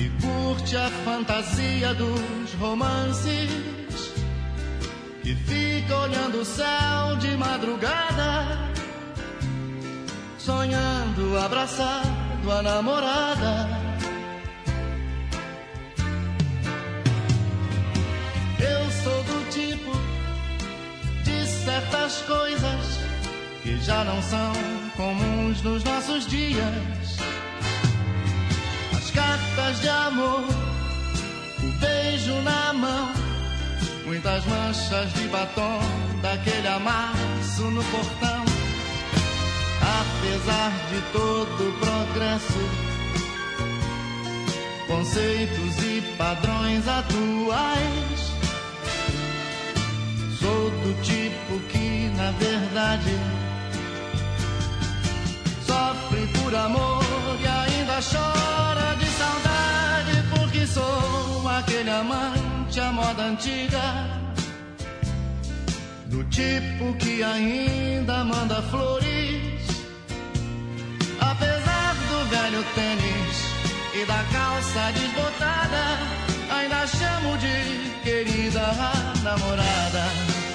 que 0.00 0.08
curte 0.26 0.78
a 0.78 0.88
fantasia 1.04 1.92
dos 1.92 2.54
romances 2.58 3.50
que 5.22 5.34
fica 5.34 5.94
olhando 5.94 6.40
o 6.40 6.44
céu 6.44 7.16
de 7.18 7.36
madrugada, 7.36 8.72
sonhando 10.38 11.36
abraçado 11.36 12.50
a 12.50 12.62
namorada. 12.62 13.68
Eu 18.58 18.90
sou 19.02 19.22
do 19.24 19.50
tipo 19.50 19.92
de 21.24 21.46
certas 21.46 22.22
coisas 22.22 23.00
que 23.62 23.76
já 23.80 24.02
não 24.04 24.22
são 24.22 24.52
comuns 24.96 25.60
nos 25.60 25.84
nossos 25.84 26.26
dias. 26.26 27.20
As 29.10 29.16
cartas 29.16 29.80
de 29.80 29.88
amor, 29.88 30.44
o 31.62 31.72
beijo 31.80 32.32
na 32.42 32.72
mão 32.72 33.12
Muitas 34.06 34.44
manchas 34.46 35.12
de 35.14 35.26
batom 35.26 35.80
daquele 36.22 36.68
amasso 36.68 37.62
no 37.62 37.82
portão. 37.84 38.44
Apesar 40.00 40.70
de 40.90 41.00
todo 41.12 41.68
o 41.68 41.72
progresso, 41.80 42.60
conceitos 44.86 45.78
e 45.82 46.02
padrões 46.16 46.86
atuais, 46.86 48.20
sou 50.38 50.70
do 50.70 51.02
tipo 51.02 51.58
que, 51.68 52.12
na 52.16 52.30
verdade, 52.32 53.18
sofre 55.66 56.26
por 56.38 56.54
amor 56.54 57.02
e 57.40 57.46
ainda 57.46 57.98
chora 58.00 58.39
sou 60.74 61.48
aquele 61.48 61.90
amante 61.90 62.80
à 62.80 62.92
moda 62.92 63.22
antiga. 63.22 63.86
Do 66.06 66.24
tipo 66.24 66.92
que 66.94 67.22
ainda 67.22 68.24
manda 68.24 68.62
flores, 68.62 69.62
apesar 71.20 71.94
do 72.10 72.18
velho 72.34 72.64
tênis 72.74 73.36
e 73.94 74.04
da 74.06 74.24
calça 74.32 74.92
desbotada, 74.92 75.84
ainda 76.56 76.86
chamo 76.86 77.38
de 77.38 77.56
querida 78.02 78.72
namorada. 79.22 80.49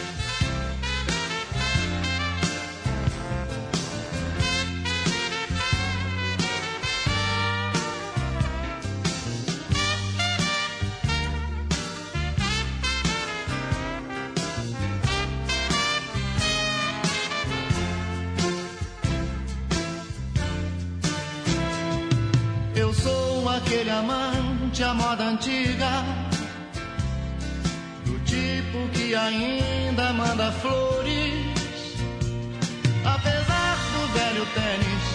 Amante 23.96 24.84
à 24.84 24.94
moda 24.94 25.24
antiga, 25.24 26.04
do 28.06 28.20
tipo 28.26 28.78
que 28.94 29.16
ainda 29.16 30.12
manda 30.14 30.52
flores, 30.52 31.96
apesar 33.06 33.78
do 33.94 34.08
velho 34.18 34.46
tênis 34.58 35.06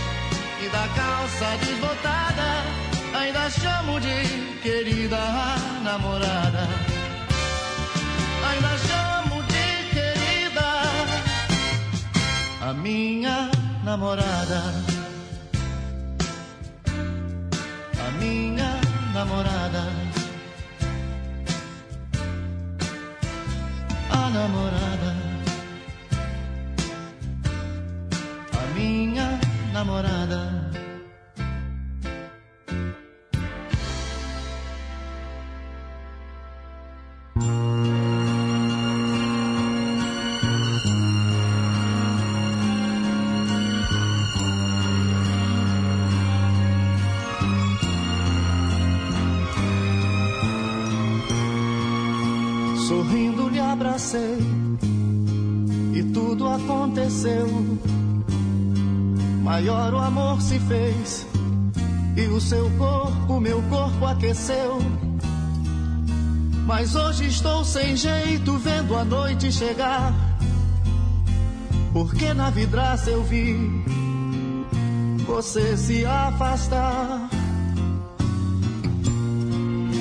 e 0.64 0.68
da 0.70 0.86
calça 0.96 1.56
desbotada, 1.64 2.48
ainda 3.20 3.50
chamo 3.50 4.00
de 4.00 4.60
querida 4.62 5.18
namorada. 5.82 6.66
Ainda 8.48 8.78
chamo 8.88 9.42
de 9.42 9.66
querida 9.94 10.68
a 12.62 12.72
minha 12.72 13.50
namorada. 13.84 15.00
a 18.06 18.10
minha 18.18 18.59
namorada. 19.20 19.84
A 24.10 24.30
namorada. 24.30 25.12
A 28.60 28.74
minha 28.74 29.38
namorada. 29.74 30.59
Maior 59.60 59.92
o 59.92 59.98
amor 59.98 60.40
se 60.40 60.58
fez 60.58 61.26
e 62.16 62.22
o 62.28 62.40
seu 62.40 62.70
corpo, 62.78 63.38
meu 63.38 63.60
corpo 63.64 64.06
aqueceu. 64.06 64.78
Mas 66.64 66.94
hoje 66.94 67.26
estou 67.26 67.62
sem 67.62 67.94
jeito 67.94 68.56
vendo 68.56 68.96
a 68.96 69.04
noite 69.04 69.52
chegar. 69.52 70.14
Porque 71.92 72.32
na 72.32 72.48
vidraça 72.48 73.10
eu 73.10 73.22
vi 73.22 73.54
você 75.26 75.76
se 75.76 76.06
afastar. 76.06 77.28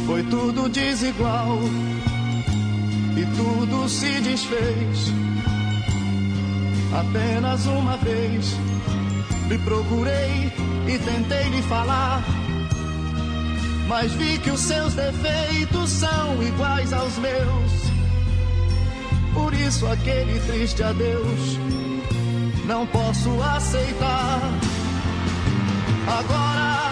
Foi 0.06 0.24
tudo 0.24 0.70
desigual 0.70 1.60
e 3.18 3.26
tudo 3.36 3.90
se 3.90 4.22
desfez. 4.22 5.12
Apenas 6.98 7.66
uma 7.66 7.98
vez 7.98 8.69
lhe 9.50 9.58
procurei 9.58 10.54
e 10.88 11.00
tentei 11.00 11.50
lhe 11.50 11.62
falar. 11.64 12.24
Mas 13.88 14.12
vi 14.14 14.38
que 14.38 14.52
os 14.52 14.60
seus 14.60 14.94
defeitos 14.94 15.90
são 15.90 16.42
iguais 16.44 16.94
aos 16.94 17.18
meus. 17.18 17.72
Por 19.34 19.52
isso, 19.54 19.88
aquele 19.88 20.40
triste 20.42 20.84
adeus 20.84 21.58
não 22.66 22.86
posso 22.86 23.42
aceitar. 23.42 24.40
Agora, 26.08 26.92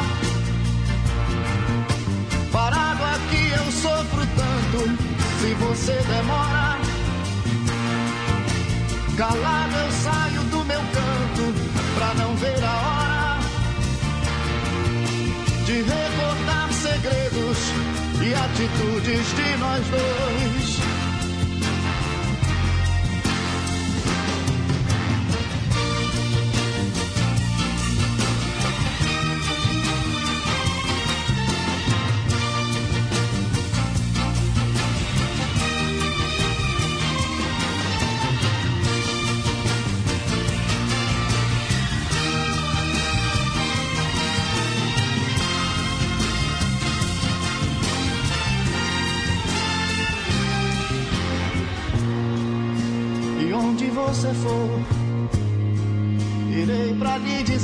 parado 2.51 3.03
aqui, 3.03 3.51
eu 3.51 3.72
sofro 3.72 4.26
tanto. 4.36 5.08
Se 5.39 5.53
você 5.53 5.93
demora, 5.93 6.80
calado 9.16 9.76
eu 9.76 9.91
saio 9.91 10.47
pra 11.98 12.14
não 12.14 12.36
ver 12.36 12.64
a 12.64 12.76
hora 12.86 13.39
de 15.66 15.82
recordar 15.82 16.72
segredos 16.72 17.58
e 18.22 18.34
atitudes 18.36 19.36
de 19.36 19.58
nós 19.58 19.84
dois. 19.88 20.47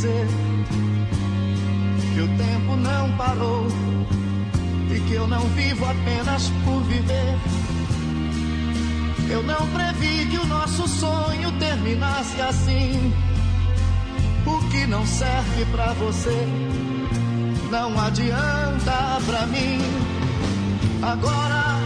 Dizer 0.03 0.27
que 2.13 2.19
o 2.19 2.27
tempo 2.37 2.75
não 2.75 3.15
parou 3.15 3.67
e 4.93 4.99
que 4.99 5.13
eu 5.13 5.25
não 5.27 5.39
vivo 5.49 5.85
apenas 5.85 6.49
por 6.65 6.83
viver. 6.83 7.37
Eu 9.29 9.41
não 9.43 9.65
previ 9.69 10.25
que 10.25 10.37
o 10.37 10.45
nosso 10.45 10.87
sonho 10.89 11.51
terminasse 11.57 12.41
assim. 12.41 13.13
O 14.45 14.69
que 14.69 14.85
não 14.87 15.05
serve 15.05 15.65
pra 15.71 15.93
você 15.93 16.47
não 17.71 17.97
adianta 17.97 19.21
pra 19.25 19.45
mim. 19.47 19.79
Agora, 21.01 21.79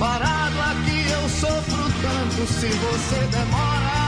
parado 0.00 0.60
aqui, 0.72 1.10
eu 1.12 1.28
sofro 1.28 1.84
tanto 2.02 2.52
se 2.52 2.66
você 2.66 3.26
demora. 3.30 3.99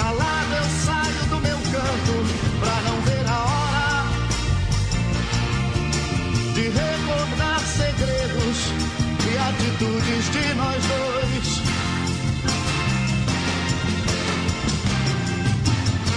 Calado 0.00 0.54
eu 0.54 0.68
saio 0.86 1.24
do 1.28 1.38
meu 1.42 1.58
canto 1.72 2.14
pra 2.58 2.76
não 2.86 2.96
ver 3.02 3.26
a 3.28 3.38
hora 3.52 3.88
de 6.54 6.62
recordar 6.70 7.60
segredos 7.60 8.58
e 9.28 9.36
atitudes 9.36 10.24
de 10.30 10.54
nós 10.54 10.82
dois. 10.86 11.48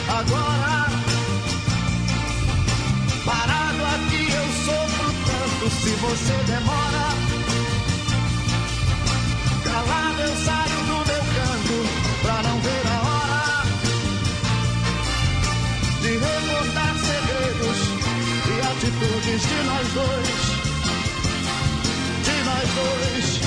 Agora, 0.08 0.88
parado 3.26 3.84
aqui, 3.96 4.24
eu 4.32 4.48
sofro 4.64 5.10
tanto 5.26 5.66
se 5.82 5.90
você 5.90 6.36
demora. 6.48 7.08
Calado 9.66 10.22
eu 10.22 10.36
saio 10.46 10.73
de 22.24 22.44
nós 22.44 22.70
dois. 22.74 23.34
De 23.38 23.43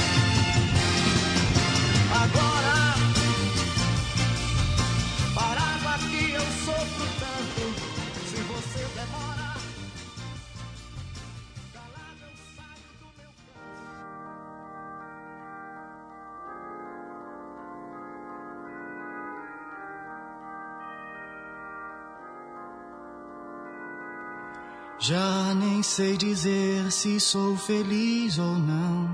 Já 25.09 25.55
nem 25.55 25.85
sei 25.85 26.17
dizer 26.17 26.91
se 26.91 27.21
sou 27.21 27.57
feliz 27.57 28.41
ou 28.41 28.59
não. 28.59 29.09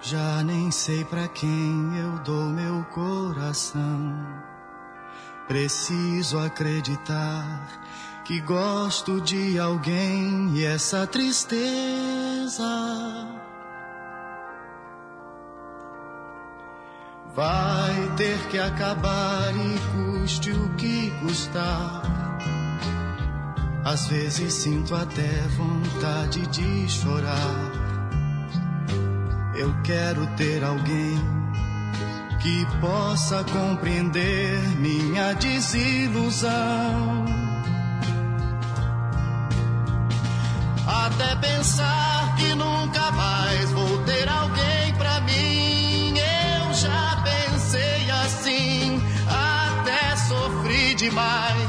Já 0.00 0.42
nem 0.42 0.68
sei 0.68 1.04
pra 1.04 1.28
quem 1.28 1.96
eu 1.96 2.18
dou 2.24 2.46
meu 2.46 2.84
coração. 2.86 4.16
Preciso 5.46 6.40
acreditar 6.40 7.68
que 8.24 8.40
gosto 8.40 9.20
de 9.20 9.60
alguém 9.60 10.50
e 10.56 10.64
essa 10.64 11.06
tristeza 11.06 12.64
vai 17.32 18.12
ter 18.16 18.40
que 18.48 18.58
acabar 18.58 19.52
e 19.54 20.18
custe 20.18 20.50
o 20.50 20.68
que 20.74 21.12
custar. 21.20 22.31
Às 23.84 24.06
vezes 24.06 24.54
sinto 24.54 24.94
até 24.94 25.28
vontade 25.56 26.46
de 26.46 26.88
chorar. 26.88 27.82
Eu 29.56 29.74
quero 29.82 30.24
ter 30.36 30.62
alguém 30.62 31.18
que 32.40 32.64
possa 32.80 33.44
compreender 33.44 34.58
minha 34.78 35.32
desilusão. 35.34 36.50
Até 40.86 41.36
pensar 41.36 42.34
que 42.36 42.54
nunca 42.54 43.10
mais 43.12 43.70
vou 43.72 43.98
ter 44.04 44.28
alguém 44.28 44.94
pra 44.96 45.20
mim. 45.22 46.14
Eu 46.16 46.72
já 46.74 47.22
pensei 47.24 48.10
assim, 48.10 49.02
até 49.28 50.16
sofri 50.16 50.94
demais. 50.94 51.61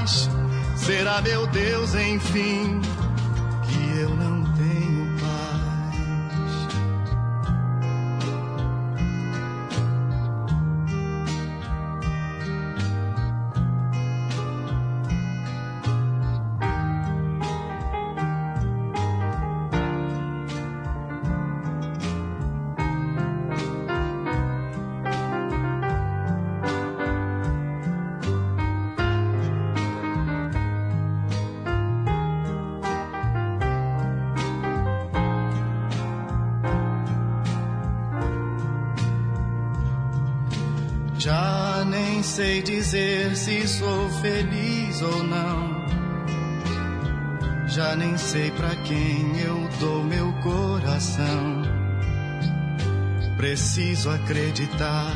Será 0.85 1.21
meu 1.21 1.47
Deus, 1.47 1.95
enfim, 1.95 2.81
Já 41.17 41.85
nem 41.85 42.23
sei 42.23 42.61
dizer 42.61 43.35
se 43.35 43.67
sou 43.67 44.09
feliz 44.21 45.01
ou 45.01 45.23
não. 45.23 45.83
Já 47.67 47.95
nem 47.95 48.17
sei 48.17 48.51
para 48.51 48.75
quem 48.77 49.39
eu 49.39 49.69
dou 49.79 50.03
meu 50.03 50.33
coração. 50.41 51.61
Preciso 53.37 54.09
acreditar 54.09 55.15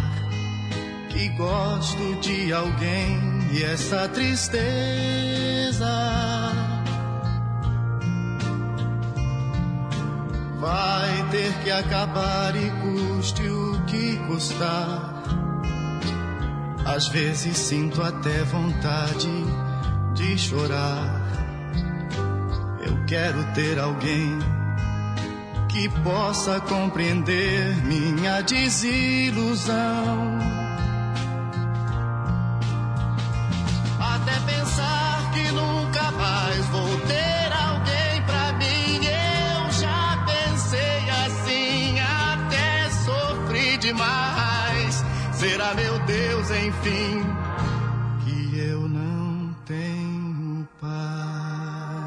que 1.09 1.29
gosto 1.29 2.19
de 2.21 2.51
alguém 2.53 3.19
e 3.51 3.63
essa 3.63 4.07
tristeza 4.09 4.57
vai 10.59 11.29
ter 11.31 11.53
que 11.63 11.71
acabar 11.71 12.55
e 12.55 12.69
custe 12.81 13.43
o 13.47 13.81
que 13.85 14.17
custar. 14.27 15.16
Às 16.87 17.09
vezes 17.09 17.57
sinto 17.57 18.01
até 18.01 18.43
vontade 18.45 19.29
de 20.13 20.37
chorar. 20.37 21.21
Eu 22.79 23.05
quero 23.05 23.43
ter 23.53 23.77
alguém 23.77 24.39
que 25.67 25.89
possa 26.01 26.61
compreender 26.61 27.75
minha 27.83 28.41
desilusão. 28.41 30.36
Enfim, 46.79 47.23
que 48.23 48.59
eu 48.59 48.87
não 48.87 49.53
tenho 49.65 50.67
paz. 50.79 51.97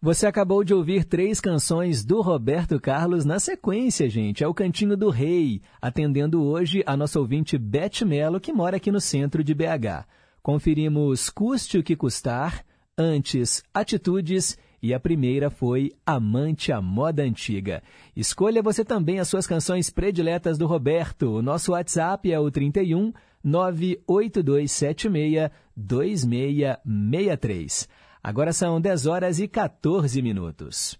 Você 0.00 0.26
acabou 0.26 0.62
de 0.62 0.72
ouvir 0.72 1.04
três 1.04 1.40
canções 1.40 2.04
do 2.04 2.20
Roberto 2.20 2.78
Carlos 2.80 3.24
na 3.24 3.40
sequência, 3.40 4.08
gente. 4.08 4.44
É 4.44 4.48
o 4.48 4.54
Cantinho 4.54 4.96
do 4.96 5.10
Rei, 5.10 5.60
atendendo 5.82 6.44
hoje 6.44 6.84
a 6.86 6.96
nossa 6.96 7.18
ouvinte 7.18 7.58
Beth 7.58 8.04
Mello, 8.06 8.38
que 8.38 8.52
mora 8.52 8.76
aqui 8.76 8.92
no 8.92 9.00
centro 9.00 9.42
de 9.42 9.52
BH. 9.52 10.06
Conferimos 10.40 11.28
Custe 11.28 11.78
o 11.78 11.82
que 11.82 11.96
Custar, 11.96 12.64
antes 12.96 13.64
Atitudes 13.74 14.56
e 14.82 14.92
a 14.94 15.00
primeira 15.00 15.50
foi 15.50 15.92
Amante 16.06 16.72
à 16.72 16.80
Moda 16.80 17.22
Antiga. 17.22 17.82
Escolha 18.16 18.62
você 18.62 18.82
também 18.84 19.18
as 19.18 19.28
suas 19.28 19.46
canções 19.46 19.90
prediletas 19.90 20.56
do 20.58 20.66
Roberto. 20.66 21.36
O 21.36 21.42
nosso 21.42 21.72
WhatsApp 21.72 22.32
é 22.32 22.38
o 22.38 22.50
31 22.50 23.12
98276 23.42 25.50
2663. 25.76 27.88
Agora 28.22 28.52
são 28.52 28.80
10 28.80 29.06
horas 29.06 29.40
e 29.40 29.48
14 29.48 30.22
minutos. 30.22 30.96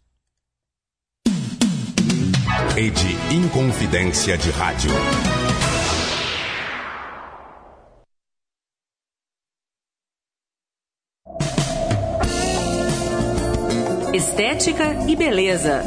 Rede 2.74 3.14
Inconfidência 3.34 4.38
de 4.38 4.50
Rádio. 4.50 4.90
Estética 14.19 15.07
e 15.07 15.15
beleza. 15.15 15.81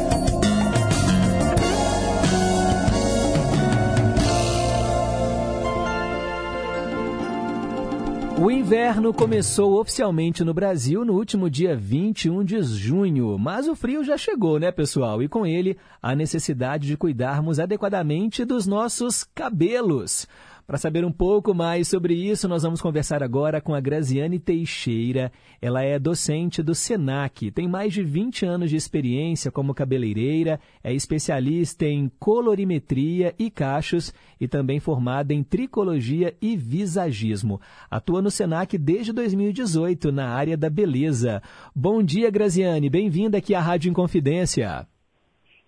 O 8.41 8.49
inverno 8.49 9.14
começou 9.14 9.78
oficialmente 9.78 10.45
no 10.45 10.53
Brasil 10.53 11.03
no 11.03 11.12
último 11.16 11.49
dia 11.49 11.76
21 11.76 12.45
de 12.45 12.64
junho, 12.64 13.38
mas 13.38 13.68
o 13.68 13.76
frio 13.76 14.02
já 14.02 14.18
chegou, 14.18 14.58
né, 14.58 14.72
pessoal? 14.72 15.22
E 15.22 15.28
com 15.28 15.45
ele, 15.45 15.78
a 16.02 16.16
necessidade 16.16 16.88
de 16.88 16.95
cuidarmos 16.95 17.60
adequadamente 17.60 18.45
dos 18.45 18.66
nossos 18.66 19.26
cabelos. 19.26 20.26
Para 20.72 20.77
saber 20.77 21.03
um 21.03 21.11
pouco 21.11 21.53
mais 21.53 21.89
sobre 21.89 22.14
isso, 22.14 22.48
nós 22.48 22.64
vamos 22.64 22.80
conversar 22.80 23.22
agora 23.22 23.60
com 23.60 23.76
a 23.76 23.81
Graziane 23.81 24.39
Teixeira. 24.39 25.30
Ela 25.61 25.84
é 25.84 25.99
docente 25.99 26.64
do 26.64 26.73
SENAC, 26.73 27.52
tem 27.52 27.68
mais 27.68 27.91
de 27.91 28.02
20 28.02 28.45
anos 28.45 28.69
de 28.69 28.77
experiência 28.77 29.52
como 29.52 29.73
cabeleireira, 29.73 30.61
é 30.81 30.93
especialista 30.93 31.84
em 31.84 32.10
colorimetria 32.18 33.35
e 33.38 33.52
cachos 33.52 34.14
e 34.39 34.48
também 34.48 34.80
formada 34.80 35.34
em 35.34 35.43
tricologia 35.43 36.34
e 36.41 36.56
visagismo. 36.56 37.60
Atua 37.89 38.22
no 38.22 38.31
SENAC 38.31 38.77
desde 38.77 39.11
2018 39.11 40.10
na 40.10 40.30
área 40.30 40.56
da 40.56 40.69
beleza. 40.69 41.43
Bom 41.76 42.02
dia, 42.02 42.31
Graziane. 42.31 42.89
Bem-vinda 42.89 43.39
aqui 43.39 43.53
à 43.53 43.60
Rádio 43.60 43.89
Inconfidência. 43.89 44.88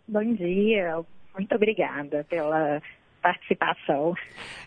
Bom 0.07 0.33
dia. 0.33 1.01
Muito 1.37 1.53
obrigada 1.53 2.25
pela 2.29 2.81
participação. 3.23 4.13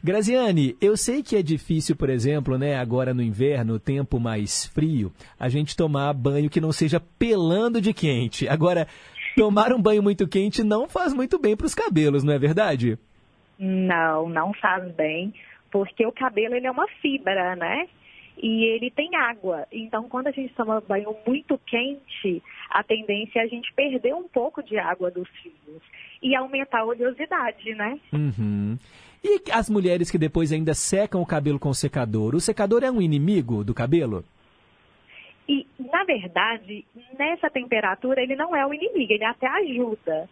Graziane, 0.02 0.74
eu 0.80 0.96
sei 0.96 1.22
que 1.22 1.36
é 1.36 1.42
difícil, 1.42 1.94
por 1.94 2.08
exemplo, 2.08 2.56
né, 2.56 2.76
agora 2.76 3.12
no 3.12 3.22
inverno, 3.22 3.78
tempo 3.78 4.18
mais 4.18 4.64
frio, 4.66 5.12
a 5.38 5.50
gente 5.50 5.76
tomar 5.76 6.14
banho 6.14 6.48
que 6.48 6.60
não 6.60 6.72
seja 6.72 6.98
pelando 6.98 7.80
de 7.80 7.92
quente. 7.92 8.48
Agora, 8.48 8.88
tomar 9.36 9.74
um 9.74 9.80
banho 9.80 10.02
muito 10.02 10.26
quente 10.26 10.64
não 10.64 10.88
faz 10.88 11.12
muito 11.12 11.38
bem 11.38 11.54
para 11.54 11.66
os 11.66 11.74
cabelos, 11.74 12.24
não 12.24 12.32
é 12.32 12.38
verdade? 12.38 12.98
Não, 13.58 14.28
não 14.28 14.54
faz 14.54 14.90
bem, 14.94 15.34
porque 15.70 16.06
o 16.06 16.12
cabelo 16.12 16.54
ele 16.54 16.66
é 16.66 16.70
uma 16.70 16.88
fibra, 17.02 17.54
né? 17.56 17.86
E 18.38 18.64
ele 18.64 18.90
tem 18.90 19.14
água. 19.16 19.66
Então, 19.72 20.08
quando 20.08 20.26
a 20.26 20.30
gente 20.30 20.52
toma 20.54 20.82
banho 20.86 21.14
muito 21.26 21.58
quente, 21.66 22.42
a 22.70 22.82
tendência 22.82 23.40
é 23.40 23.42
a 23.42 23.46
gente 23.46 23.72
perder 23.74 24.14
um 24.14 24.28
pouco 24.28 24.62
de 24.62 24.78
água 24.78 25.10
dos 25.10 25.28
fios 25.42 25.82
e 26.22 26.34
aumentar 26.34 26.80
a 26.80 26.84
oleosidade, 26.84 27.74
né? 27.74 27.98
Uhum. 28.12 28.78
E 29.22 29.50
as 29.50 29.68
mulheres 29.68 30.10
que 30.10 30.18
depois 30.18 30.52
ainda 30.52 30.74
secam 30.74 31.20
o 31.20 31.26
cabelo 31.26 31.58
com 31.58 31.68
o 31.68 31.74
secador, 31.74 32.34
o 32.34 32.40
secador 32.40 32.84
é 32.84 32.90
um 32.90 33.02
inimigo 33.02 33.64
do 33.64 33.74
cabelo? 33.74 34.24
E, 35.48 35.66
na 35.78 36.04
verdade, 36.04 36.84
nessa 37.18 37.48
temperatura 37.48 38.22
ele 38.22 38.34
não 38.34 38.54
é 38.54 38.66
o 38.66 38.74
inimigo, 38.74 39.12
ele 39.12 39.24
até 39.24 39.46
ajuda. 39.46 40.28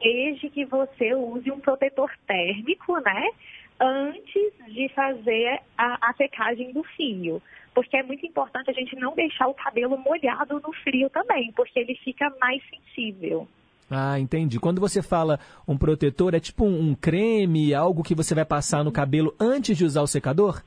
Desde 0.00 0.50
que 0.50 0.66
você 0.66 1.14
use 1.14 1.50
um 1.50 1.60
protetor 1.60 2.10
térmico, 2.26 2.98
né? 3.00 3.28
Antes 3.80 4.52
de 4.72 4.88
fazer 4.94 5.60
a, 5.76 6.10
a 6.10 6.14
secagem 6.14 6.72
do 6.72 6.82
fio. 6.82 7.42
Porque 7.74 7.96
é 7.96 8.02
muito 8.02 8.24
importante 8.24 8.70
a 8.70 8.72
gente 8.72 8.94
não 8.96 9.14
deixar 9.14 9.48
o 9.48 9.54
cabelo 9.54 9.98
molhado 9.98 10.60
no 10.60 10.72
frio 10.72 11.10
também, 11.10 11.52
porque 11.56 11.80
ele 11.80 11.96
fica 11.96 12.32
mais 12.40 12.62
sensível. 12.70 13.48
Ah, 13.90 14.18
entendi. 14.18 14.58
Quando 14.58 14.80
você 14.80 15.02
fala 15.02 15.38
um 15.66 15.76
protetor, 15.76 16.34
é 16.34 16.40
tipo 16.40 16.64
um, 16.64 16.90
um 16.90 16.94
creme, 16.94 17.74
algo 17.74 18.02
que 18.02 18.14
você 18.14 18.34
vai 18.34 18.44
passar 18.44 18.84
no 18.84 18.92
cabelo 18.92 19.34
antes 19.40 19.76
de 19.76 19.84
usar 19.84 20.02
o 20.02 20.06
secador? 20.06 20.62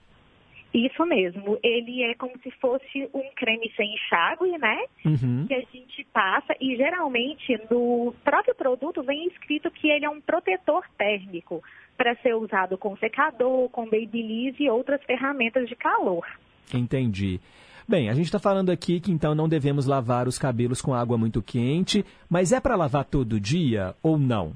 Isso 0.73 1.05
mesmo. 1.05 1.57
Ele 1.63 2.03
é 2.03 2.13
como 2.15 2.33
se 2.43 2.51
fosse 2.51 3.09
um 3.13 3.23
creme 3.35 3.71
sem 3.75 3.93
enxágue, 3.93 4.57
né? 4.57 4.77
Uhum. 5.05 5.45
Que 5.47 5.53
a 5.53 5.61
gente 5.61 6.05
passa 6.13 6.55
e 6.59 6.75
geralmente 6.75 7.59
no 7.71 8.13
próprio 8.23 8.53
produto 8.53 9.01
vem 9.01 9.27
escrito 9.27 9.71
que 9.71 9.89
ele 9.89 10.05
é 10.05 10.09
um 10.09 10.21
protetor 10.21 10.83
térmico 10.97 11.63
para 11.97 12.15
ser 12.17 12.35
usado 12.35 12.77
com 12.77 12.95
secador, 12.97 13.69
com 13.69 13.85
babyliss 13.85 14.55
e 14.59 14.69
outras 14.69 15.03
ferramentas 15.03 15.67
de 15.67 15.75
calor. 15.75 16.25
Entendi. 16.73 17.39
Bem, 17.87 18.09
a 18.09 18.13
gente 18.13 18.25
está 18.25 18.39
falando 18.39 18.69
aqui 18.69 18.99
que 18.99 19.11
então 19.11 19.33
não 19.33 19.47
devemos 19.47 19.85
lavar 19.85 20.27
os 20.27 20.37
cabelos 20.37 20.81
com 20.81 20.93
água 20.93 21.17
muito 21.17 21.41
quente, 21.41 22.05
mas 22.29 22.51
é 22.51 22.59
para 22.59 22.75
lavar 22.75 23.05
todo 23.05 23.39
dia 23.39 23.95
ou 24.03 24.17
não? 24.17 24.53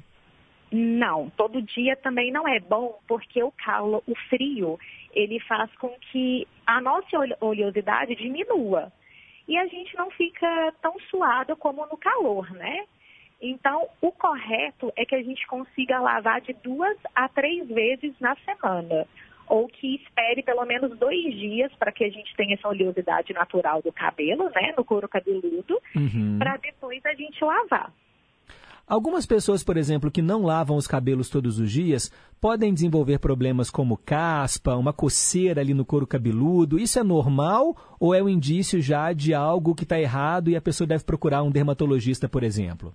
Não, 0.71 1.29
todo 1.31 1.61
dia 1.61 1.95
também 1.97 2.31
não 2.31 2.47
é 2.47 2.59
bom, 2.59 2.99
porque 3.07 3.41
o 3.43 3.51
calor, 3.51 4.01
o 4.07 4.15
frio, 4.29 4.79
ele 5.13 5.39
faz 5.41 5.69
com 5.75 5.89
que 6.11 6.47
a 6.65 6.79
nossa 6.79 7.17
oleosidade 7.41 8.15
diminua. 8.15 8.91
E 9.47 9.57
a 9.57 9.65
gente 9.67 9.95
não 9.97 10.09
fica 10.11 10.73
tão 10.81 10.97
suado 11.09 11.55
como 11.57 11.85
no 11.87 11.97
calor, 11.97 12.49
né? 12.51 12.85
Então, 13.41 13.87
o 14.01 14.11
correto 14.11 14.91
é 14.95 15.03
que 15.03 15.15
a 15.15 15.23
gente 15.23 15.45
consiga 15.47 15.99
lavar 15.99 16.41
de 16.41 16.53
duas 16.63 16.95
a 17.15 17.27
três 17.27 17.67
vezes 17.67 18.13
na 18.19 18.35
semana 18.45 19.07
ou 19.47 19.67
que 19.67 19.95
espere 19.95 20.41
pelo 20.43 20.65
menos 20.65 20.97
dois 20.97 21.33
dias 21.33 21.71
para 21.77 21.91
que 21.91 22.05
a 22.05 22.09
gente 22.09 22.33
tenha 22.37 22.53
essa 22.53 22.69
oleosidade 22.69 23.33
natural 23.33 23.81
do 23.81 23.91
cabelo, 23.91 24.45
né, 24.51 24.73
no 24.77 24.85
couro 24.85 25.09
cabeludo, 25.09 25.77
Uhum. 25.93 26.37
para 26.39 26.55
depois 26.57 27.05
a 27.05 27.13
gente 27.13 27.43
lavar. 27.43 27.91
Algumas 28.87 29.25
pessoas, 29.25 29.63
por 29.63 29.77
exemplo, 29.77 30.11
que 30.11 30.21
não 30.21 30.43
lavam 30.43 30.77
os 30.77 30.87
cabelos 30.87 31.29
todos 31.29 31.59
os 31.59 31.71
dias, 31.71 32.11
podem 32.39 32.73
desenvolver 32.73 33.19
problemas 33.19 33.69
como 33.69 33.97
caspa, 33.97 34.75
uma 34.75 34.91
coceira 34.93 35.61
ali 35.61 35.73
no 35.73 35.85
couro 35.85 36.07
cabeludo. 36.07 36.77
Isso 36.79 36.99
é 36.99 37.03
normal 37.03 37.75
ou 37.99 38.13
é 38.13 38.21
um 38.21 38.27
indício 38.29 38.81
já 38.81 39.13
de 39.13 39.33
algo 39.33 39.75
que 39.75 39.83
está 39.83 39.99
errado 39.99 40.49
e 40.49 40.55
a 40.55 40.61
pessoa 40.61 40.87
deve 40.87 41.03
procurar 41.03 41.43
um 41.43 41.51
dermatologista, 41.51 42.27
por 42.27 42.43
exemplo? 42.43 42.93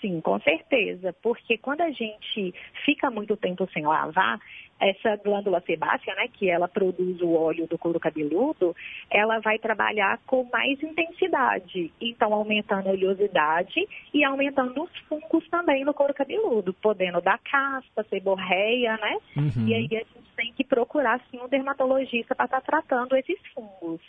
Sim, 0.00 0.20
com 0.20 0.40
certeza, 0.40 1.14
porque 1.22 1.58
quando 1.58 1.82
a 1.82 1.90
gente 1.90 2.54
fica 2.84 3.10
muito 3.10 3.36
tempo 3.36 3.68
sem 3.72 3.84
lavar, 3.84 4.40
essa 4.80 5.16
glândula 5.22 5.62
sebácea, 5.66 6.14
né, 6.14 6.26
que 6.32 6.48
ela 6.48 6.66
produz 6.66 7.20
o 7.20 7.34
óleo 7.34 7.66
do 7.66 7.76
couro 7.76 8.00
cabeludo, 8.00 8.74
ela 9.10 9.38
vai 9.40 9.58
trabalhar 9.58 10.18
com 10.26 10.48
mais 10.50 10.82
intensidade, 10.82 11.92
então 12.00 12.32
aumentando 12.32 12.88
a 12.88 12.92
oleosidade 12.92 13.86
e 14.14 14.24
aumentando 14.24 14.82
os 14.82 14.98
fungos 15.00 15.46
também 15.50 15.84
no 15.84 15.92
couro 15.92 16.14
cabeludo, 16.14 16.72
podendo 16.72 17.20
dar 17.20 17.38
caspa, 17.38 18.04
seborreia, 18.08 18.96
né? 18.96 19.18
Uhum. 19.36 19.68
E 19.68 19.74
aí 19.74 19.86
a 19.86 19.98
gente 19.98 20.32
tem 20.34 20.52
que 20.54 20.64
procurar 20.64 21.20
sim 21.30 21.38
um 21.38 21.48
dermatologista 21.48 22.34
para 22.34 22.46
estar 22.46 22.62
tratando 22.62 23.14
esses 23.16 23.38
fungos. 23.54 24.00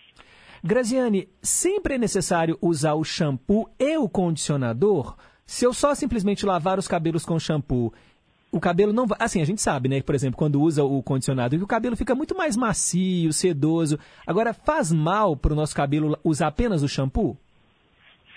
Graziane, 0.63 1.27
sempre 1.41 1.95
é 1.95 1.97
necessário 1.97 2.57
usar 2.61 2.93
o 2.93 3.03
shampoo 3.03 3.68
e 3.80 3.97
o 3.97 4.07
condicionador? 4.07 5.18
Se 5.52 5.65
eu 5.65 5.73
só 5.73 5.94
simplesmente 5.94 6.45
lavar 6.45 6.80
os 6.80 6.88
cabelos 6.88 7.26
com 7.26 7.38
shampoo, 7.38 7.94
o 8.53 8.57
cabelo 8.57 8.94
não 8.94 9.06
vai. 9.06 9.18
Assim, 9.19 9.41
a 9.41 9.45
gente 9.45 9.61
sabe, 9.61 9.90
né? 9.90 10.02
Por 10.02 10.15
exemplo, 10.15 10.38
quando 10.38 10.61
usa 10.61 10.82
o 10.82 11.03
condicionador, 11.03 11.60
que 11.60 11.65
o 11.65 11.68
cabelo 11.68 11.98
fica 11.98 12.15
muito 12.15 12.34
mais 12.34 12.56
macio, 12.56 13.34
sedoso. 13.34 13.99
Agora, 14.26 14.53
faz 14.53 14.94
mal 14.94 15.36
para 15.36 15.52
o 15.52 15.56
nosso 15.56 15.76
cabelo 15.76 16.18
usar 16.23 16.48
apenas 16.48 16.84
o 16.84 16.88
shampoo? 16.88 17.36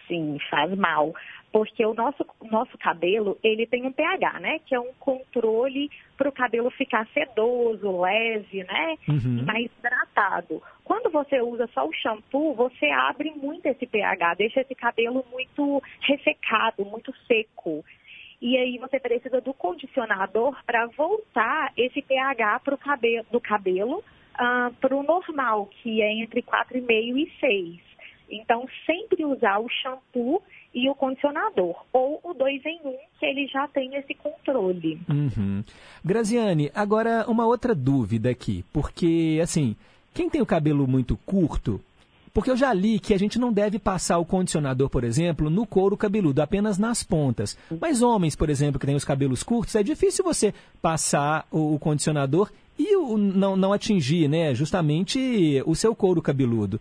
Sim, 0.09 0.39
faz 0.51 0.77
mal. 0.77 1.15
Porque 1.55 1.87
o 1.87 1.95
nosso, 1.95 2.27
nosso 2.51 2.77
cabelo, 2.79 3.39
ele 3.41 3.65
tem 3.65 3.87
um 3.87 3.93
pH, 3.93 4.41
né? 4.41 4.59
Que 4.67 4.75
é 4.75 4.81
um 4.81 4.93
controle 4.99 5.89
para 6.17 6.29
o 6.29 6.33
cabelo 6.33 6.69
ficar 6.69 7.07
sedoso, 7.15 8.01
leve, 8.01 8.65
né? 8.65 8.97
Uhum. 9.09 9.45
Mais 9.47 9.71
hidratado. 9.79 10.61
Quando 10.83 11.13
você 11.13 11.41
usa 11.41 11.69
só 11.73 11.87
o 11.87 11.93
shampoo, 11.93 12.55
você 12.55 12.87
abre 12.87 13.31
muito 13.37 13.67
esse 13.67 13.87
pH, 13.87 14.35
deixa 14.35 14.63
esse 14.63 14.75
cabelo 14.75 15.25
muito 15.31 15.81
ressecado, 16.01 16.85
muito 16.85 17.15
seco. 17.29 17.85
E 18.43 18.57
aí 18.57 18.77
você 18.77 18.99
precisa 18.99 19.41
do 19.41 19.55
condicionador 19.55 20.61
para 20.67 20.87
voltar 20.87 21.73
esse 21.77 22.03
pH 22.03 22.63
pro 22.65 22.77
cabelo, 22.77 23.27
do 23.31 23.41
cabelo 23.41 24.03
para 24.81 24.97
o 24.97 25.05
normal, 25.05 25.67
que 25.67 26.03
é 26.03 26.15
entre 26.15 26.43
4,5 26.43 27.17
e 27.17 27.31
6. 27.39 27.81
Então, 28.29 28.67
sempre 28.85 29.25
usar 29.25 29.61
o 29.61 29.69
shampoo 29.69 30.43
e 30.75 30.91
o 30.91 30.95
condicionador, 30.95 31.77
ou 31.93 32.21
o 32.25 32.35
dois 32.35 32.61
em 32.67 32.81
um, 32.85 32.97
que 33.19 33.25
ele 33.25 33.47
já 33.47 33.69
tem 33.69 33.95
esse 33.97 34.13
controle. 34.15 35.01
Uhum. 35.09 35.63
Graziane, 36.05 36.71
agora 36.75 37.25
uma 37.29 37.47
outra 37.47 37.75
dúvida 37.75 38.31
aqui, 38.31 38.65
porque 38.73 39.39
assim, 39.43 39.77
quem 40.13 40.29
tem 40.29 40.43
o 40.43 40.47
cabelo 40.47 40.87
muito 40.87 41.17
curto, 41.25 41.81
porque 42.35 42.51
eu 42.51 42.57
já 42.57 42.73
li 42.75 42.99
que 42.99 43.15
a 43.15 43.19
gente 43.19 43.39
não 43.39 43.53
deve 43.53 43.79
passar 43.79 44.19
o 44.19 44.25
condicionador, 44.25 44.91
por 44.91 45.05
exemplo, 45.05 45.49
no 45.49 45.65
couro 45.65 45.97
cabeludo, 45.97 46.43
apenas 46.43 46.77
nas 46.77 47.05
pontas. 47.05 47.57
Mas 47.81 48.03
homens, 48.03 48.35
por 48.35 48.51
exemplo, 48.51 48.81
que 48.81 48.87
têm 48.87 48.97
os 48.97 49.05
cabelos 49.05 49.45
curtos, 49.45 49.77
é 49.77 49.85
difícil 49.85 50.25
você 50.25 50.53
passar 50.83 51.47
o, 51.53 51.79
condicionador 51.79 52.51
e 52.77 52.97
o, 52.97 53.17
não, 53.17 53.55
não 53.55 53.73
atingir, 53.73 54.27
né, 54.27 54.53
justamente 54.53 55.63
o 55.65 55.77
seu 55.77 55.95
couro 55.95 56.21
cabeludo. 56.21 56.81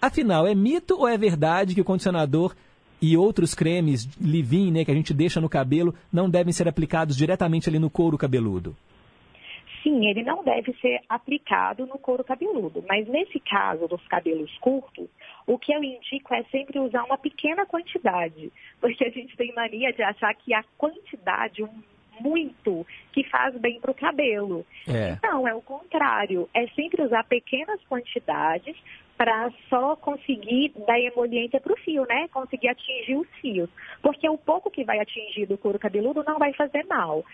Afinal, 0.00 0.46
é 0.46 0.54
mito 0.54 0.96
ou 0.96 1.08
é 1.08 1.18
verdade 1.18 1.74
que 1.74 1.80
o 1.80 1.84
condicionador 1.84 2.54
e 3.02 3.16
outros 3.16 3.52
cremes 3.52 4.08
leave-in, 4.20 4.70
né, 4.70 4.84
que 4.84 4.90
a 4.92 4.94
gente 4.94 5.12
deixa 5.12 5.40
no 5.40 5.48
cabelo, 5.48 5.92
não 6.12 6.30
devem 6.30 6.52
ser 6.52 6.68
aplicados 6.68 7.16
diretamente 7.16 7.68
ali 7.68 7.80
no 7.80 7.90
couro 7.90 8.16
cabeludo? 8.16 8.76
Sim, 9.82 10.06
ele 10.06 10.22
não 10.22 10.44
deve 10.44 10.72
ser 10.80 11.00
aplicado 11.08 11.84
no 11.86 11.98
couro 11.98 12.22
cabeludo, 12.22 12.84
mas 12.88 13.08
nesse 13.08 13.40
caso 13.40 13.88
dos 13.88 14.06
cabelos 14.06 14.56
curtos, 14.58 15.08
o 15.44 15.58
que 15.58 15.74
eu 15.74 15.82
indico 15.82 16.32
é 16.32 16.44
sempre 16.44 16.78
usar 16.78 17.02
uma 17.02 17.18
pequena 17.18 17.66
quantidade, 17.66 18.52
porque 18.80 19.04
a 19.04 19.10
gente 19.10 19.36
tem 19.36 19.52
mania 19.52 19.92
de 19.92 20.04
achar 20.04 20.32
que 20.34 20.54
a 20.54 20.62
quantidade, 20.78 21.64
um 21.64 21.82
muito, 22.20 22.86
que 23.12 23.24
faz 23.24 23.56
bem 23.56 23.80
para 23.80 23.90
o 23.90 23.94
cabelo. 23.94 24.64
É. 24.86 25.12
Então, 25.12 25.48
é 25.48 25.54
o 25.54 25.62
contrário, 25.62 26.48
é 26.54 26.66
sempre 26.68 27.02
usar 27.02 27.24
pequenas 27.24 27.80
quantidades 27.88 28.76
para 29.22 29.52
só 29.70 29.94
conseguir 29.94 30.72
dar 30.84 30.98
emoliência 30.98 31.60
para 31.60 31.72
o 31.72 31.76
fio, 31.76 32.04
né? 32.08 32.26
Conseguir 32.26 32.66
atingir 32.66 33.14
os 33.14 33.28
fios. 33.40 33.70
Porque 34.02 34.28
o 34.28 34.36
pouco 34.36 34.68
que 34.68 34.82
vai 34.82 34.98
atingir 34.98 35.46
do 35.46 35.56
couro 35.56 35.78
cabeludo 35.78 36.24
não 36.26 36.40
vai 36.40 36.52
fazer 36.54 36.84
mal. 36.86 37.24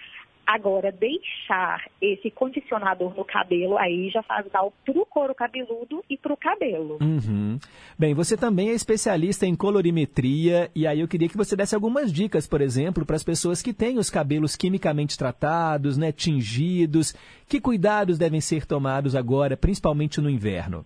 Agora, 0.47 0.93
deixar 0.93 1.89
esse 1.98 2.31
condicionador 2.31 3.16
no 3.16 3.24
cabelo 3.24 3.78
aí 3.78 4.10
já 4.10 4.23
faz 4.23 4.44
mal 4.52 4.70
para 4.85 4.98
o 4.98 5.06
couro 5.06 5.35
cabeludo 5.35 6.05
e 6.10 6.19
para 6.19 6.35
o 6.35 6.36
cabelo. 6.36 6.98
Uhum. 7.01 7.59
Bem, 7.98 8.12
você 8.12 8.36
também 8.36 8.69
é 8.69 8.74
especialista 8.74 9.47
em 9.47 9.56
colorimetria 9.56 10.70
e 10.74 10.86
aí 10.86 11.01
eu 11.01 11.09
queria 11.09 11.28
que 11.28 11.39
você 11.39 11.56
desse 11.56 11.74
algumas 11.74 12.12
dicas, 12.12 12.47
por 12.47 12.60
exemplo, 12.60 13.06
para 13.06 13.16
as 13.16 13.24
pessoas 13.24 13.62
que 13.62 13.73
têm 13.73 13.97
os 13.97 14.10
cabelos 14.10 14.56
quimicamente 14.56 15.16
tratados, 15.16 15.97
né, 15.97 16.12
tingidos. 16.12 17.15
Que 17.48 17.59
cuidados 17.59 18.19
devem 18.19 18.43
ser 18.43 18.66
tomados 18.66 19.16
agora, 19.16 19.56
principalmente 19.56 20.20
no 20.20 20.28
inverno? 20.28 20.85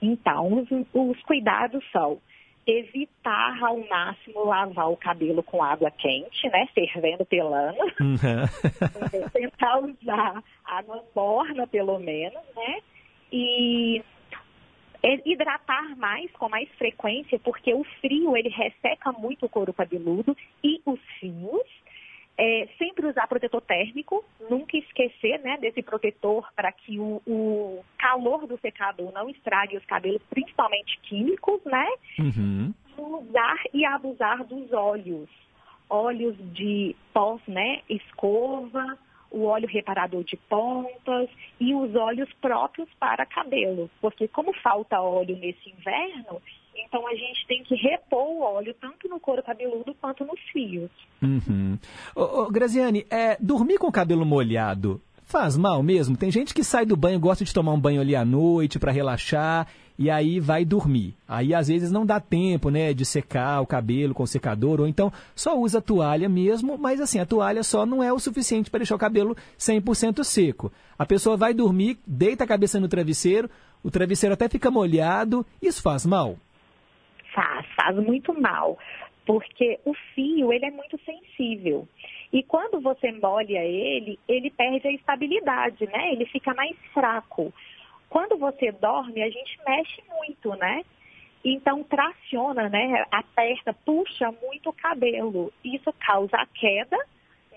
Então, 0.00 0.52
os, 0.54 0.68
os 0.92 1.22
cuidados 1.22 1.84
são 1.90 2.20
evitar 2.66 3.62
ao 3.62 3.78
máximo 3.88 4.44
lavar 4.44 4.90
o 4.90 4.96
cabelo 4.96 5.42
com 5.42 5.62
água 5.62 5.90
quente, 5.90 6.48
né? 6.50 6.68
Fervendo 6.74 7.24
pelando. 7.24 7.78
Uhum. 8.00 9.28
Tentar 9.32 9.78
usar 9.78 10.42
água 10.64 11.04
morna, 11.14 11.66
pelo 11.66 11.98
menos, 11.98 12.42
né? 12.54 12.80
E 13.32 14.02
hidratar 15.24 15.96
mais, 15.96 16.30
com 16.32 16.48
mais 16.48 16.68
frequência, 16.70 17.38
porque 17.38 17.72
o 17.72 17.84
frio, 18.00 18.36
ele 18.36 18.48
resseca 18.48 19.12
muito 19.12 19.46
o 19.46 19.48
couro 19.48 19.72
cabeludo 19.72 20.36
e 20.62 20.80
os 20.84 21.00
fios. 21.18 21.66
É, 22.40 22.68
sempre 22.78 23.04
usar 23.08 23.26
protetor 23.26 23.60
térmico, 23.62 24.24
nunca 24.48 24.76
esquecer 24.76 25.40
né, 25.40 25.56
desse 25.56 25.82
protetor 25.82 26.48
para 26.54 26.70
que 26.70 26.96
o, 26.96 27.20
o, 27.26 27.84
calor 27.98 28.46
do 28.46 28.56
secador 28.58 29.12
não 29.12 29.28
estrague 29.28 29.76
os 29.76 29.84
cabelos, 29.84 30.22
principalmente 30.30 31.00
químicos, 31.00 31.60
né? 31.64 31.88
Uhum. 32.20 32.72
Usar 32.96 33.58
e 33.74 33.84
abusar 33.84 34.44
dos 34.44 34.72
óleos. 34.72 35.28
Óleos 35.90 36.36
de 36.54 36.94
pós, 37.12 37.40
né? 37.48 37.80
Escova, 37.88 38.96
o 39.30 39.44
óleo 39.44 39.68
reparador 39.68 40.24
de 40.24 40.36
pontas 40.36 41.28
e 41.60 41.74
os 41.74 41.94
óleos 41.94 42.32
próprios 42.34 42.88
para 43.00 43.26
cabelo. 43.26 43.90
Porque 44.00 44.28
como 44.28 44.52
falta 44.54 45.00
óleo 45.00 45.36
nesse 45.36 45.70
inverno, 45.70 46.40
então 46.84 47.06
a 47.06 47.14
gente 47.14 47.46
tem 47.46 47.62
que 47.62 47.74
repor 47.74 48.26
o 48.28 48.40
óleo 48.40 48.74
tanto 48.80 49.08
no 49.08 49.20
couro 49.20 49.42
cabeludo 49.42 49.94
quanto 50.00 50.24
nos 50.24 50.40
fios. 50.52 50.90
Uhum. 51.22 51.78
Ô, 52.14 52.42
ô, 52.42 52.50
Graziane, 52.50 53.06
é, 53.10 53.36
dormir 53.40 53.78
com 53.78 53.86
o 53.86 53.92
cabelo 53.92 54.24
molhado 54.24 55.00
faz 55.28 55.58
mal 55.58 55.82
mesmo? 55.82 56.16
Tem 56.16 56.30
gente 56.30 56.54
que 56.54 56.64
sai 56.64 56.86
do 56.86 56.96
banho, 56.96 57.20
gosta 57.20 57.44
de 57.44 57.52
tomar 57.52 57.72
um 57.72 57.80
banho 57.80 58.00
ali 58.00 58.16
à 58.16 58.24
noite 58.24 58.78
para 58.78 58.90
relaxar 58.90 59.68
e 59.98 60.08
aí 60.08 60.40
vai 60.40 60.64
dormir. 60.64 61.14
Aí 61.28 61.52
às 61.52 61.68
vezes 61.68 61.92
não 61.92 62.06
dá 62.06 62.18
tempo, 62.18 62.70
né, 62.70 62.94
de 62.94 63.04
secar 63.04 63.60
o 63.60 63.66
cabelo 63.66 64.14
com 64.14 64.22
o 64.22 64.26
secador 64.26 64.80
ou 64.80 64.88
então 64.88 65.12
só 65.36 65.58
usa 65.58 65.82
toalha 65.82 66.30
mesmo, 66.30 66.78
mas 66.78 66.98
assim, 66.98 67.18
a 67.18 67.26
toalha 67.26 67.62
só 67.62 67.84
não 67.84 68.02
é 68.02 68.10
o 68.10 68.18
suficiente 68.18 68.70
para 68.70 68.78
deixar 68.78 68.94
o 68.94 68.98
cabelo 68.98 69.36
100% 69.58 70.24
seco. 70.24 70.72
A 70.98 71.04
pessoa 71.04 71.36
vai 71.36 71.52
dormir, 71.52 71.98
deita 72.06 72.44
a 72.44 72.46
cabeça 72.46 72.80
no 72.80 72.88
travesseiro, 72.88 73.50
o 73.82 73.90
travesseiro 73.90 74.32
até 74.32 74.48
fica 74.48 74.70
molhado, 74.70 75.44
isso 75.60 75.82
faz 75.82 76.06
mal? 76.06 76.38
Faz, 77.34 77.66
faz 77.74 77.96
muito 77.96 78.38
mal, 78.38 78.78
porque 79.26 79.78
o 79.84 79.94
fio 80.14 80.52
ele 80.52 80.66
é 80.66 80.70
muito 80.70 80.98
sensível. 81.04 81.86
E 82.32 82.42
quando 82.42 82.80
você 82.80 83.12
molha 83.12 83.64
ele, 83.64 84.18
ele 84.28 84.50
perde 84.50 84.88
a 84.88 84.92
estabilidade, 84.92 85.86
né? 85.86 86.12
Ele 86.12 86.26
fica 86.26 86.54
mais 86.54 86.76
fraco. 86.92 87.52
Quando 88.08 88.36
você 88.38 88.72
dorme, 88.72 89.22
a 89.22 89.28
gente 89.28 89.58
mexe 89.66 90.02
muito, 90.08 90.54
né? 90.56 90.82
Então 91.44 91.82
traciona, 91.84 92.68
né? 92.68 93.04
Aperta, 93.10 93.72
puxa 93.84 94.32
muito 94.42 94.70
o 94.70 94.72
cabelo. 94.72 95.52
Isso 95.64 95.92
causa 96.00 96.36
a 96.36 96.46
queda, 96.46 96.96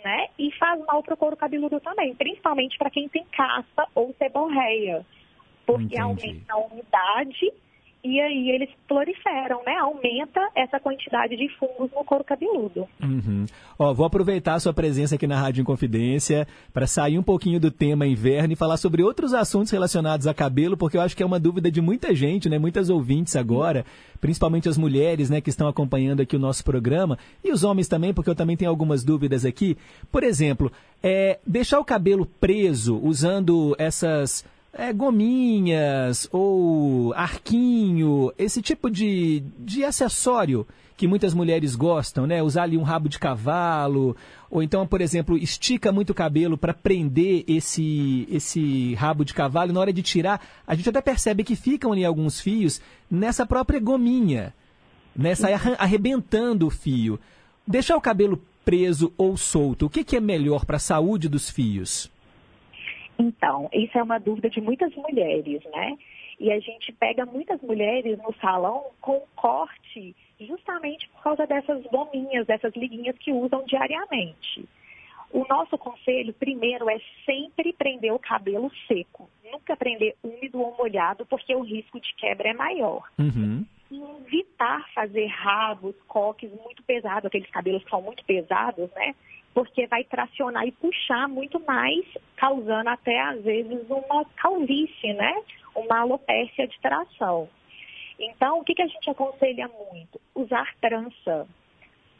né? 0.03 0.27
E 0.37 0.51
faz 0.53 0.79
mal 0.85 1.01
para 1.03 1.13
o 1.13 1.17
couro 1.17 1.37
cabeludo 1.37 1.79
também, 1.79 2.13
principalmente 2.15 2.77
para 2.77 2.89
quem 2.89 3.07
tem 3.09 3.25
caspa 3.25 3.87
ou 3.95 4.13
seborreia, 4.17 5.05
porque 5.65 5.97
Entendi. 5.97 5.99
aumenta 5.99 6.53
a 6.53 6.57
umidade 6.57 7.53
e 8.03 8.19
aí 8.19 8.49
eles 8.49 8.69
proliferam, 8.87 9.61
né? 9.65 9.75
Aumenta 9.77 10.41
essa 10.55 10.79
quantidade 10.79 11.35
de 11.37 11.47
fungos 11.57 11.91
no 11.91 12.03
couro 12.03 12.23
cabeludo. 12.23 12.87
Uhum. 13.01 13.45
Ó, 13.77 13.93
vou 13.93 14.05
aproveitar 14.05 14.55
a 14.55 14.59
sua 14.59 14.73
presença 14.73 15.15
aqui 15.15 15.27
na 15.27 15.39
Rádio 15.39 15.61
Inconfidência 15.61 16.47
para 16.73 16.87
sair 16.87 17.19
um 17.19 17.23
pouquinho 17.23 17.59
do 17.59 17.69
tema 17.69 18.07
inverno 18.07 18.53
e 18.53 18.55
falar 18.55 18.77
sobre 18.77 19.03
outros 19.03 19.33
assuntos 19.33 19.71
relacionados 19.71 20.25
a 20.25 20.33
cabelo, 20.33 20.75
porque 20.75 20.97
eu 20.97 21.01
acho 21.01 21.15
que 21.15 21.21
é 21.21 21.25
uma 21.25 21.39
dúvida 21.39 21.71
de 21.71 21.79
muita 21.79 22.15
gente, 22.15 22.49
né? 22.49 22.57
Muitas 22.57 22.89
ouvintes 22.89 23.35
agora, 23.35 23.85
principalmente 24.19 24.67
as 24.67 24.77
mulheres, 24.77 25.29
né, 25.29 25.39
que 25.39 25.49
estão 25.49 25.67
acompanhando 25.67 26.21
aqui 26.21 26.35
o 26.35 26.39
nosso 26.39 26.63
programa 26.63 27.17
e 27.43 27.51
os 27.51 27.63
homens 27.63 27.87
também, 27.87 28.13
porque 28.13 28.29
eu 28.29 28.35
também 28.35 28.57
tenho 28.57 28.71
algumas 28.71 29.03
dúvidas 29.03 29.45
aqui. 29.45 29.77
Por 30.11 30.23
exemplo, 30.23 30.71
é, 31.03 31.39
deixar 31.45 31.79
o 31.79 31.85
cabelo 31.85 32.25
preso 32.25 32.99
usando 33.03 33.75
essas 33.77 34.45
é, 34.73 34.93
gominhas 34.93 36.27
ou 36.31 37.13
arquinho, 37.13 38.31
esse 38.37 38.61
tipo 38.61 38.89
de, 38.89 39.43
de 39.59 39.83
acessório 39.83 40.65
que 40.95 41.07
muitas 41.07 41.33
mulheres 41.33 41.75
gostam, 41.75 42.27
né? 42.27 42.43
Usar 42.43 42.61
ali 42.63 42.77
um 42.77 42.83
rabo 42.83 43.09
de 43.09 43.17
cavalo, 43.17 44.15
ou 44.51 44.61
então, 44.61 44.85
por 44.85 45.01
exemplo, 45.01 45.35
estica 45.35 45.91
muito 45.91 46.11
o 46.11 46.13
cabelo 46.13 46.57
para 46.57 46.75
prender 46.75 47.43
esse, 47.47 48.27
esse 48.29 48.93
rabo 48.93 49.25
de 49.25 49.33
cavalo 49.33 49.71
e 49.71 49.73
na 49.73 49.79
hora 49.79 49.91
de 49.91 50.03
tirar, 50.03 50.39
a 50.67 50.75
gente 50.75 50.87
até 50.87 51.01
percebe 51.01 51.43
que 51.43 51.55
ficam 51.55 51.91
ali 51.91 52.05
alguns 52.05 52.39
fios 52.39 52.79
nessa 53.09 53.47
própria 53.47 53.79
gominha, 53.79 54.53
né? 55.15 55.33
Sai 55.33 55.53
arrebentando 55.53 56.67
o 56.67 56.69
fio. 56.69 57.19
Deixar 57.65 57.97
o 57.97 58.01
cabelo 58.01 58.39
preso 58.63 59.11
ou 59.17 59.35
solto, 59.35 59.87
o 59.87 59.89
que, 59.89 60.03
que 60.03 60.15
é 60.15 60.21
melhor 60.21 60.65
para 60.65 60.77
a 60.77 60.79
saúde 60.79 61.27
dos 61.27 61.49
fios? 61.49 62.11
Então, 63.21 63.69
isso 63.71 63.95
é 63.95 64.01
uma 64.01 64.19
dúvida 64.19 64.49
de 64.49 64.59
muitas 64.59 64.93
mulheres, 64.95 65.63
né? 65.71 65.95
E 66.39 66.51
a 66.51 66.59
gente 66.59 66.91
pega 66.93 67.23
muitas 67.23 67.61
mulheres 67.61 68.17
no 68.17 68.33
salão 68.41 68.85
com 68.99 69.21
corte 69.35 70.15
justamente 70.39 71.07
por 71.09 71.21
causa 71.21 71.45
dessas 71.45 71.83
gominhas, 71.83 72.47
dessas 72.47 72.73
liguinhas 72.75 73.15
que 73.19 73.31
usam 73.31 73.63
diariamente. 73.65 74.67
O 75.31 75.45
nosso 75.47 75.77
conselho, 75.77 76.33
primeiro, 76.33 76.89
é 76.89 76.99
sempre 77.23 77.71
prender 77.73 78.11
o 78.11 78.17
cabelo 78.17 78.71
seco. 78.87 79.29
Nunca 79.51 79.77
prender 79.77 80.15
úmido 80.23 80.59
ou 80.59 80.75
molhado, 80.75 81.25
porque 81.27 81.55
o 81.55 81.61
risco 81.61 81.99
de 82.01 82.13
quebra 82.15 82.49
é 82.49 82.53
maior. 82.53 83.07
Uhum. 83.19 83.63
E 83.91 84.01
evitar 84.25 84.89
fazer 84.95 85.27
rabos, 85.27 85.95
coques 86.07 86.51
muito 86.65 86.81
pesados, 86.83 87.25
aqueles 87.25 87.49
cabelos 87.51 87.83
que 87.83 87.89
são 87.91 88.01
muito 88.01 88.25
pesados, 88.25 88.89
né? 88.95 89.13
Porque 89.53 89.87
vai 89.87 90.03
tracionar 90.03 90.65
e 90.65 90.71
puxar 90.71 91.27
muito 91.27 91.59
mais, 91.65 92.05
causando 92.35 92.89
até 92.89 93.19
às 93.19 93.43
vezes 93.43 93.89
uma 93.89 94.25
calvície, 94.35 95.13
né? 95.13 95.33
Uma 95.75 95.99
alopécia 95.99 96.67
de 96.67 96.79
tração. 96.79 97.49
Então, 98.19 98.59
o 98.59 98.63
que, 98.63 98.75
que 98.75 98.81
a 98.81 98.87
gente 98.87 99.09
aconselha 99.09 99.67
muito? 99.67 100.21
Usar 100.35 100.67
trança. 100.79 101.47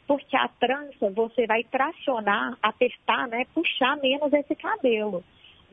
Porque 0.06 0.36
a 0.36 0.48
trança 0.48 1.10
você 1.10 1.46
vai 1.46 1.62
tracionar, 1.64 2.58
apertar, 2.62 3.28
né? 3.28 3.46
Puxar 3.54 3.96
menos 3.98 4.32
esse 4.32 4.54
cabelo, 4.56 5.24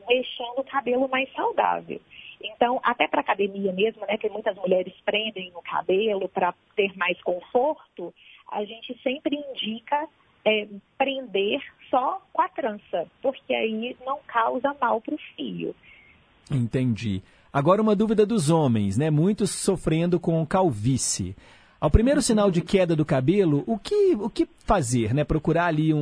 deixando 0.06 0.60
o 0.60 0.64
cabelo 0.64 1.08
mais 1.08 1.30
saudável. 1.32 2.00
Então, 2.42 2.80
até 2.82 3.06
para 3.06 3.20
academia 3.20 3.72
mesmo, 3.72 4.06
né, 4.06 4.16
que 4.16 4.28
muitas 4.30 4.56
mulheres 4.56 4.94
prendem 5.04 5.50
no 5.50 5.60
cabelo 5.60 6.26
para 6.26 6.54
ter 6.74 6.96
mais 6.96 7.20
conforto, 7.22 8.14
a 8.50 8.64
gente 8.64 8.98
sempre 9.02 9.36
indica 9.36 10.08
é, 10.44 10.68
prender 10.96 11.60
só 11.90 12.22
com 12.32 12.42
a 12.42 12.48
trança, 12.48 13.06
porque 13.22 13.54
aí 13.54 13.96
não 14.04 14.18
causa 14.26 14.74
mal 14.80 15.00
para 15.00 15.14
o 15.14 15.18
fio. 15.36 15.74
Entendi. 16.50 17.22
Agora 17.52 17.82
uma 17.82 17.96
dúvida 17.96 18.24
dos 18.24 18.48
homens, 18.48 18.96
né? 18.96 19.10
Muitos 19.10 19.50
sofrendo 19.50 20.20
com 20.20 20.44
calvície. 20.46 21.34
Ao 21.80 21.90
primeiro 21.90 22.20
sinal 22.20 22.50
de 22.50 22.60
queda 22.60 22.94
do 22.94 23.06
cabelo, 23.06 23.64
o 23.66 23.78
que, 23.78 24.14
o 24.14 24.28
que 24.28 24.46
fazer, 24.66 25.14
né? 25.14 25.24
Procurar 25.24 25.66
ali 25.66 25.94
um, 25.94 25.98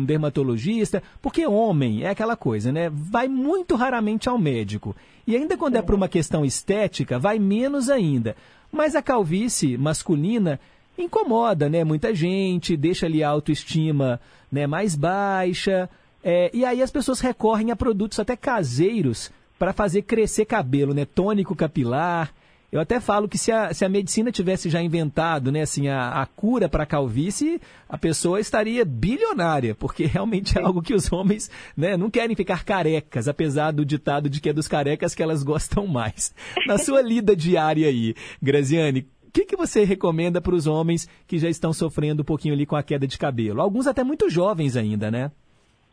um 0.00 0.04
dermatologista, 0.04 1.02
porque 1.22 1.46
homem 1.46 2.02
é 2.02 2.10
aquela 2.10 2.36
coisa, 2.36 2.72
né? 2.72 2.90
Vai 2.92 3.28
muito 3.28 3.76
raramente 3.76 4.28
ao 4.28 4.36
médico. 4.36 4.94
E 5.26 5.36
ainda 5.36 5.56
quando 5.56 5.76
é 5.76 5.82
por 5.82 5.94
uma 5.94 6.08
questão 6.08 6.44
estética, 6.44 7.18
vai 7.18 7.38
menos 7.38 7.88
ainda. 7.88 8.36
Mas 8.72 8.96
a 8.96 9.02
calvície 9.02 9.78
masculina 9.78 10.58
incomoda, 10.96 11.68
né? 11.68 11.84
Muita 11.84 12.14
gente, 12.14 12.76
deixa 12.76 13.06
ali 13.06 13.22
a 13.22 13.28
autoestima 13.28 14.20
né, 14.50 14.66
mais 14.66 14.94
baixa. 14.94 15.88
É, 16.22 16.50
e 16.54 16.64
aí 16.64 16.82
as 16.82 16.90
pessoas 16.90 17.20
recorrem 17.20 17.70
a 17.70 17.76
produtos 17.76 18.18
até 18.18 18.36
caseiros 18.36 19.30
para 19.58 19.72
fazer 19.72 20.02
crescer 20.02 20.44
cabelo, 20.44 20.94
né? 20.94 21.04
Tônico 21.04 21.54
capilar. 21.54 22.32
Eu 22.74 22.80
até 22.80 22.98
falo 22.98 23.28
que 23.28 23.38
se 23.38 23.52
a, 23.52 23.72
se 23.72 23.84
a 23.84 23.88
medicina 23.88 24.32
tivesse 24.32 24.68
já 24.68 24.82
inventado 24.82 25.52
né, 25.52 25.62
assim, 25.62 25.86
a, 25.86 26.20
a 26.20 26.26
cura 26.26 26.68
para 26.68 26.82
a 26.82 26.86
calvície, 26.86 27.60
a 27.88 27.96
pessoa 27.96 28.40
estaria 28.40 28.84
bilionária, 28.84 29.76
porque 29.76 30.06
realmente 30.10 30.58
é 30.58 30.60
algo 30.60 30.82
que 30.82 30.92
os 30.92 31.12
homens 31.12 31.48
né, 31.76 31.96
não 31.96 32.10
querem 32.10 32.34
ficar 32.34 32.64
carecas, 32.64 33.28
apesar 33.28 33.70
do 33.70 33.84
ditado 33.84 34.28
de 34.28 34.40
que 34.40 34.48
é 34.48 34.52
dos 34.52 34.66
carecas 34.66 35.14
que 35.14 35.22
elas 35.22 35.44
gostam 35.44 35.86
mais. 35.86 36.34
Na 36.66 36.76
sua 36.76 37.00
lida 37.00 37.36
diária 37.36 37.86
aí, 37.86 38.12
Graziane, 38.42 39.06
que, 39.34 39.44
que 39.44 39.56
você 39.56 39.84
recomenda 39.84 40.40
para 40.40 40.54
os 40.54 40.68
homens 40.68 41.06
que 41.26 41.38
já 41.38 41.48
estão 41.48 41.72
sofrendo 41.72 42.22
um 42.22 42.24
pouquinho 42.24 42.54
ali 42.54 42.64
com 42.64 42.76
a 42.76 42.84
queda 42.84 43.04
de 43.04 43.18
cabelo? 43.18 43.60
Alguns 43.60 43.88
até 43.88 44.04
muito 44.04 44.30
jovens 44.30 44.76
ainda, 44.76 45.10
né? 45.10 45.32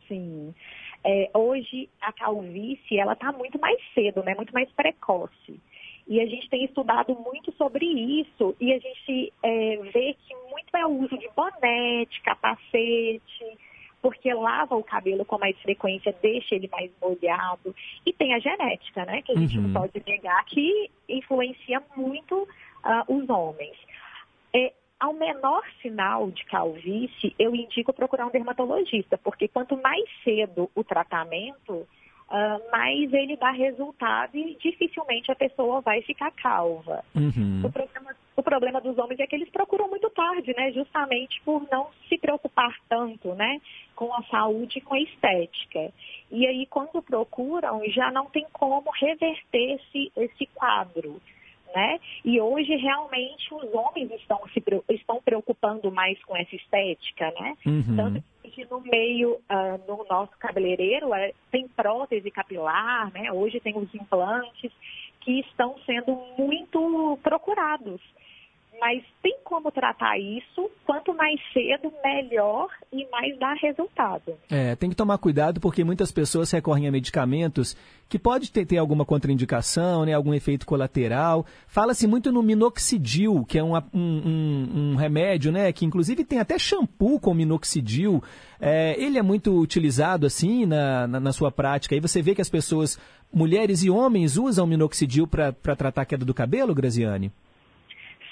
Sim. 0.07 0.53
É, 1.03 1.31
hoje 1.33 1.89
a 1.99 2.13
calvície 2.13 2.99
ela 2.99 3.13
está 3.13 3.31
muito 3.31 3.59
mais 3.59 3.79
cedo, 3.95 4.21
né? 4.21 4.35
Muito 4.35 4.53
mais 4.53 4.69
precoce. 4.71 5.59
E 6.07 6.21
a 6.21 6.25
gente 6.27 6.47
tem 6.49 6.65
estudado 6.65 7.15
muito 7.15 7.51
sobre 7.53 7.85
isso 7.85 8.55
e 8.59 8.71
a 8.73 8.77
gente 8.77 9.33
é, 9.41 9.77
vê 9.91 10.15
que 10.27 10.35
muito 10.51 10.75
é 10.75 10.85
o 10.85 11.03
uso 11.03 11.17
de 11.17 11.27
bonete, 11.35 12.21
capacete, 12.21 13.57
porque 14.03 14.31
lava 14.33 14.75
o 14.75 14.83
cabelo 14.83 15.25
com 15.25 15.39
mais 15.39 15.57
frequência, 15.61 16.15
deixa 16.21 16.53
ele 16.53 16.69
mais 16.71 16.91
molhado. 17.01 17.73
E 18.05 18.13
tem 18.13 18.35
a 18.35 18.39
genética, 18.39 19.03
né? 19.05 19.23
Que 19.23 19.31
a 19.31 19.35
gente 19.35 19.57
uhum. 19.57 19.67
não 19.67 19.81
pode 19.81 20.03
negar 20.05 20.45
que 20.45 20.91
influencia 21.09 21.81
muito 21.95 22.47
uh, 22.83 23.15
os 23.15 23.29
homens. 23.29 23.77
É, 24.53 24.73
ao 24.99 25.13
menor 25.13 25.63
sinal 25.81 26.29
de 26.29 26.45
calvície, 26.45 27.35
eu 27.39 27.55
indico 27.55 27.91
procurar 27.91 28.27
um 28.27 28.31
dermatologista, 28.31 29.17
porque 29.17 29.47
quanto 29.47 29.75
mais 29.81 30.03
cedo 30.23 30.69
o 30.75 30.83
tratamento, 30.83 31.73
uh, 32.31 32.71
mais 32.71 33.11
ele 33.11 33.35
dá 33.35 33.51
resultado 33.51 34.37
e 34.37 34.55
dificilmente 34.55 35.31
a 35.31 35.35
pessoa 35.35 35.81
vai 35.81 36.01
ficar 36.03 36.31
calva. 36.31 37.03
Uhum. 37.15 37.61
O, 37.65 37.71
problema, 37.71 38.15
o, 38.35 38.43
problema, 38.43 38.81
dos 38.81 38.97
homens 38.97 39.19
é 39.19 39.27
que 39.27 39.35
eles 39.35 39.49
procuram 39.49 39.89
muito 39.89 40.09
tarde, 40.11 40.53
né? 40.55 40.71
Justamente 40.71 41.41
por 41.43 41.67
não 41.71 41.89
se 42.07 42.17
preocupar 42.17 42.75
tanto, 42.87 43.33
né? 43.33 43.59
Com 43.95 44.13
a 44.13 44.23
saúde 44.23 44.77
e 44.77 44.81
com 44.81 44.93
a 44.93 45.01
estética. 45.01 45.91
E 46.31 46.47
aí, 46.47 46.65
quando 46.67 47.01
procuram, 47.01 47.81
já 47.87 48.11
não 48.11 48.27
tem 48.27 48.45
como 48.53 48.89
reverter 48.91 49.79
esse, 49.79 50.11
esse 50.15 50.45
quadro 50.53 51.21
né? 51.73 51.99
E 52.23 52.39
hoje 52.39 52.75
realmente 52.75 53.53
os 53.53 53.73
homens 53.73 54.11
estão 54.11 54.39
se 54.53 54.63
estão 54.89 55.21
preocupando 55.21 55.91
mais 55.91 56.21
com 56.23 56.35
essa 56.35 56.55
estética, 56.55 57.31
né? 57.39 57.55
Uhum. 57.65 57.95
Tanto 57.95 58.23
que 58.43 58.65
no 58.65 58.81
meio, 58.81 59.33
uh, 59.49 59.87
no 59.87 60.05
nosso 60.09 60.37
cabeleireiro, 60.37 61.09
uh, 61.09 61.33
tem 61.49 61.67
prótese 61.69 62.29
capilar, 62.29 63.11
né? 63.13 63.31
Hoje 63.31 63.59
tem 63.59 63.77
os 63.77 63.93
implantes 63.95 64.71
que 65.21 65.39
estão 65.39 65.77
sendo 65.85 66.15
muito 66.37 67.17
procurados 67.23 68.01
mas 68.81 69.03
tem 69.21 69.37
como 69.43 69.71
tratar 69.71 70.17
isso. 70.17 70.67
Quanto 70.87 71.13
mais 71.13 71.39
cedo, 71.53 71.93
melhor 72.03 72.67
e 72.91 73.07
mais 73.11 73.37
dá 73.37 73.53
resultado. 73.53 74.33
É, 74.49 74.75
tem 74.75 74.89
que 74.89 74.95
tomar 74.95 75.19
cuidado 75.19 75.61
porque 75.61 75.83
muitas 75.83 76.11
pessoas 76.11 76.49
recorrem 76.49 76.87
a 76.87 76.91
medicamentos 76.91 77.77
que 78.09 78.17
pode 78.17 78.51
ter, 78.51 78.65
ter 78.65 78.79
alguma 78.79 79.05
contraindicação, 79.05 80.03
né, 80.03 80.13
algum 80.13 80.33
efeito 80.33 80.65
colateral. 80.65 81.45
Fala-se 81.67 82.07
muito 82.07 82.31
no 82.31 82.41
minoxidil, 82.41 83.45
que 83.47 83.59
é 83.59 83.63
um, 83.63 83.77
um, 83.93 84.69
um, 84.73 84.95
remédio, 84.95 85.51
né, 85.51 85.71
que 85.71 85.85
inclusive 85.85 86.25
tem 86.25 86.39
até 86.39 86.57
shampoo 86.57 87.19
com 87.19 87.35
minoxidil. 87.35 88.23
É, 88.59 88.99
ele 88.99 89.19
é 89.19 89.21
muito 89.21 89.55
utilizado 89.59 90.25
assim 90.25 90.65
na, 90.65 91.05
na, 91.07 91.19
na 91.19 91.31
sua 91.31 91.51
prática. 91.51 91.93
Aí 91.93 92.01
você 92.01 92.19
vê 92.19 92.33
que 92.33 92.41
as 92.41 92.49
pessoas, 92.49 92.99
mulheres 93.31 93.83
e 93.83 93.91
homens, 93.91 94.37
usam 94.37 94.65
minoxidil 94.65 95.27
para 95.27 95.53
tratar 95.75 96.01
a 96.01 96.05
queda 96.05 96.25
do 96.25 96.33
cabelo, 96.33 96.73
Graziane? 96.73 97.31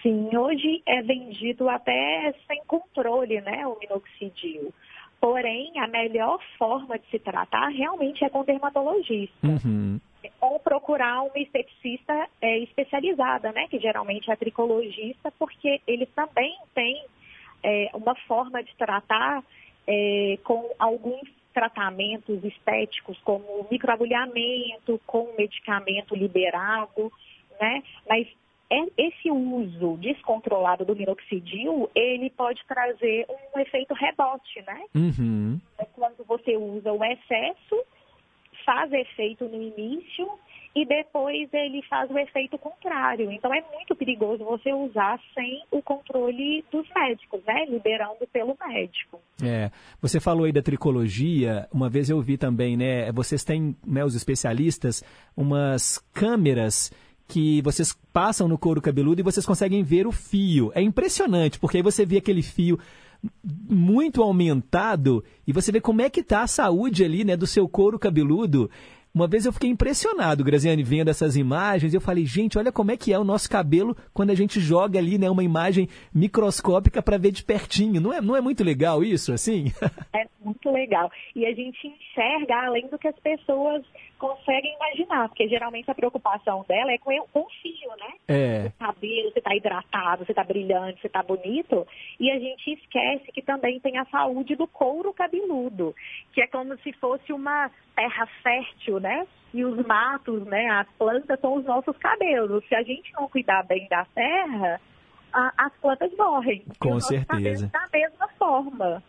Sim, 0.01 0.35
hoje 0.35 0.81
é 0.85 1.01
vendido 1.01 1.67
até 1.67 2.33
sem 2.47 2.63
controle, 2.65 3.41
né, 3.41 3.67
o 3.67 3.77
minoxidil. 3.79 4.73
Porém, 5.19 5.77
a 5.77 5.87
melhor 5.87 6.39
forma 6.57 6.97
de 6.97 7.05
se 7.09 7.19
tratar 7.19 7.67
realmente 7.67 8.23
é 8.23 8.29
com 8.29 8.43
dermatologista. 8.45 9.45
Uhum. 9.45 9.99
Ou 10.39 10.59
procurar 10.59 11.21
uma 11.23 11.37
esteticista 11.37 12.29
é, 12.41 12.59
especializada, 12.59 13.51
né, 13.51 13.67
que 13.67 13.79
geralmente 13.79 14.31
é 14.31 14.35
tricologista, 14.37 15.31
porque 15.37 15.81
eles 15.85 16.07
também 16.15 16.57
têm 16.73 17.03
é, 17.61 17.89
uma 17.93 18.15
forma 18.15 18.63
de 18.63 18.73
tratar 18.77 19.43
é, 19.85 20.37
com 20.43 20.73
alguns 20.79 21.27
tratamentos 21.53 22.41
estéticos, 22.43 23.19
como 23.23 23.67
microagulhamento, 23.69 25.01
com 25.05 25.33
medicamento 25.37 26.15
liberado, 26.15 27.11
né? 27.59 27.83
Mas 28.07 28.27
é, 28.27 28.48
esse 28.97 29.31
uso 29.31 29.97
descontrolado 29.97 30.85
do 30.85 30.95
minoxidil, 30.95 31.89
ele 31.95 32.29
pode 32.29 32.63
trazer 32.67 33.25
um 33.55 33.59
efeito 33.59 33.93
rebote, 33.93 34.61
né? 34.65 34.81
Uhum. 34.95 35.59
É 35.77 35.85
quando 35.85 36.23
você 36.25 36.55
usa 36.55 36.91
o 36.91 37.03
excesso, 37.03 37.83
faz 38.63 38.91
efeito 38.93 39.45
no 39.45 39.61
início 39.61 40.29
e 40.75 40.85
depois 40.85 41.49
ele 41.51 41.81
faz 41.89 42.09
o 42.11 42.17
efeito 42.17 42.57
contrário. 42.57 43.31
Então 43.31 43.51
é 43.53 43.61
muito 43.73 43.95
perigoso 43.95 44.43
você 44.43 44.71
usar 44.71 45.19
sem 45.33 45.63
o 45.71 45.81
controle 45.81 46.63
dos 46.71 46.87
médicos, 46.95 47.41
né? 47.45 47.65
Liberando 47.65 48.27
pelo 48.31 48.55
médico. 48.67 49.19
É, 49.43 49.71
você 49.99 50.19
falou 50.19 50.45
aí 50.45 50.51
da 50.51 50.61
tricologia, 50.61 51.67
uma 51.73 51.89
vez 51.89 52.09
eu 52.09 52.21
vi 52.21 52.37
também, 52.37 52.77
né? 52.77 53.11
Vocês 53.11 53.43
têm, 53.43 53.75
né, 53.85 54.03
os 54.03 54.15
especialistas, 54.15 55.03
umas 55.35 55.97
câmeras 56.13 56.91
que 57.29 57.61
vocês 57.61 57.95
passam 58.11 58.47
no 58.47 58.57
couro 58.57 58.81
cabeludo 58.81 59.21
e 59.21 59.23
vocês 59.23 59.45
conseguem 59.45 59.83
ver 59.83 60.07
o 60.07 60.11
fio. 60.11 60.71
É 60.73 60.81
impressionante, 60.81 61.59
porque 61.59 61.77
aí 61.77 61.83
você 61.83 62.03
vê 62.03 62.17
aquele 62.17 62.41
fio 62.41 62.79
muito 63.69 64.23
aumentado 64.23 65.23
e 65.45 65.53
você 65.53 65.71
vê 65.71 65.79
como 65.79 66.01
é 66.01 66.09
que 66.09 66.23
tá 66.23 66.41
a 66.41 66.47
saúde 66.47 67.03
ali, 67.03 67.23
né, 67.23 67.37
do 67.37 67.45
seu 67.45 67.69
couro 67.69 67.99
cabeludo. 67.99 68.69
Uma 69.13 69.27
vez 69.27 69.45
eu 69.45 69.53
fiquei 69.53 69.69
impressionado, 69.69 70.43
Graziane, 70.43 70.83
vendo 70.83 71.09
essas 71.09 71.35
imagens. 71.35 71.93
Eu 71.93 72.01
falei, 72.01 72.25
gente, 72.25 72.57
olha 72.57 72.71
como 72.71 72.91
é 72.91 72.97
que 72.97 73.13
é 73.13 73.19
o 73.19 73.23
nosso 73.23 73.49
cabelo 73.49 73.95
quando 74.13 74.31
a 74.31 74.35
gente 74.35 74.59
joga 74.59 74.97
ali, 74.97 75.17
né, 75.17 75.29
uma 75.29 75.43
imagem 75.43 75.87
microscópica 76.13 77.01
para 77.01 77.17
ver 77.17 77.31
de 77.31 77.43
pertinho. 77.43 78.01
Não 78.01 78.13
é, 78.13 78.21
não 78.21 78.35
é 78.35 78.41
muito 78.41 78.63
legal 78.63 79.03
isso, 79.03 79.31
assim? 79.31 79.71
É 80.13 80.25
muito 80.43 80.71
legal. 80.71 81.11
E 81.35 81.45
a 81.45 81.53
gente 81.53 81.87
enxerga 81.87 82.65
além 82.65 82.87
do 82.87 82.97
que 82.97 83.07
as 83.07 83.19
pessoas 83.19 83.83
conseguem 84.19 84.75
imaginar, 84.75 85.29
porque 85.29 85.47
geralmente 85.47 85.89
a 85.89 85.95
preocupação 85.95 86.65
dela 86.67 86.91
é 86.91 86.97
com, 86.97 87.11
com 87.33 87.39
o 87.39 87.49
fio, 87.61 87.89
né? 87.97 88.13
É. 88.27 88.67
O 88.67 88.85
cabelo, 88.85 89.31
você 89.31 89.41
tá 89.41 89.55
hidratado, 89.55 90.25
você 90.25 90.33
tá 90.33 90.43
brilhante, 90.43 91.01
você 91.01 91.09
tá 91.09 91.23
bonito. 91.23 91.87
E 92.19 92.29
a 92.29 92.37
gente 92.37 92.73
esquece 92.73 93.31
que 93.31 93.41
também 93.41 93.79
tem 93.79 93.97
a 93.97 94.05
saúde 94.05 94.55
do 94.55 94.67
couro 94.67 95.13
cabeludo, 95.13 95.95
que 96.33 96.41
é 96.41 96.47
como 96.47 96.77
se 96.79 96.91
fosse 96.93 97.31
uma 97.31 97.71
terra 97.95 98.27
fértil, 98.43 98.99
né? 98.99 99.25
E 99.53 99.63
os 99.63 99.83
matos, 99.87 100.45
né? 100.45 100.67
As 100.69 100.87
plantas 100.97 101.39
são 101.39 101.55
os 101.55 101.65
nossos 101.65 101.97
cabelos. 101.97 102.63
Se 102.67 102.75
a 102.75 102.83
gente 102.83 103.11
não 103.13 103.27
cuidar 103.29 103.63
bem 103.63 103.87
da 103.87 104.05
terra, 104.13 104.81
a, 105.33 105.53
as 105.65 105.73
plantas 105.81 106.11
morrem. 106.17 106.63
Com 106.77 106.99
certeza. 106.99 107.67
Da 107.67 107.87
mesma 107.91 108.27
forma. 108.37 109.01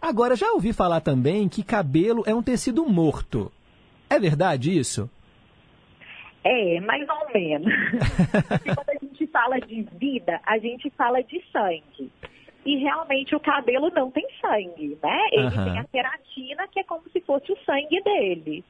Agora, 0.00 0.36
já 0.36 0.52
ouvi 0.52 0.72
falar 0.72 1.00
também 1.00 1.48
que 1.48 1.64
cabelo 1.64 2.22
é 2.24 2.32
um 2.32 2.42
tecido 2.42 2.86
morto. 2.86 3.50
É 4.10 4.18
verdade 4.18 4.76
isso? 4.76 5.10
É, 6.44 6.80
mais 6.80 7.06
ou 7.08 7.32
menos. 7.34 7.72
Quando 8.74 8.90
a 8.90 9.04
gente 9.04 9.26
fala 9.26 9.60
de 9.60 9.82
vida, 9.92 10.40
a 10.46 10.58
gente 10.58 10.88
fala 10.90 11.22
de 11.22 11.42
sangue. 11.52 12.10
E 12.64 12.76
realmente 12.76 13.34
o 13.34 13.40
cabelo 13.40 13.90
não 13.90 14.10
tem 14.10 14.26
sangue, 14.40 14.98
né? 15.02 15.18
Ele 15.32 15.46
Aham. 15.46 15.64
tem 15.64 15.78
a 15.78 15.84
queratina, 15.84 16.68
que 16.68 16.80
é 16.80 16.84
como 16.84 17.02
se 17.10 17.20
fosse 17.20 17.52
o 17.52 17.58
sangue 17.64 18.00
dele. 18.02 18.64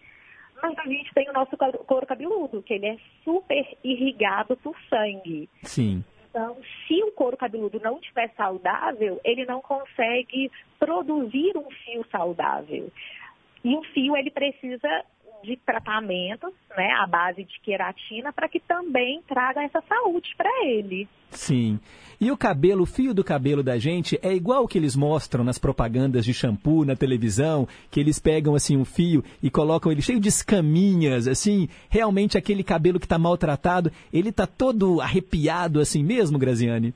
Mas 0.63 0.77
a 0.79 0.85
gente 0.85 1.13
tem 1.15 1.29
o 1.29 1.33
nosso 1.33 1.57
couro 1.57 1.79
couro 1.79 2.07
cabeludo, 2.07 2.63
que 2.63 2.75
ele 2.75 2.87
é 2.87 2.97
super 3.25 3.67
irrigado 3.85 4.57
por 4.57 4.77
sangue. 4.89 5.49
Sim. 5.63 6.05
Então, 6.31 6.57
se 6.87 7.03
o 7.03 7.13
couro 7.13 7.37
cabeludo 7.37 7.81
não 7.81 7.99
estiver 7.99 8.31
saudável, 8.37 9.21
ele 9.25 9.45
não 9.47 9.61
consegue 9.61 10.51
produzir 10.79 11.57
um 11.57 11.71
fio 11.71 12.05
saudável. 12.11 12.91
E 13.65 13.75
o 13.77 13.83
fio, 13.83 14.17
ele 14.17 14.31
precisa 14.31 15.05
de 15.43 15.57
tratamentos, 15.57 16.53
né, 16.77 16.91
à 17.01 17.07
base 17.07 17.45
de 17.45 17.61
queratina, 17.61 18.33
para 18.33 18.49
que 18.49 18.61
também 18.61 19.23
traga 19.27 19.63
essa 19.63 19.83
saúde 19.89 20.35
para 20.37 20.51
ele. 20.67 21.09
Sim. 21.31 21.79
E 22.21 22.33
o 22.33 22.37
cabelo, 22.37 22.83
o 22.83 22.87
fio 22.87 23.15
do 23.15 23.23
cabelo 23.23 23.63
da 23.63 23.79
gente 23.79 24.19
é 24.23 24.35
igual 24.35 24.65
o 24.65 24.69
que 24.69 24.77
eles 24.77 24.97
mostram 24.97 25.45
nas 25.45 25.59
propagandas 25.59 26.25
de 26.25 26.35
shampoo 26.35 26.85
na 26.85 26.97
televisão, 26.97 27.69
que 27.91 28.01
eles 28.01 28.19
pegam 28.19 28.57
assim 28.57 28.77
um 28.77 28.85
fio 28.85 29.23
e 29.41 29.49
colocam 29.49 29.93
ele 29.93 30.03
cheio 30.03 30.19
de 30.19 30.29
escaminhas, 30.29 31.29
assim, 31.29 31.69
realmente 31.89 32.37
aquele 32.37 32.65
cabelo 32.65 32.99
que 32.99 33.07
está 33.07 33.19
maltratado, 33.19 33.93
ele 34.13 34.33
tá 34.33 34.47
todo 34.47 35.01
arrepiado 35.01 35.81
assim 35.81 36.03
mesmo, 36.03 36.39
Graziane? 36.39 36.93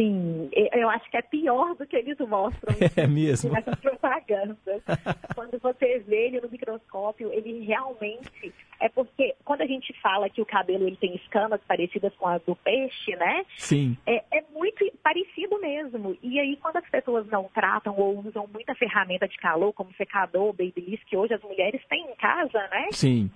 Sim, 0.00 0.48
e- 0.54 0.70
eu 0.72 0.88
acho 0.88 1.10
que 1.10 1.16
é 1.18 1.22
pior 1.22 1.74
do 1.74 1.86
que 1.86 1.94
eles 1.94 2.16
mostram 2.20 2.74
É 2.96 3.06
mesmo. 3.06 3.52
nessas 3.52 3.78
propagandas. 3.80 4.56
Quando 5.34 5.58
você 5.60 5.98
vê 5.98 6.28
ele 6.28 6.40
no 6.40 6.48
microscópio, 6.48 7.30
ele 7.32 7.64
realmente 7.64 8.52
é 8.80 8.88
porque 8.88 9.34
quando 9.44 9.60
a 9.60 9.66
gente 9.66 9.92
fala 10.00 10.30
que 10.30 10.40
o 10.40 10.46
cabelo 10.46 10.86
ele 10.86 10.96
tem 10.96 11.14
escamas 11.16 11.60
parecidas 11.68 12.14
com 12.16 12.26
as 12.26 12.40
do 12.44 12.56
peixe, 12.56 13.14
né? 13.16 13.44
Sim. 13.58 13.94
É, 14.06 14.24
é 14.38 14.44
muito 14.54 14.90
parecido 15.02 15.60
mesmo. 15.60 16.16
E 16.22 16.40
aí, 16.40 16.56
quando 16.56 16.76
as 16.76 16.88
pessoas 16.88 17.26
não 17.26 17.44
tratam 17.54 17.94
ou 17.98 18.20
usam 18.20 18.48
muita 18.50 18.74
ferramenta 18.74 19.28
de 19.28 19.36
calor, 19.36 19.74
como 19.74 19.92
secador, 19.94 20.54
babyliss, 20.54 21.02
que 21.04 21.14
hoje 21.16 21.34
as 21.34 21.42
mulheres 21.42 21.82
têm 21.90 22.10
em 22.10 22.14
casa, 22.16 22.58
né? 22.68 22.88
Sim. 22.92 23.30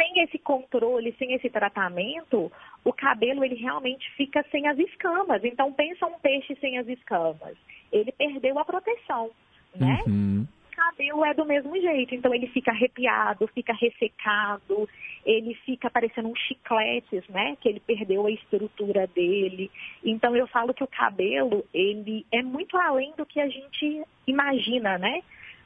Sem 0.00 0.22
esse 0.22 0.38
controle, 0.38 1.14
sem 1.18 1.34
esse 1.34 1.50
tratamento, 1.50 2.50
o 2.82 2.90
cabelo 2.90 3.44
ele 3.44 3.56
realmente 3.56 4.10
fica 4.12 4.42
sem 4.50 4.66
as 4.66 4.78
escamas. 4.78 5.44
Então, 5.44 5.70
pensa 5.74 6.06
um 6.06 6.18
peixe 6.18 6.56
sem 6.58 6.78
as 6.78 6.88
escamas. 6.88 7.54
Ele 7.92 8.10
perdeu 8.12 8.58
a 8.58 8.64
proteção, 8.64 9.30
né? 9.76 9.98
Uhum. 10.06 10.46
O 10.72 10.76
cabelo 10.76 11.22
é 11.26 11.34
do 11.34 11.44
mesmo 11.44 11.78
jeito. 11.78 12.14
Então, 12.14 12.34
ele 12.34 12.46
fica 12.46 12.70
arrepiado, 12.70 13.46
fica 13.48 13.74
ressecado, 13.74 14.88
ele 15.26 15.52
fica 15.66 15.90
parecendo 15.90 16.28
um 16.28 16.34
chicletes, 16.34 17.28
né? 17.28 17.58
Que 17.60 17.68
ele 17.68 17.80
perdeu 17.80 18.24
a 18.24 18.30
estrutura 18.30 19.06
dele. 19.06 19.70
Então, 20.02 20.34
eu 20.34 20.46
falo 20.46 20.72
que 20.72 20.82
o 20.82 20.88
cabelo, 20.88 21.62
ele 21.74 22.24
é 22.32 22.42
muito 22.42 22.74
além 22.78 23.12
do 23.18 23.26
que 23.26 23.38
a 23.38 23.48
gente 23.48 24.02
imagina, 24.26 24.96
né? 24.96 25.20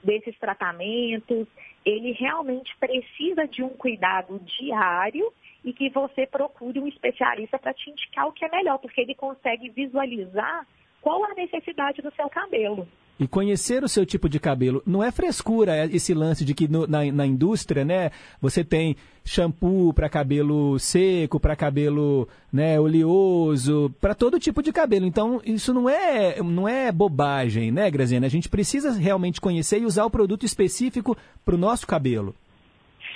Desses 0.05 0.39
tratamentos. 0.39 1.49
Ele 1.85 2.13
realmente 2.13 2.77
precisa 2.77 3.47
de 3.49 3.63
um 3.63 3.71
cuidado 3.71 4.39
diário 4.41 5.33
e 5.65 5.73
que 5.73 5.89
você 5.91 6.27
procure 6.27 6.79
um 6.79 6.87
especialista 6.87 7.59
para 7.59 7.73
te 7.73 7.91
indicar 7.91 8.29
o 8.29 8.33
que 8.33 8.45
é 8.45 8.51
melhor, 8.51 8.79
porque 8.79 9.01
ele 9.01 9.15
consegue 9.15 9.71
visualizar 9.71 10.67
qual 11.01 11.25
a 11.25 11.35
necessidade 11.35 12.03
do 12.03 12.15
seu 12.15 12.29
cabelo. 12.29 12.87
E 13.19 13.29
conhecer 13.29 13.85
o 13.85 13.89
seu 13.89 14.05
tipo 14.05 14.29
de 14.29 14.41
cabelo 14.41 14.83
não 14.85 15.03
é 15.03 15.13
frescura 15.13 15.77
é 15.77 15.85
esse 15.87 16.13
lance 16.13 16.45
de 16.45 16.53
que 16.53 16.67
no- 16.67 16.85
na, 16.89 17.05
na 17.13 17.25
indústria, 17.25 17.85
né, 17.85 18.11
você 18.41 18.65
tem 18.65 18.97
shampoo 19.25 19.95
para 19.95 20.09
cabelo 20.09 20.77
seco, 20.81 21.39
para 21.39 21.55
cabelo, 21.55 22.29
né, 22.53 22.79
oleoso, 22.81 23.95
para 24.01 24.17
todo 24.17 24.41
tipo 24.41 24.61
de 24.63 24.73
cabelo. 24.73 25.07
Então, 25.07 25.41
isso 25.45 25.73
não 25.73 25.89
é 25.89 26.43
não 26.43 26.69
é 26.69 26.91
bobagem, 26.91 27.71
né, 27.71 27.89
Graziana? 27.89 28.27
A 28.27 28.31
gente 28.31 28.49
precisa 28.49 28.91
realmente 28.99 29.41
conhecer 29.41 29.79
e 29.81 29.85
usar 29.87 30.05
o 30.05 30.11
produto 30.11 30.45
específico 30.45 31.17
para 31.45 31.55
o 31.55 31.59
nosso 31.59 31.87
cabelo. 31.87 32.35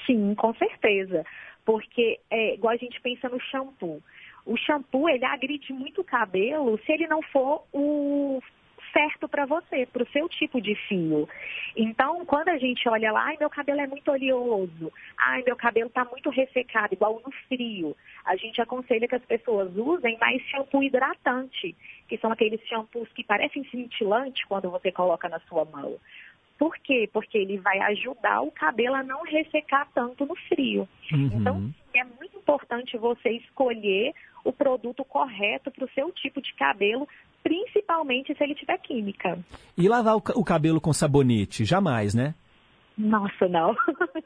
Sim, 0.06 0.32
com 0.36 0.54
certeza. 0.54 1.24
Porque, 1.64 2.20
é, 2.30 2.54
igual 2.54 2.72
a 2.72 2.76
gente 2.78 3.00
pensa 3.00 3.28
no 3.28 3.40
shampoo. 3.40 4.00
O 4.46 4.56
shampoo, 4.56 5.08
ele 5.08 5.24
agride 5.24 5.72
muito 5.72 6.00
o 6.00 6.04
cabelo 6.04 6.78
se 6.86 6.92
ele 6.92 7.06
não 7.08 7.20
for 7.20 7.64
o 7.72 8.40
certo 8.92 9.28
para 9.28 9.46
você, 9.46 9.86
para 9.86 10.02
o 10.02 10.08
seu 10.08 10.28
tipo 10.28 10.60
de 10.60 10.74
fio. 10.74 11.28
Então, 11.76 12.24
quando 12.26 12.48
a 12.48 12.58
gente 12.58 12.88
olha 12.88 13.12
lá, 13.12 13.26
ai, 13.26 13.36
meu 13.38 13.50
cabelo 13.50 13.80
é 13.80 13.86
muito 13.86 14.10
oleoso, 14.10 14.92
ai, 15.18 15.42
meu 15.42 15.56
cabelo 15.56 15.88
está 15.88 16.04
muito 16.04 16.30
ressecado, 16.30 16.92
igual 16.92 17.20
no 17.24 17.32
frio, 17.48 17.96
a 18.24 18.36
gente 18.36 18.60
aconselha 18.60 19.08
que 19.08 19.14
as 19.14 19.24
pessoas 19.24 19.74
usem 19.76 20.18
mais 20.18 20.42
shampoo 20.42 20.82
hidratante, 20.82 21.74
que 22.08 22.18
são 22.18 22.32
aqueles 22.32 22.60
shampoos 22.66 23.08
que 23.12 23.24
parecem 23.24 23.64
cintilante 23.64 24.46
quando 24.46 24.70
você 24.70 24.90
coloca 24.90 25.28
na 25.28 25.40
sua 25.40 25.64
mão. 25.64 25.98
Por 26.58 26.76
quê? 26.78 27.08
Porque 27.12 27.38
ele 27.38 27.56
vai 27.58 27.78
ajudar 27.78 28.40
o 28.40 28.50
cabelo 28.50 28.96
a 28.96 29.02
não 29.02 29.22
ressecar 29.22 29.88
tanto 29.94 30.26
no 30.26 30.34
frio. 30.34 30.88
Então, 31.12 31.72
é 31.94 32.02
muito 32.02 32.36
importante 32.36 32.98
você 32.98 33.30
escolher 33.30 34.12
o 34.44 34.52
produto 34.52 35.04
correto 35.04 35.70
para 35.70 35.84
o 35.84 35.90
seu 35.90 36.10
tipo 36.10 36.40
de 36.42 36.52
cabelo, 36.54 37.08
principalmente 37.48 38.34
se 38.36 38.44
ele 38.44 38.54
tiver 38.54 38.76
química. 38.78 39.38
E 39.76 39.88
lavar 39.88 40.16
o, 40.16 40.20
ca- 40.20 40.34
o 40.36 40.44
cabelo 40.44 40.80
com 40.80 40.92
sabonete, 40.92 41.64
jamais, 41.64 42.14
né? 42.14 42.34
Nossa, 42.96 43.48
não. 43.48 43.74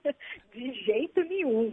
De 0.53 0.73
jeito 0.85 1.23
nenhum. 1.23 1.73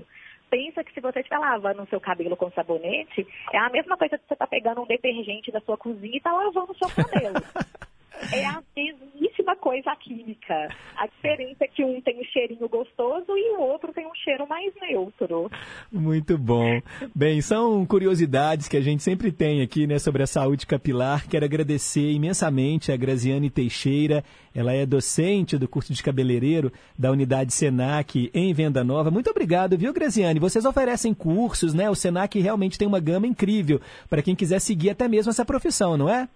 Pensa 0.50 0.84
que 0.84 0.94
se 0.94 1.00
você 1.02 1.20
estiver 1.20 1.38
lavando 1.40 1.82
o 1.84 1.88
seu 1.88 2.00
cabelo 2.00 2.36
com 2.38 2.52
sabonete, 2.52 3.26
é 3.52 3.58
a 3.58 3.70
mesma 3.70 3.98
coisa 3.98 4.18
que 4.18 4.28
você 4.28 4.34
está 4.34 4.46
pegando 4.46 4.82
um 4.82 4.86
detergente 4.86 5.52
da 5.52 5.60
sua 5.62 5.78
cozinha 5.78 6.14
e 6.14 6.18
está 6.18 6.32
lavando 6.32 6.72
o 6.72 6.76
seu 6.76 6.90
cabelo. 6.90 7.36
é 8.34 8.46
a 8.46 8.62
mesmíssima 8.76 9.56
coisa 9.56 9.92
a 9.92 9.96
química. 9.96 10.70
A 10.98 11.08
diferença 11.08 11.64
é 11.64 11.68
que 11.68 11.84
um 11.84 12.02
tem 12.02 12.20
um 12.20 12.24
cheirinho 12.26 12.68
gostoso 12.68 13.26
e 13.30 13.56
o 13.58 13.62
outro 13.62 13.94
tem 13.94 14.06
um 14.06 14.16
cheiro 14.16 14.48
mais 14.48 14.74
neutro. 14.82 15.50
Muito 15.92 16.38
bom. 16.38 16.82
Bem, 17.16 17.42
são 17.42 17.86
curiosidades 17.86 18.68
que 18.68 18.78
a 18.78 18.82
gente 18.82 19.04
sempre 19.04 19.32
tem 19.32 19.62
aqui, 19.62 19.88
né, 19.88 20.00
sobre 20.00 20.24
a 20.24 20.28
saúde 20.28 20.66
capilar. 20.66 21.28
Quero 21.28 21.46
agradecer 21.46 22.12
imensamente 22.12 22.92
a 22.92 22.98
Graziane 22.98 23.50
Teixeira. 23.50 24.24
Ela 24.54 24.74
é 24.74 24.86
docente 24.86 25.58
do 25.58 25.68
curso 25.68 25.94
de 25.94 26.04
cabeleireiro 26.04 26.72
da 26.98 27.12
unidade 27.12 27.54
Senac 27.54 28.30
em 28.34 28.54
Venda 28.54 28.84
Nova. 28.84 29.12
Muito 29.12 29.30
obrigado, 29.30 29.78
viu, 29.78 29.94
Graziane? 29.94 30.40
Vocês 30.40 30.66
oferecem 30.66 31.14
cursos, 31.14 31.74
né? 31.74 31.90
O 31.90 31.96
Senac 31.96 32.40
realmente 32.40 32.78
tem 32.78 32.88
uma 32.88 33.00
gama 33.00 33.28
incrível 33.28 33.80
para 34.10 34.22
quem 34.22 34.36
quiser 34.36 34.60
seguir 34.60 34.90
até 34.90 35.08
mesmo 35.08 35.30
essa 35.30 35.46
profissão, 35.46 35.96
não 35.96 36.10
é? 36.10 36.28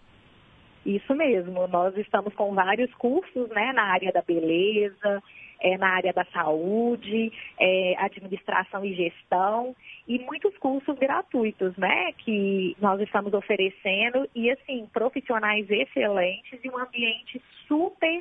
Isso 0.86 1.16
mesmo, 1.16 1.68
nós 1.68 1.96
estamos 1.98 2.34
com 2.34 2.54
vários 2.54 2.94
cursos 2.96 3.50
né, 3.50 3.72
na 3.74 3.84
área 3.84 4.12
da 4.12 4.22
beleza, 4.22 5.24
é, 5.62 5.78
na 5.78 5.88
área 5.88 6.12
da 6.12 6.26
saúde, 6.26 7.32
é, 7.58 7.96
administração 7.98 8.84
e 8.84 8.94
gestão, 8.94 9.74
e 10.08 10.20
muitos 10.20 10.56
cursos 10.58 10.98
gratuitos, 11.00 11.76
né, 11.78 12.12
que 12.18 12.76
nós 12.82 13.00
estamos 13.00 13.34
oferecendo, 13.34 14.28
e 14.36 14.52
assim, 14.52 14.88
profissionais 14.92 15.70
excelentes 15.70 16.60
e 16.64 16.70
um 16.70 16.78
ambiente 16.78 17.42
super 17.66 18.20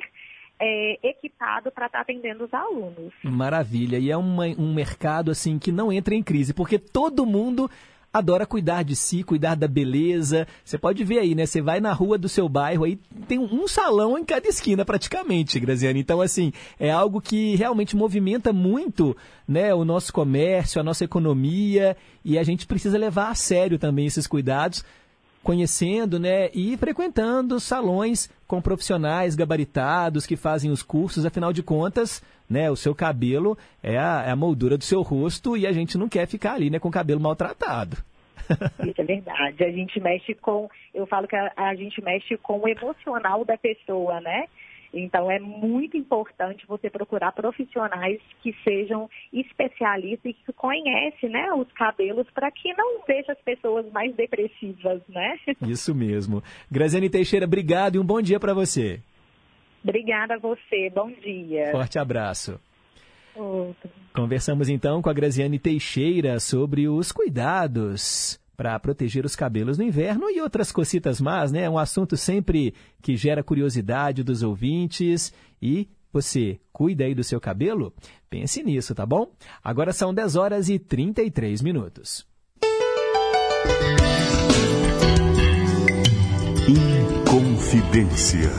é, 0.59 0.99
equipado 1.03 1.69
para 1.71 1.87
estar 1.87 1.97
tá 1.97 2.01
atendendo 2.01 2.45
os 2.45 2.53
alunos. 2.53 3.13
Maravilha. 3.23 3.97
E 3.97 4.09
é 4.09 4.15
uma, 4.15 4.45
um 4.45 4.73
mercado 4.73 5.29
assim 5.29 5.59
que 5.59 5.71
não 5.71 5.91
entra 5.91 6.15
em 6.15 6.23
crise, 6.23 6.53
porque 6.53 6.79
todo 6.79 7.25
mundo 7.25 7.69
adora 8.13 8.45
cuidar 8.45 8.83
de 8.83 8.95
si, 8.95 9.23
cuidar 9.23 9.55
da 9.55 9.67
beleza. 9.67 10.47
Você 10.63 10.77
pode 10.77 11.03
ver 11.03 11.19
aí, 11.19 11.33
né? 11.33 11.47
Você 11.47 11.61
vai 11.61 11.79
na 11.79 11.91
rua 11.91 12.15
do 12.15 12.29
seu 12.29 12.47
bairro, 12.47 12.83
aí 12.83 12.99
tem 13.27 13.39
um 13.39 13.67
salão 13.67 14.17
em 14.17 14.23
cada 14.23 14.47
esquina 14.47 14.85
praticamente, 14.85 15.59
Graziane. 15.59 15.99
Então, 15.99 16.21
assim, 16.21 16.53
é 16.79 16.91
algo 16.91 17.19
que 17.19 17.55
realmente 17.55 17.95
movimenta 17.95 18.53
muito 18.53 19.17
né, 19.47 19.73
o 19.73 19.83
nosso 19.83 20.13
comércio, 20.13 20.79
a 20.79 20.83
nossa 20.83 21.03
economia, 21.03 21.97
e 22.23 22.37
a 22.37 22.43
gente 22.43 22.67
precisa 22.67 22.97
levar 22.97 23.29
a 23.29 23.35
sério 23.35 23.79
também 23.79 24.05
esses 24.05 24.27
cuidados 24.27 24.85
conhecendo 25.43 26.19
né, 26.19 26.49
e 26.53 26.75
frequentando 26.77 27.59
salões 27.59 28.31
com 28.47 28.61
profissionais 28.61 29.35
gabaritados 29.35 30.25
que 30.25 30.35
fazem 30.35 30.71
os 30.71 30.81
cursos, 30.81 31.25
afinal 31.25 31.51
de 31.51 31.61
contas, 31.61 32.23
né, 32.49 32.71
o 32.71 32.75
seu 32.75 32.95
cabelo 32.95 33.57
é 33.81 33.97
a, 33.97 34.23
é 34.25 34.31
a 34.31 34.35
moldura 34.35 34.77
do 34.77 34.83
seu 34.83 35.01
rosto 35.01 35.57
e 35.57 35.67
a 35.67 35.71
gente 35.71 35.97
não 35.97 36.07
quer 36.07 36.27
ficar 36.27 36.53
ali 36.53 36.69
né, 36.69 36.79
com 36.79 36.87
o 36.87 36.91
cabelo 36.91 37.19
maltratado. 37.19 37.97
Isso 38.87 39.01
é 39.01 39.03
verdade. 39.03 39.63
A 39.63 39.71
gente 39.71 39.99
mexe 39.99 40.33
com, 40.35 40.69
eu 40.93 41.05
falo 41.05 41.27
que 41.27 41.35
a, 41.35 41.51
a 41.55 41.75
gente 41.75 42.01
mexe 42.01 42.37
com 42.37 42.59
o 42.59 42.67
emocional 42.67 43.45
da 43.45 43.57
pessoa, 43.57 44.19
né? 44.21 44.45
Então, 44.93 45.31
é 45.31 45.39
muito 45.39 45.97
importante 45.97 46.67
você 46.67 46.89
procurar 46.89 47.31
profissionais 47.31 48.19
que 48.41 48.55
sejam 48.63 49.09
especialistas 49.31 50.31
e 50.31 50.33
que 50.33 50.53
conhecem 50.53 51.29
né, 51.29 51.51
os 51.53 51.71
cabelos 51.71 52.27
para 52.31 52.51
que 52.51 52.71
não 52.73 53.01
deixe 53.07 53.31
as 53.31 53.39
pessoas 53.39 53.91
mais 53.91 54.15
depressivas, 54.15 55.01
né? 55.09 55.39
Isso 55.67 55.95
mesmo. 55.95 56.43
Graziane 56.69 57.09
Teixeira, 57.09 57.45
obrigado 57.45 57.95
e 57.95 57.99
um 57.99 58.05
bom 58.05 58.21
dia 58.21 58.39
para 58.39 58.53
você. 58.53 58.99
Obrigada 59.83 60.35
a 60.35 60.37
você. 60.37 60.89
Bom 60.93 61.11
dia. 61.11 61.71
Forte 61.71 61.97
abraço. 61.97 62.59
Outro. 63.35 63.89
Conversamos 64.13 64.69
então 64.69 65.01
com 65.01 65.09
a 65.09 65.13
Graziane 65.13 65.57
Teixeira 65.57 66.39
sobre 66.39 66.87
os 66.87 67.11
cuidados 67.11 68.39
para 68.55 68.79
proteger 68.79 69.25
os 69.25 69.35
cabelos 69.35 69.77
no 69.77 69.83
inverno 69.83 70.29
e 70.29 70.41
outras 70.41 70.71
cocitas 70.71 71.19
más, 71.19 71.51
né? 71.51 71.69
Um 71.69 71.77
assunto 71.77 72.15
sempre 72.15 72.73
que 73.01 73.17
gera 73.17 73.43
curiosidade 73.43 74.23
dos 74.23 74.43
ouvintes 74.43 75.33
e 75.61 75.87
você 76.11 76.59
cuida 76.71 77.03
aí 77.05 77.15
do 77.15 77.23
seu 77.23 77.41
cabelo? 77.41 77.91
Pense 78.29 78.61
nisso, 78.61 78.93
tá 78.93 79.05
bom? 79.05 79.31
Agora 79.63 79.91
são 79.91 80.13
10 80.13 80.35
horas 80.35 80.69
e 80.69 80.77
33 80.77 81.61
minutos. 81.61 82.25
Inconfidência. 86.67 88.51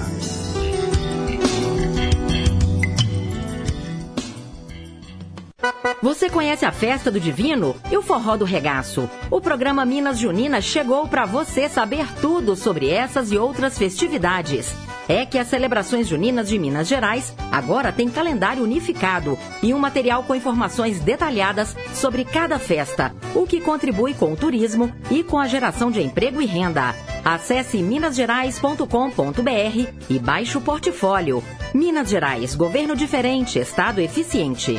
Você 6.00 6.30
conhece 6.30 6.64
a 6.64 6.72
Festa 6.72 7.10
do 7.10 7.20
Divino 7.20 7.76
e 7.90 7.96
o 7.96 8.02
Forró 8.02 8.38
do 8.38 8.44
Regaço? 8.44 9.08
O 9.30 9.38
programa 9.38 9.84
Minas 9.84 10.18
Juninas 10.18 10.64
chegou 10.64 11.06
para 11.06 11.26
você 11.26 11.68
saber 11.68 12.06
tudo 12.22 12.56
sobre 12.56 12.88
essas 12.88 13.30
e 13.30 13.36
outras 13.36 13.76
festividades. 13.76 14.74
É 15.06 15.26
que 15.26 15.38
as 15.38 15.48
celebrações 15.48 16.08
juninas 16.08 16.48
de 16.48 16.58
Minas 16.58 16.88
Gerais 16.88 17.34
agora 17.52 17.92
têm 17.92 18.08
calendário 18.08 18.62
unificado 18.62 19.38
e 19.62 19.74
um 19.74 19.78
material 19.78 20.24
com 20.24 20.34
informações 20.34 21.00
detalhadas 21.00 21.76
sobre 21.92 22.24
cada 22.24 22.58
festa, 22.58 23.14
o 23.34 23.46
que 23.46 23.60
contribui 23.60 24.14
com 24.14 24.32
o 24.32 24.36
turismo 24.36 24.90
e 25.10 25.22
com 25.22 25.38
a 25.38 25.46
geração 25.46 25.90
de 25.90 26.00
emprego 26.00 26.40
e 26.40 26.46
renda. 26.46 26.94
Acesse 27.22 27.82
minasgerais.com.br 27.82 29.92
e 30.08 30.18
baixe 30.18 30.56
o 30.56 30.62
portfólio. 30.62 31.44
Minas 31.74 32.08
Gerais, 32.08 32.54
governo 32.54 32.96
diferente, 32.96 33.58
estado 33.58 34.00
eficiente 34.00 34.78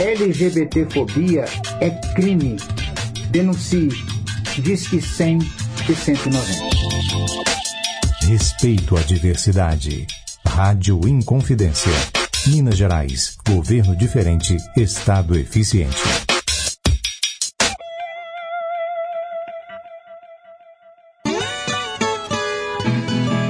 LGBTfobia 0.00 1.44
é 1.78 1.90
crime. 2.14 2.56
Denuncie. 3.28 3.90
Disque 4.58 4.98
100 4.98 5.40
e 5.90 5.94
190. 5.94 6.40
Respeito 8.22 8.96
à 8.96 9.00
diversidade. 9.02 10.06
Rádio 10.46 11.06
Inconfidência. 11.06 11.92
Minas 12.46 12.78
Gerais. 12.78 13.36
Governo 13.46 13.94
diferente. 13.94 14.56
Estado 14.74 15.38
eficiente. 15.38 16.00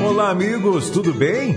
Olá, 0.05 0.31
amigos, 0.31 0.91
tudo 0.91 1.15
bem? 1.15 1.57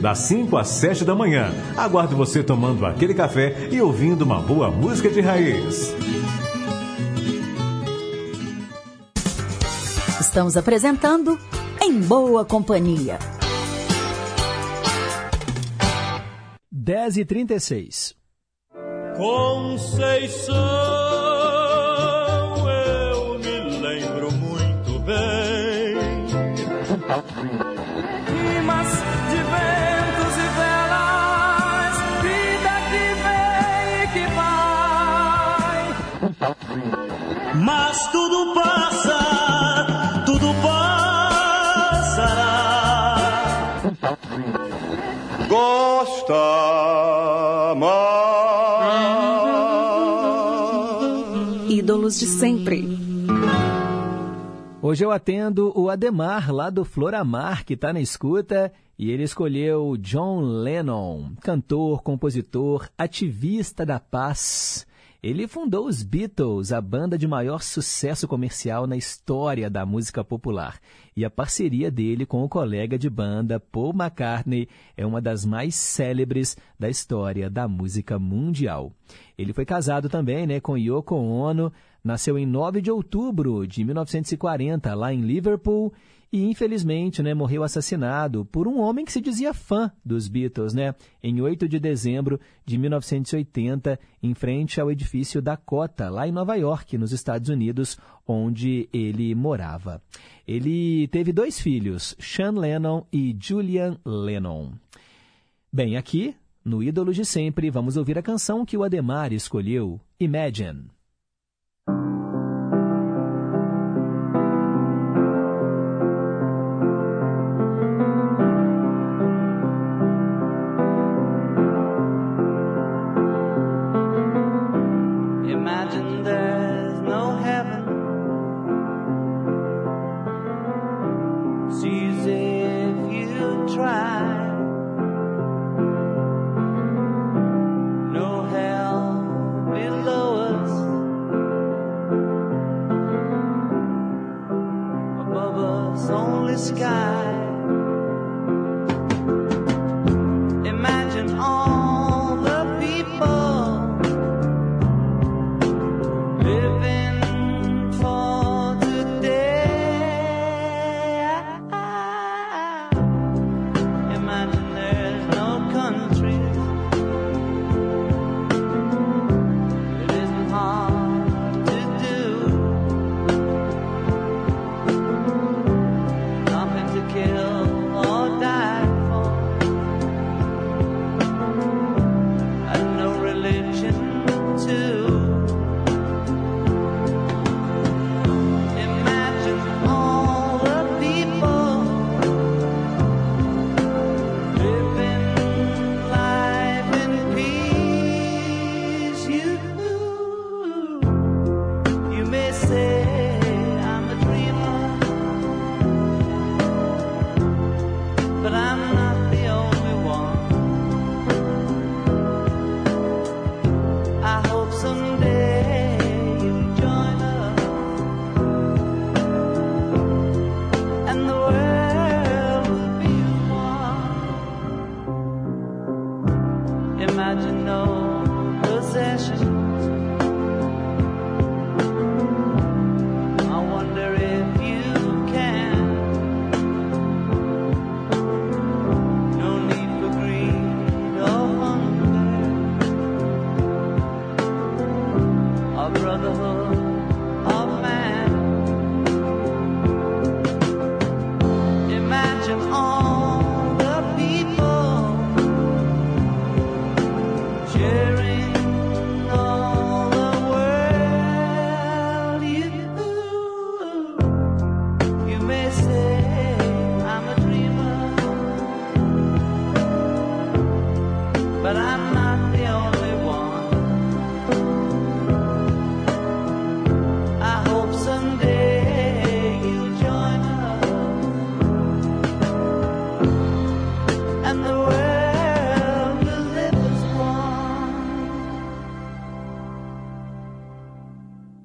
das 0.00 0.18
5 0.20 0.56
às 0.56 0.68
7 0.68 1.04
da 1.04 1.14
manhã. 1.14 1.52
Aguardo 1.76 2.16
você 2.16 2.42
tomando 2.42 2.86
aquele 2.86 3.14
café 3.14 3.68
e 3.70 3.80
ouvindo 3.80 4.22
uma 4.22 4.40
boa 4.40 4.70
música 4.70 5.08
de 5.08 5.20
raiz. 5.20 5.94
Estamos 10.20 10.56
apresentando 10.56 11.38
Em 11.82 12.00
Boa 12.00 12.44
Companhia. 12.44 13.18
10 16.70 17.16
e 17.18 17.24
36 17.24 18.14
Conceição, 19.16 20.56
eu 22.68 23.38
me 23.38 23.78
lembro 23.80 24.32
muito 24.32 24.98
bem. 25.00 25.98
Mas 37.62 38.06
tudo 38.10 38.54
passa, 38.54 39.18
tudo 40.24 40.46
passará. 40.62 42.06
Gosta 45.46 46.34
mais. 47.76 48.20
Ídolos 51.70 52.18
de 52.18 52.26
sempre. 52.26 52.88
Hoje 54.82 55.04
eu 55.04 55.12
atendo 55.12 55.70
o 55.78 55.90
Ademar, 55.90 56.50
lá 56.50 56.70
do 56.70 56.82
Floramar, 56.86 57.66
que 57.66 57.74
está 57.74 57.92
na 57.92 58.00
escuta, 58.00 58.72
e 58.98 59.10
ele 59.10 59.24
escolheu 59.24 59.98
John 59.98 60.40
Lennon, 60.40 61.32
cantor, 61.42 62.02
compositor, 62.02 62.88
ativista 62.96 63.84
da 63.84 64.00
paz. 64.00 64.86
Ele 65.22 65.46
fundou 65.46 65.86
os 65.86 66.02
Beatles, 66.02 66.72
a 66.72 66.80
banda 66.80 67.18
de 67.18 67.28
maior 67.28 67.60
sucesso 67.60 68.26
comercial 68.26 68.86
na 68.86 68.96
história 68.96 69.68
da 69.68 69.84
música 69.84 70.24
popular. 70.24 70.80
E 71.14 71.26
a 71.26 71.30
parceria 71.30 71.90
dele 71.90 72.24
com 72.24 72.42
o 72.42 72.48
colega 72.48 72.98
de 72.98 73.10
banda 73.10 73.60
Paul 73.60 73.92
McCartney 73.92 74.66
é 74.96 75.04
uma 75.04 75.20
das 75.20 75.44
mais 75.44 75.74
célebres 75.74 76.56
da 76.78 76.88
história 76.88 77.50
da 77.50 77.68
música 77.68 78.18
mundial. 78.18 78.94
Ele 79.36 79.52
foi 79.52 79.66
casado 79.66 80.08
também 80.08 80.46
né, 80.46 80.58
com 80.58 80.78
Yoko 80.78 81.14
Ono, 81.14 81.70
nasceu 82.02 82.38
em 82.38 82.46
9 82.46 82.80
de 82.80 82.90
outubro 82.90 83.66
de 83.66 83.84
1940, 83.84 84.94
lá 84.94 85.12
em 85.12 85.20
Liverpool, 85.20 85.92
e 86.32 86.44
infelizmente 86.44 87.22
né, 87.22 87.34
morreu 87.34 87.62
assassinado 87.62 88.44
por 88.44 88.68
um 88.68 88.78
homem 88.80 89.04
que 89.04 89.12
se 89.12 89.20
dizia 89.20 89.52
fã 89.52 89.90
dos 90.04 90.28
Beatles, 90.28 90.72
né, 90.72 90.94
em 91.22 91.40
8 91.40 91.68
de 91.68 91.80
dezembro 91.80 92.40
de 92.64 92.78
1980, 92.78 93.98
em 94.22 94.34
frente 94.34 94.80
ao 94.80 94.90
edifício 94.90 95.42
Dakota, 95.42 96.08
lá 96.08 96.28
em 96.28 96.32
Nova 96.32 96.54
York, 96.54 96.96
nos 96.96 97.12
Estados 97.12 97.48
Unidos, 97.48 97.98
onde 98.26 98.88
ele 98.92 99.34
morava. 99.34 100.00
Ele 100.46 101.08
teve 101.08 101.32
dois 101.32 101.60
filhos, 101.60 102.14
Sean 102.18 102.52
Lennon 102.52 103.04
e 103.12 103.36
Julian 103.38 103.98
Lennon. 104.04 104.72
Bem, 105.72 105.96
aqui, 105.96 106.34
no 106.64 106.82
Ídolos 106.82 107.16
de 107.16 107.24
Sempre, 107.24 107.70
vamos 107.70 107.96
ouvir 107.96 108.18
a 108.18 108.22
canção 108.22 108.64
que 108.64 108.76
o 108.76 108.84
Ademar 108.84 109.32
escolheu. 109.32 110.00
Imagine 110.18 110.90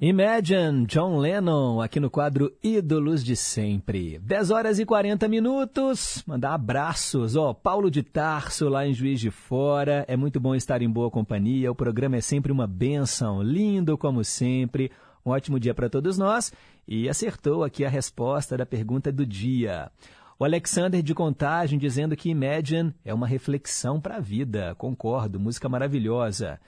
Imagine 0.08 0.86
John 0.86 1.18
Lennon 1.18 1.80
aqui 1.80 1.98
no 1.98 2.08
quadro 2.08 2.52
Ídolos 2.62 3.24
de 3.24 3.34
Sempre. 3.34 4.20
10 4.20 4.52
horas 4.52 4.78
e 4.78 4.86
40 4.86 5.26
minutos. 5.26 6.22
Mandar 6.24 6.54
abraços. 6.54 7.34
Ó, 7.34 7.52
Paulo 7.52 7.90
de 7.90 8.04
Tarso 8.04 8.68
lá 8.68 8.86
em 8.86 8.94
Juiz 8.94 9.18
de 9.18 9.32
Fora. 9.32 10.04
É 10.06 10.16
muito 10.16 10.38
bom 10.38 10.54
estar 10.54 10.80
em 10.80 10.88
boa 10.88 11.10
companhia. 11.10 11.72
O 11.72 11.74
programa 11.74 12.14
é 12.14 12.20
sempre 12.20 12.52
uma 12.52 12.68
benção. 12.68 13.42
Lindo 13.42 13.98
como 13.98 14.22
sempre. 14.22 14.92
Um 15.24 15.30
ótimo 15.30 15.58
dia 15.58 15.74
para 15.74 15.90
todos 15.90 16.16
nós. 16.16 16.52
E 16.86 17.08
acertou 17.08 17.64
aqui 17.64 17.84
a 17.84 17.88
resposta 17.88 18.56
da 18.56 18.64
pergunta 18.64 19.10
do 19.10 19.26
dia. 19.26 19.90
O 20.38 20.44
Alexander 20.44 21.02
de 21.02 21.14
Contagem 21.14 21.80
dizendo 21.80 22.14
que 22.14 22.30
Imagine 22.30 22.94
é 23.04 23.12
uma 23.12 23.26
reflexão 23.26 24.00
para 24.00 24.18
a 24.18 24.20
vida. 24.20 24.72
Concordo, 24.76 25.40
música 25.40 25.68
maravilhosa. 25.68 26.60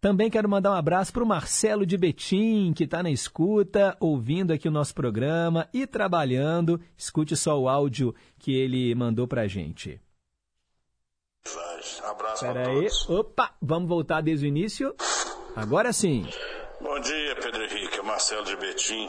Também 0.00 0.30
quero 0.30 0.48
mandar 0.48 0.70
um 0.70 0.74
abraço 0.74 1.12
para 1.12 1.24
o 1.24 1.26
Marcelo 1.26 1.86
de 1.86 1.96
Betim, 1.96 2.72
que 2.74 2.84
está 2.84 3.02
na 3.02 3.10
escuta, 3.10 3.96
ouvindo 3.98 4.52
aqui 4.52 4.68
o 4.68 4.72
nosso 4.72 4.94
programa 4.94 5.68
e 5.72 5.86
trabalhando. 5.86 6.80
Escute 6.96 7.36
só 7.36 7.58
o 7.58 7.68
áudio 7.68 8.14
que 8.38 8.54
ele 8.54 8.94
mandou 8.94 9.26
para 9.26 9.42
a 9.42 9.48
gente. 9.48 10.00
Abraço 12.04 12.44
Espera 12.44 12.62
pra 12.62 12.72
aí. 12.72 12.88
Opa, 13.08 13.54
vamos 13.60 13.88
voltar 13.88 14.20
desde 14.20 14.46
o 14.46 14.48
início. 14.48 14.94
Agora 15.54 15.92
sim. 15.92 16.28
Bom 16.80 17.00
dia, 17.00 17.36
Pedro 17.36 17.64
Henrique. 17.64 17.98
É 17.98 18.02
Marcelo 18.02 18.44
de 18.44 18.56
Betim. 18.56 19.08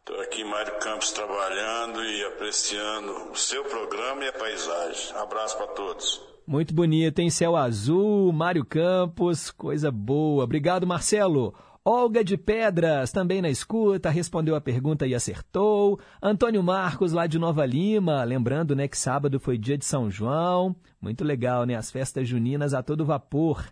Estou 0.00 0.20
aqui 0.20 0.42
em 0.42 0.44
Mário 0.44 0.78
Campos 0.78 1.10
trabalhando 1.12 2.02
e 2.02 2.24
apreciando 2.24 3.30
o 3.30 3.36
seu 3.36 3.64
programa 3.64 4.24
e 4.24 4.28
a 4.28 4.32
paisagem. 4.32 5.16
Abraço 5.16 5.56
para 5.56 5.68
todos. 5.68 6.27
Muito 6.48 6.72
bonito, 6.72 7.18
hein? 7.18 7.28
Céu 7.28 7.54
azul, 7.54 8.32
Mário 8.32 8.64
Campos, 8.64 9.50
coisa 9.50 9.90
boa. 9.90 10.44
Obrigado, 10.44 10.86
Marcelo. 10.86 11.54
Olga 11.84 12.24
de 12.24 12.38
Pedras, 12.38 13.12
também 13.12 13.42
na 13.42 13.50
escuta, 13.50 14.08
respondeu 14.08 14.56
a 14.56 14.60
pergunta 14.60 15.06
e 15.06 15.14
acertou. 15.14 16.00
Antônio 16.22 16.62
Marcos, 16.62 17.12
lá 17.12 17.26
de 17.26 17.38
Nova 17.38 17.66
Lima, 17.66 18.24
lembrando 18.24 18.74
né, 18.74 18.88
que 18.88 18.96
sábado 18.96 19.38
foi 19.38 19.58
dia 19.58 19.76
de 19.76 19.84
São 19.84 20.10
João. 20.10 20.74
Muito 20.98 21.22
legal, 21.22 21.66
né? 21.66 21.74
As 21.74 21.90
festas 21.90 22.26
juninas 22.26 22.72
a 22.72 22.82
todo 22.82 23.04
vapor. 23.04 23.62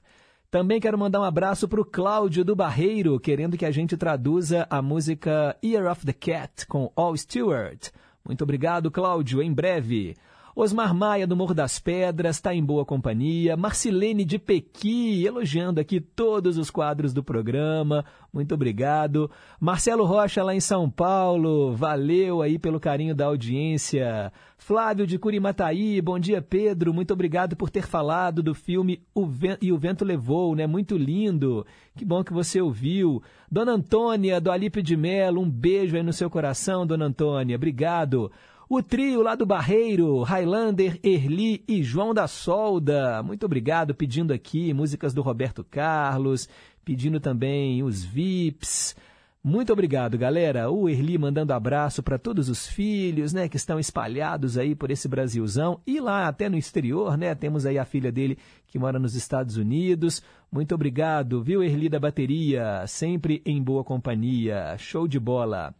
Também 0.50 0.78
quero 0.78 0.98
mandar 0.98 1.20
um 1.20 1.24
abraço 1.24 1.66
para 1.66 1.80
o 1.80 1.84
Cláudio 1.84 2.44
do 2.44 2.54
Barreiro, 2.54 3.18
querendo 3.18 3.56
que 3.56 3.64
a 3.64 3.70
gente 3.70 3.96
traduza 3.96 4.66
a 4.68 4.82
música 4.82 5.56
Year 5.64 5.90
of 5.90 6.04
the 6.04 6.12
Cat 6.12 6.66
com 6.66 6.92
All 6.94 7.16
Stewart. 7.16 7.88
Muito 8.22 8.44
obrigado, 8.44 8.90
Cláudio, 8.90 9.40
em 9.40 9.50
breve. 9.50 10.14
Osmar 10.58 10.94
Maia, 10.94 11.26
do 11.26 11.36
Morro 11.36 11.52
das 11.52 11.78
Pedras, 11.78 12.36
está 12.36 12.54
em 12.54 12.64
boa 12.64 12.82
companhia. 12.82 13.58
Marcilene 13.58 14.24
de 14.24 14.38
Pequi, 14.38 15.22
elogiando 15.22 15.78
aqui 15.78 16.00
todos 16.00 16.56
os 16.56 16.70
quadros 16.70 17.12
do 17.12 17.22
programa. 17.22 18.06
Muito 18.32 18.54
obrigado. 18.54 19.30
Marcelo 19.60 20.06
Rocha, 20.06 20.42
lá 20.42 20.54
em 20.54 20.60
São 20.60 20.88
Paulo, 20.88 21.76
valeu 21.76 22.40
aí 22.40 22.58
pelo 22.58 22.80
carinho 22.80 23.14
da 23.14 23.26
audiência. 23.26 24.32
Flávio 24.56 25.06
de 25.06 25.18
Curimataí, 25.18 26.00
bom 26.00 26.18
dia, 26.18 26.40
Pedro. 26.40 26.94
Muito 26.94 27.12
obrigado 27.12 27.54
por 27.54 27.68
ter 27.68 27.86
falado 27.86 28.42
do 28.42 28.54
filme 28.54 29.02
o 29.14 29.28
E 29.60 29.70
o 29.70 29.76
Vento 29.76 30.06
Levou, 30.06 30.56
né? 30.56 30.66
Muito 30.66 30.96
lindo. 30.96 31.66
Que 31.94 32.02
bom 32.02 32.24
que 32.24 32.32
você 32.32 32.62
ouviu. 32.62 33.22
Dona 33.52 33.72
Antônia, 33.72 34.40
do 34.40 34.50
Alípio 34.50 34.82
de 34.82 34.96
Melo, 34.96 35.42
um 35.42 35.50
beijo 35.50 35.96
aí 35.96 36.02
no 36.02 36.14
seu 36.14 36.30
coração, 36.30 36.86
Dona 36.86 37.04
Antônia. 37.04 37.56
Obrigado. 37.56 38.32
O 38.68 38.82
trio 38.82 39.22
lá 39.22 39.36
do 39.36 39.46
Barreiro, 39.46 40.22
Highlander, 40.24 40.98
Erli 41.00 41.62
e 41.68 41.84
João 41.84 42.12
da 42.12 42.26
Solda. 42.26 43.22
Muito 43.22 43.46
obrigado 43.46 43.94
pedindo 43.94 44.32
aqui 44.32 44.74
músicas 44.74 45.14
do 45.14 45.22
Roberto 45.22 45.62
Carlos, 45.62 46.48
pedindo 46.84 47.20
também 47.20 47.84
os 47.84 48.04
VIPs. 48.04 48.96
Muito 49.40 49.72
obrigado, 49.72 50.18
galera. 50.18 50.68
O 50.68 50.88
Erli 50.88 51.16
mandando 51.16 51.52
abraço 51.52 52.02
para 52.02 52.18
todos 52.18 52.48
os 52.48 52.66
filhos, 52.66 53.32
né, 53.32 53.48
que 53.48 53.56
estão 53.56 53.78
espalhados 53.78 54.58
aí 54.58 54.74
por 54.74 54.90
esse 54.90 55.06
Brasilzão 55.06 55.80
e 55.86 56.00
lá 56.00 56.26
até 56.26 56.48
no 56.48 56.58
exterior, 56.58 57.16
né? 57.16 57.36
Temos 57.36 57.66
aí 57.66 57.78
a 57.78 57.84
filha 57.84 58.10
dele 58.10 58.36
que 58.66 58.80
mora 58.80 58.98
nos 58.98 59.14
Estados 59.14 59.56
Unidos. 59.56 60.20
Muito 60.50 60.74
obrigado, 60.74 61.40
viu, 61.40 61.62
Erli 61.62 61.88
da 61.88 62.00
bateria, 62.00 62.84
sempre 62.88 63.40
em 63.46 63.62
boa 63.62 63.84
companhia. 63.84 64.74
Show 64.76 65.06
de 65.06 65.20
bola. 65.20 65.72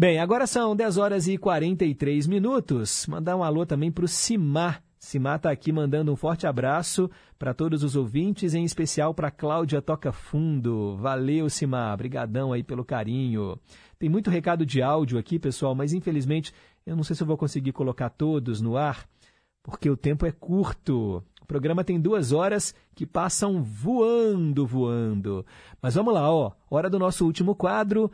Bem, 0.00 0.20
agora 0.20 0.46
são 0.46 0.76
10 0.76 0.96
horas 0.96 1.26
e 1.26 1.36
43 1.36 2.28
minutos. 2.28 3.04
Mandar 3.08 3.34
um 3.34 3.42
alô 3.42 3.66
também 3.66 3.90
para 3.90 4.04
o 4.04 4.08
Simar. 4.08 4.80
Simar 4.96 5.38
está 5.38 5.50
aqui 5.50 5.72
mandando 5.72 6.12
um 6.12 6.14
forte 6.14 6.46
abraço 6.46 7.10
para 7.36 7.52
todos 7.52 7.82
os 7.82 7.96
ouvintes, 7.96 8.54
em 8.54 8.62
especial 8.62 9.12
para 9.12 9.28
Cláudia 9.28 9.82
Toca 9.82 10.12
Fundo. 10.12 10.96
Valeu, 10.98 11.50
Simar. 11.50 11.96
Brigadão 11.96 12.52
aí 12.52 12.62
pelo 12.62 12.84
carinho. 12.84 13.58
Tem 13.98 14.08
muito 14.08 14.30
recado 14.30 14.64
de 14.64 14.80
áudio 14.80 15.18
aqui, 15.18 15.36
pessoal, 15.36 15.74
mas 15.74 15.92
infelizmente 15.92 16.54
eu 16.86 16.94
não 16.94 17.02
sei 17.02 17.16
se 17.16 17.24
eu 17.24 17.26
vou 17.26 17.36
conseguir 17.36 17.72
colocar 17.72 18.08
todos 18.08 18.60
no 18.60 18.76
ar, 18.76 19.04
porque 19.64 19.90
o 19.90 19.96
tempo 19.96 20.24
é 20.24 20.30
curto. 20.30 21.24
O 21.42 21.46
programa 21.46 21.82
tem 21.82 22.00
duas 22.00 22.30
horas 22.30 22.72
que 22.94 23.04
passam 23.04 23.64
voando, 23.64 24.64
voando. 24.64 25.44
Mas 25.82 25.96
vamos 25.96 26.14
lá, 26.14 26.32
ó. 26.32 26.52
Hora 26.70 26.88
do 26.88 27.00
nosso 27.00 27.24
último 27.26 27.56
quadro. 27.56 28.12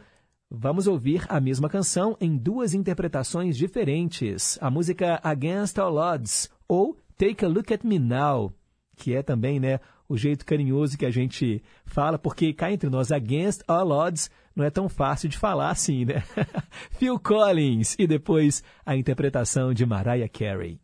Vamos 0.50 0.86
ouvir 0.86 1.24
a 1.28 1.40
mesma 1.40 1.68
canção 1.68 2.16
em 2.20 2.36
duas 2.36 2.74
interpretações 2.74 3.56
diferentes. 3.56 4.58
A 4.60 4.70
música 4.70 5.18
Against 5.22 5.78
All 5.78 5.96
Odds 5.96 6.50
ou 6.68 6.96
Take 7.16 7.44
a 7.44 7.48
Look 7.48 7.72
at 7.72 7.84
Me 7.84 7.98
Now, 7.98 8.52
que 8.96 9.14
é 9.14 9.22
também, 9.22 9.58
né, 9.58 9.80
o 10.08 10.16
jeito 10.16 10.44
carinhoso 10.44 10.98
que 10.98 11.06
a 11.06 11.10
gente 11.10 11.62
fala, 11.84 12.18
porque 12.18 12.52
cá 12.52 12.70
entre 12.70 12.90
nós 12.90 13.10
Against 13.10 13.62
All 13.66 13.90
Odds 13.90 14.30
não 14.54 14.64
é 14.64 14.70
tão 14.70 14.88
fácil 14.88 15.28
de 15.28 15.38
falar 15.38 15.70
assim, 15.70 16.04
né? 16.04 16.22
Phil 16.98 17.18
Collins 17.18 17.96
e 17.98 18.06
depois 18.06 18.62
a 18.84 18.96
interpretação 18.96 19.72
de 19.72 19.84
Mariah 19.84 20.28
Carey. 20.28 20.83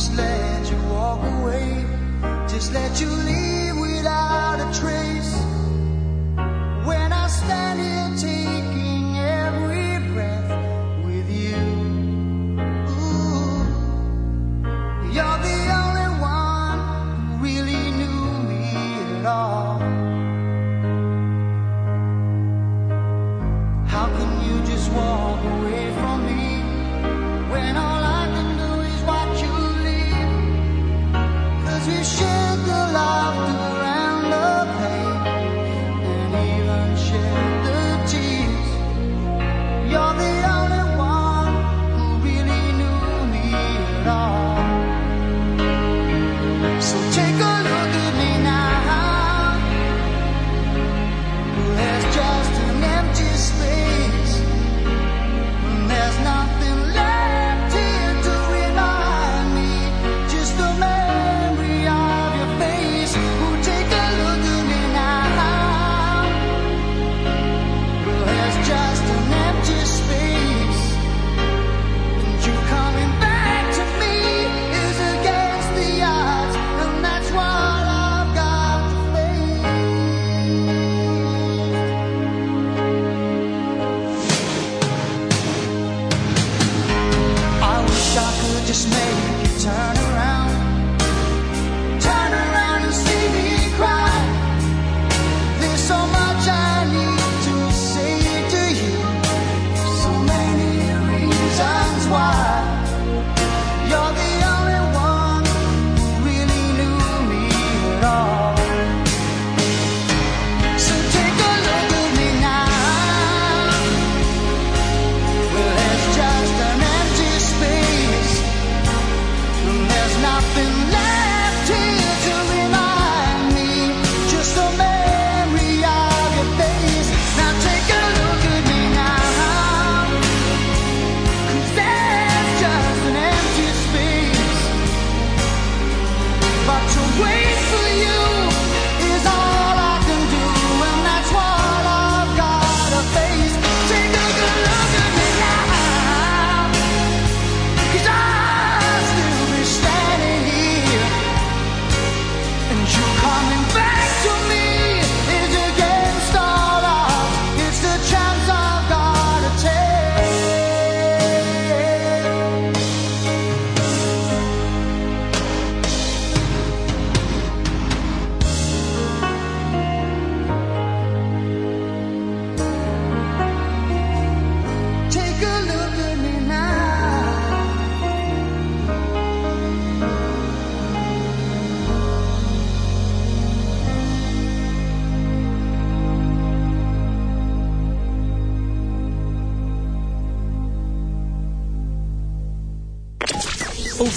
Just 0.00 0.16
let 0.16 0.70
you 0.70 0.78
walk 0.88 1.22
away, 1.22 1.84
just 2.48 2.72
let 2.72 2.98
you 3.02 3.08
leave 3.08 3.76
without 3.76 4.58
a 4.58 4.80
trace. 4.80 5.34
When 6.86 7.12
I 7.12 7.26
stand 7.28 7.80
here 7.80 7.99
change. 46.90 47.29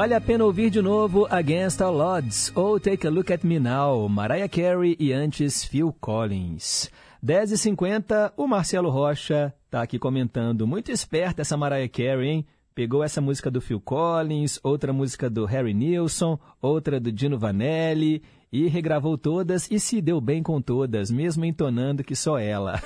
Vale 0.00 0.14
a 0.14 0.20
pena 0.20 0.46
ouvir 0.46 0.70
de 0.70 0.80
novo 0.80 1.26
Against 1.28 1.82
All 1.82 2.00
Odds 2.00 2.50
ou 2.56 2.80
Take 2.80 3.06
a 3.06 3.10
Look 3.10 3.30
at 3.30 3.44
Me 3.44 3.60
Now, 3.60 4.08
Mariah 4.08 4.48
Carey 4.48 4.96
e 4.98 5.12
antes 5.12 5.62
Phil 5.62 5.94
Collins. 6.00 6.90
10h50, 7.22 8.32
o 8.34 8.46
Marcelo 8.46 8.88
Rocha 8.88 9.52
está 9.66 9.82
aqui 9.82 9.98
comentando. 9.98 10.66
Muito 10.66 10.90
esperta 10.90 11.42
essa 11.42 11.54
Mariah 11.54 11.86
Carey, 11.86 12.30
hein? 12.30 12.46
Pegou 12.74 13.04
essa 13.04 13.20
música 13.20 13.50
do 13.50 13.60
Phil 13.60 13.78
Collins, 13.78 14.58
outra 14.62 14.90
música 14.90 15.28
do 15.28 15.44
Harry 15.44 15.74
Nilsson, 15.74 16.38
outra 16.62 16.98
do 16.98 17.12
Dino 17.12 17.38
Vanelli 17.38 18.22
e 18.52 18.66
regravou 18.66 19.16
todas 19.16 19.70
e 19.70 19.78
se 19.78 20.00
deu 20.00 20.20
bem 20.20 20.42
com 20.42 20.60
todas, 20.60 21.10
mesmo 21.10 21.44
entonando 21.44 22.02
que 22.02 22.16
só 22.16 22.38
ela. 22.38 22.80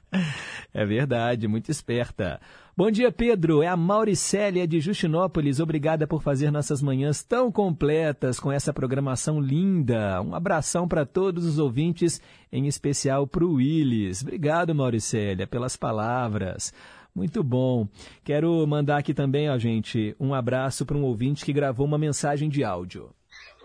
é 0.72 0.84
verdade, 0.86 1.46
muito 1.46 1.70
esperta. 1.70 2.40
Bom 2.76 2.90
dia, 2.90 3.12
Pedro. 3.12 3.62
É 3.62 3.66
a 3.66 3.76
Mauricélia 3.76 4.66
de 4.66 4.80
Justinópolis. 4.80 5.60
Obrigada 5.60 6.06
por 6.06 6.22
fazer 6.22 6.50
nossas 6.50 6.80
manhãs 6.80 7.22
tão 7.22 7.52
completas 7.52 8.40
com 8.40 8.50
essa 8.50 8.72
programação 8.72 9.38
linda. 9.38 10.22
Um 10.22 10.34
abração 10.34 10.88
para 10.88 11.04
todos 11.04 11.44
os 11.44 11.58
ouvintes, 11.58 12.22
em 12.50 12.66
especial 12.66 13.26
para 13.26 13.44
o 13.44 13.54
Willis. 13.54 14.22
Obrigado, 14.22 14.74
Mauricélia, 14.74 15.46
pelas 15.46 15.76
palavras. 15.76 16.72
Muito 17.14 17.42
bom. 17.42 17.86
Quero 18.24 18.66
mandar 18.66 18.96
aqui 18.96 19.12
também, 19.12 19.50
ó, 19.50 19.58
gente, 19.58 20.16
um 20.18 20.32
abraço 20.32 20.86
para 20.86 20.96
um 20.96 21.02
ouvinte 21.02 21.44
que 21.44 21.52
gravou 21.52 21.84
uma 21.84 21.98
mensagem 21.98 22.48
de 22.48 22.64
áudio. 22.64 23.10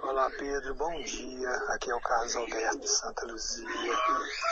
Olá 0.08 0.30
Pedro, 0.38 0.76
bom 0.76 1.02
dia. 1.02 1.50
Aqui 1.70 1.90
é 1.90 1.96
o 1.96 2.00
Carlos 2.00 2.36
Alberto 2.36 2.78
de 2.78 2.88
Santa 2.88 3.26
Luzia. 3.26 3.68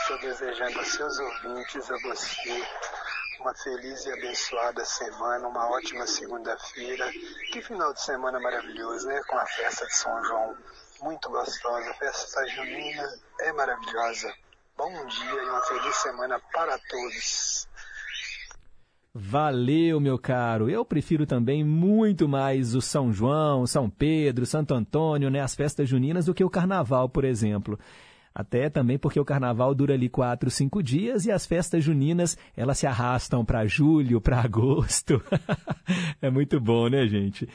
Estou 0.00 0.18
desejando 0.18 0.80
a 0.80 0.84
seus 0.84 1.16
ouvintes, 1.16 1.90
a 1.92 1.96
você, 1.98 2.66
uma 3.38 3.54
feliz 3.54 4.04
e 4.04 4.12
abençoada 4.12 4.84
semana, 4.84 5.46
uma 5.46 5.70
ótima 5.70 6.08
segunda-feira. 6.08 7.08
Que 7.52 7.62
final 7.62 7.92
de 7.92 8.02
semana 8.02 8.40
maravilhoso, 8.40 9.06
né? 9.06 9.22
Com 9.28 9.38
a 9.38 9.46
festa 9.46 9.86
de 9.86 9.96
São 9.96 10.24
João. 10.24 10.58
Muito 11.02 11.30
gostosa. 11.30 11.88
A 11.88 11.94
festa 11.94 12.44
junina 12.48 13.14
é 13.38 13.52
maravilhosa. 13.52 14.34
Bom 14.76 15.06
dia 15.06 15.40
e 15.40 15.48
uma 15.50 15.62
feliz 15.62 15.96
semana 15.98 16.40
para 16.52 16.76
todos. 16.78 17.63
Valeu, 19.16 20.00
meu 20.00 20.18
caro. 20.18 20.68
Eu 20.68 20.84
prefiro 20.84 21.24
também 21.24 21.62
muito 21.62 22.28
mais 22.28 22.74
o 22.74 22.80
São 22.80 23.12
João, 23.12 23.64
São 23.64 23.88
Pedro, 23.88 24.44
Santo 24.44 24.74
Antônio, 24.74 25.30
né, 25.30 25.40
as 25.40 25.54
festas 25.54 25.88
juninas 25.88 26.26
do 26.26 26.34
que 26.34 26.42
o 26.42 26.50
carnaval, 26.50 27.08
por 27.08 27.24
exemplo. 27.24 27.78
Até 28.34 28.68
também 28.68 28.98
porque 28.98 29.20
o 29.20 29.24
carnaval 29.24 29.72
dura 29.72 29.94
ali 29.94 30.08
quatro, 30.08 30.50
cinco 30.50 30.82
dias 30.82 31.26
e 31.26 31.30
as 31.30 31.46
festas 31.46 31.84
juninas 31.84 32.36
elas 32.56 32.78
se 32.78 32.88
arrastam 32.88 33.44
para 33.44 33.64
julho, 33.66 34.20
para 34.20 34.40
agosto. 34.42 35.22
é 36.20 36.28
muito 36.28 36.58
bom, 36.58 36.88
né, 36.88 37.06
gente? 37.06 37.48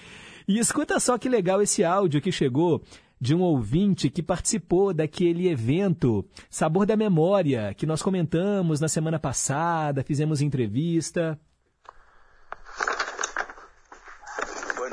E 0.47 0.57
escuta 0.57 0.97
só 0.97 1.17
que 1.17 1.27
legal 1.27 1.61
esse 1.61 1.83
áudio 1.83 2.21
que 2.21 2.31
chegou 2.31 2.81
de 3.19 3.35
um 3.35 3.41
ouvinte 3.41 4.09
que 4.09 4.23
participou 4.23 4.93
daquele 4.93 5.49
evento 5.49 6.25
Sabor 6.49 6.85
da 6.85 6.95
Memória, 6.95 7.73
que 7.73 7.85
nós 7.85 8.01
comentamos 8.01 8.79
na 8.79 8.87
semana 8.87 9.19
passada, 9.19 10.05
fizemos 10.05 10.41
entrevista. 10.41 11.37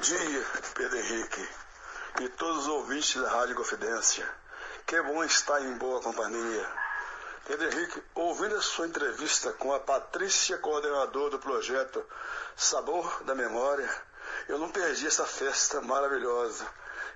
Dia, 0.07 0.47
Pedro 0.73 0.99
Henrique 0.99 1.49
e 2.21 2.29
todos 2.29 2.59
os 2.59 2.69
ouvintes 2.69 3.21
da 3.21 3.29
Rádio 3.29 3.57
Confidência. 3.57 4.25
Que 4.87 5.03
bom 5.03 5.25
estar 5.25 5.61
em 5.63 5.77
boa 5.79 6.01
companhia. 6.01 6.71
Pedro 7.45 7.67
Henrique, 7.67 8.01
ouvindo 8.15 8.55
a 8.55 8.63
sua 8.63 8.87
entrevista 8.87 9.53
com 9.55 9.75
a 9.75 9.81
Patrícia, 9.81 10.59
coordenadora 10.59 11.31
do 11.31 11.39
projeto 11.41 12.07
Sabor 12.55 13.25
da 13.25 13.35
Memória, 13.35 13.91
eu 14.47 14.59
não 14.59 14.71
perdi 14.71 15.09
essa 15.09 15.25
festa 15.27 15.81
maravilhosa, 15.81 16.65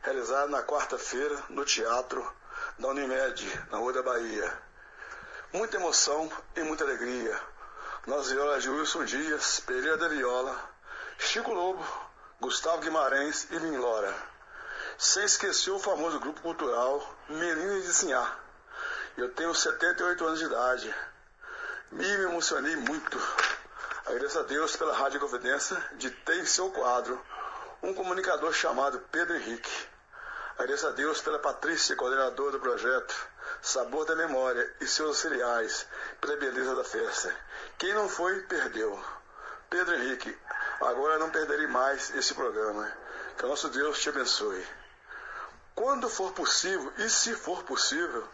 realizada 0.02 0.48
na 0.48 0.64
quarta-feira 0.64 1.44
no 1.48 1.64
Teatro 1.64 2.28
da 2.76 2.88
Unimed, 2.88 3.68
na 3.70 3.78
Rua 3.78 3.92
da 3.92 4.02
Bahia. 4.02 4.62
Muita 5.52 5.76
emoção 5.76 6.28
e 6.56 6.62
muita 6.64 6.82
alegria. 6.82 7.40
Nas 8.04 8.30
violas 8.32 8.64
de 8.64 8.70
Wilson 8.70 9.04
Dias, 9.04 9.60
Pereira 9.60 9.96
da 9.96 10.08
Viola, 10.08 10.58
Chico 11.18 11.52
Lobo, 11.52 12.09
Gustavo 12.40 12.80
Guimarães 12.80 13.46
e 13.50 13.58
Lin 13.58 13.76
Lora. 13.76 14.14
Sem 14.96 15.24
esquecer 15.24 15.70
o 15.72 15.78
famoso 15.78 16.18
grupo 16.18 16.40
cultural 16.40 17.16
Meninas 17.28 17.84
de 17.84 17.92
Sinhá. 17.92 18.34
Eu 19.14 19.30
tenho 19.34 19.54
78 19.54 20.24
anos 20.24 20.38
de 20.38 20.46
idade. 20.46 20.94
Me 21.92 22.06
emocionei 22.06 22.76
muito. 22.76 23.18
Agradeço 24.06 24.38
a 24.38 24.42
Deus 24.44 24.74
pela 24.74 24.96
Rádio 24.96 25.20
Confidência 25.20 25.76
de 25.98 26.10
ter 26.10 26.38
em 26.38 26.46
seu 26.46 26.70
quadro 26.70 27.22
um 27.82 27.92
comunicador 27.92 28.54
chamado 28.54 28.98
Pedro 29.12 29.36
Henrique. 29.36 29.88
Agradeço 30.54 30.86
a 30.86 30.92
Deus 30.92 31.20
pela 31.20 31.38
Patrícia, 31.38 31.94
coordenadora 31.94 32.52
do 32.52 32.60
projeto 32.60 33.14
Sabor 33.60 34.06
da 34.06 34.16
Memória 34.16 34.76
e 34.80 34.86
seus 34.86 35.08
auxiliares, 35.10 35.86
pela 36.18 36.36
beleza 36.36 36.74
da 36.74 36.84
festa. 36.84 37.36
Quem 37.76 37.92
não 37.92 38.08
foi, 38.08 38.40
perdeu. 38.44 38.98
Pedro 39.68 39.94
Henrique, 39.94 40.36
agora 40.80 41.18
não 41.18 41.30
perderei 41.30 41.66
mais 41.66 42.14
esse 42.14 42.34
programa. 42.34 42.90
Que 43.36 43.44
o 43.44 43.48
nosso 43.48 43.68
Deus 43.68 44.00
te 44.00 44.08
abençoe. 44.08 44.66
Quando 45.74 46.10
for 46.10 46.32
possível, 46.32 46.92
e 46.98 47.08
se 47.08 47.34
for 47.34 47.62
possível, 47.62 48.26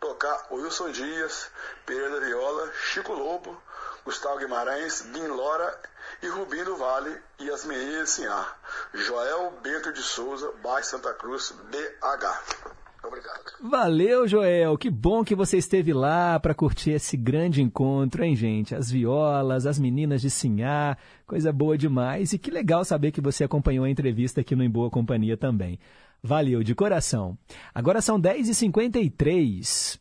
tocar 0.00 0.46
Wilson 0.50 0.90
Dias, 0.90 1.50
Pereira 1.84 2.20
Viola, 2.20 2.72
Chico 2.72 3.12
Lobo, 3.12 3.60
Gustavo 4.04 4.38
Guimarães, 4.38 5.02
Bin 5.02 5.26
Lora 5.26 5.80
e 6.22 6.28
Rubinho 6.28 6.64
do 6.64 6.76
Vale 6.76 7.22
e 7.38 7.50
as 7.50 7.64
meninas 7.64 8.10
Sinhá. 8.10 8.54
Joel 8.94 9.50
Bento 9.62 9.92
de 9.92 10.02
Souza, 10.02 10.52
Baixo 10.62 10.90
Santa 10.90 11.12
Cruz, 11.12 11.50
BH. 11.50 12.85
Obrigado. 13.06 13.44
Valeu, 13.62 14.26
Joel. 14.26 14.76
Que 14.76 14.90
bom 14.90 15.24
que 15.24 15.34
você 15.34 15.58
esteve 15.58 15.92
lá 15.92 16.38
para 16.38 16.54
curtir 16.54 16.90
esse 16.90 17.16
grande 17.16 17.62
encontro, 17.62 18.24
hein, 18.24 18.34
gente? 18.34 18.74
As 18.74 18.90
violas, 18.90 19.66
as 19.66 19.78
meninas 19.78 20.20
de 20.20 20.30
Sinhá, 20.30 20.96
coisa 21.26 21.52
boa 21.52 21.78
demais. 21.78 22.32
E 22.32 22.38
que 22.38 22.50
legal 22.50 22.84
saber 22.84 23.12
que 23.12 23.20
você 23.20 23.44
acompanhou 23.44 23.84
a 23.84 23.90
entrevista 23.90 24.40
aqui 24.40 24.56
no 24.56 24.64
Em 24.64 24.70
Boa 24.70 24.90
Companhia 24.90 25.36
também. 25.36 25.78
Valeu 26.22 26.62
de 26.62 26.74
coração. 26.74 27.38
Agora 27.74 28.00
são 28.00 28.20
10h53. 28.20 29.98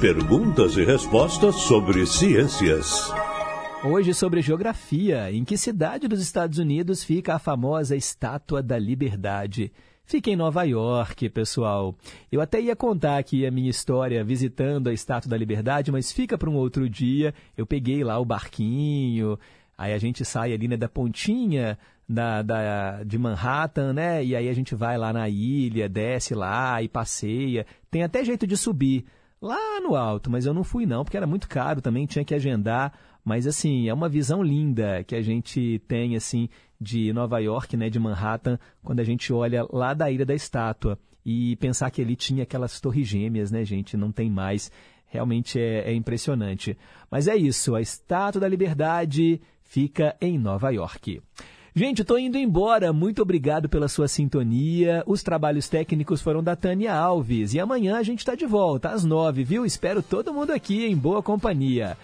Perguntas 0.00 0.76
e 0.76 0.84
respostas 0.84 1.56
sobre 1.56 2.06
ciências. 2.06 3.12
Hoje 3.84 4.14
sobre 4.14 4.42
geografia. 4.42 5.32
Em 5.32 5.44
que 5.44 5.56
cidade 5.56 6.06
dos 6.06 6.20
Estados 6.20 6.58
Unidos 6.58 7.02
fica 7.02 7.34
a 7.34 7.38
famosa 7.38 7.96
Estátua 7.96 8.62
da 8.62 8.78
Liberdade? 8.78 9.72
Fica 10.10 10.28
em 10.28 10.34
Nova 10.34 10.64
York, 10.64 11.28
pessoal. 11.28 11.94
Eu 12.32 12.40
até 12.40 12.60
ia 12.60 12.74
contar 12.74 13.16
aqui 13.16 13.46
a 13.46 13.50
minha 13.52 13.70
história 13.70 14.24
visitando 14.24 14.88
a 14.88 14.92
Estátua 14.92 15.30
da 15.30 15.36
Liberdade, 15.36 15.92
mas 15.92 16.10
fica 16.10 16.36
para 16.36 16.50
um 16.50 16.56
outro 16.56 16.90
dia. 16.90 17.32
Eu 17.56 17.64
peguei 17.64 18.02
lá 18.02 18.18
o 18.18 18.24
barquinho, 18.24 19.38
aí 19.78 19.92
a 19.92 19.98
gente 19.98 20.24
sai 20.24 20.52
ali 20.52 20.66
né, 20.66 20.76
da 20.76 20.88
pontinha 20.88 21.78
da, 22.08 22.42
da, 22.42 23.04
de 23.04 23.16
Manhattan, 23.16 23.92
né? 23.92 24.24
E 24.24 24.34
aí 24.34 24.48
a 24.48 24.52
gente 24.52 24.74
vai 24.74 24.98
lá 24.98 25.12
na 25.12 25.28
ilha, 25.28 25.88
desce 25.88 26.34
lá 26.34 26.82
e 26.82 26.88
passeia. 26.88 27.64
Tem 27.88 28.02
até 28.02 28.24
jeito 28.24 28.48
de 28.48 28.56
subir 28.56 29.04
lá 29.40 29.80
no 29.80 29.94
alto, 29.94 30.28
mas 30.28 30.44
eu 30.44 30.52
não 30.52 30.64
fui 30.64 30.86
não, 30.86 31.04
porque 31.04 31.18
era 31.18 31.26
muito 31.26 31.48
caro 31.48 31.80
também, 31.80 32.04
tinha 32.04 32.24
que 32.24 32.34
agendar. 32.34 32.92
Mas 33.24 33.46
assim, 33.46 33.88
é 33.88 33.94
uma 33.94 34.08
visão 34.08 34.42
linda 34.42 35.04
que 35.04 35.14
a 35.14 35.22
gente 35.22 35.80
tem 35.86 36.16
assim 36.16 36.48
de 36.80 37.12
Nova 37.12 37.38
York, 37.38 37.76
né, 37.76 37.90
de 37.90 37.98
Manhattan, 37.98 38.58
quando 38.82 39.00
a 39.00 39.04
gente 39.04 39.32
olha 39.32 39.66
lá 39.70 39.92
da 39.92 40.10
Ilha 40.10 40.24
da 40.24 40.34
Estátua 40.34 40.98
e 41.24 41.56
pensar 41.56 41.90
que 41.90 42.00
ali 42.00 42.16
tinha 42.16 42.44
aquelas 42.44 42.80
torres 42.80 43.06
gêmeas, 43.06 43.50
né, 43.50 43.64
gente, 43.64 43.96
não 43.96 44.10
tem 44.10 44.30
mais. 44.30 44.72
Realmente 45.06 45.60
é, 45.60 45.90
é 45.90 45.94
impressionante. 45.94 46.78
Mas 47.10 47.28
é 47.28 47.36
isso, 47.36 47.74
a 47.74 47.80
Estátua 47.80 48.40
da 48.40 48.48
Liberdade 48.48 49.40
fica 49.62 50.16
em 50.20 50.38
Nova 50.38 50.70
York. 50.70 51.20
Gente, 51.74 52.02
estou 52.02 52.18
indo 52.18 52.36
embora. 52.36 52.92
Muito 52.92 53.22
obrigado 53.22 53.68
pela 53.68 53.86
sua 53.86 54.08
sintonia. 54.08 55.04
Os 55.06 55.22
trabalhos 55.22 55.68
técnicos 55.68 56.20
foram 56.20 56.42
da 56.42 56.56
Tânia 56.56 56.92
Alves. 56.92 57.54
E 57.54 57.60
amanhã 57.60 57.96
a 57.96 58.02
gente 58.02 58.18
está 58.18 58.34
de 58.34 58.44
volta, 58.44 58.88
às 58.88 59.04
nove, 59.04 59.44
viu? 59.44 59.64
Espero 59.64 60.02
todo 60.02 60.34
mundo 60.34 60.50
aqui 60.50 60.84
em 60.84 60.96
boa 60.96 61.22
companhia. 61.22 61.96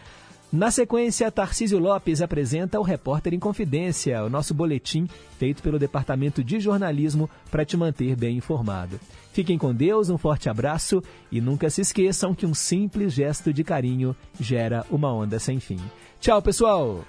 Na 0.56 0.70
sequência, 0.70 1.30
Tarcísio 1.30 1.78
Lopes 1.78 2.22
apresenta 2.22 2.80
o 2.80 2.82
Repórter 2.82 3.34
em 3.34 3.38
Confidência, 3.38 4.24
o 4.24 4.30
nosso 4.30 4.54
boletim 4.54 5.06
feito 5.38 5.62
pelo 5.62 5.78
Departamento 5.78 6.42
de 6.42 6.58
Jornalismo 6.58 7.28
para 7.50 7.62
te 7.62 7.76
manter 7.76 8.16
bem 8.16 8.38
informado. 8.38 8.98
Fiquem 9.34 9.58
com 9.58 9.74
Deus, 9.74 10.08
um 10.08 10.16
forte 10.16 10.48
abraço 10.48 11.02
e 11.30 11.42
nunca 11.42 11.68
se 11.68 11.82
esqueçam 11.82 12.34
que 12.34 12.46
um 12.46 12.54
simples 12.54 13.12
gesto 13.12 13.52
de 13.52 13.62
carinho 13.62 14.16
gera 14.40 14.86
uma 14.90 15.12
onda 15.12 15.38
sem 15.38 15.60
fim. 15.60 15.78
Tchau, 16.20 16.40
pessoal! 16.40 17.04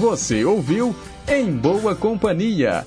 Você 0.00 0.42
ouviu 0.42 0.96
Em 1.28 1.52
Boa 1.52 1.94
Companhia. 1.94 2.86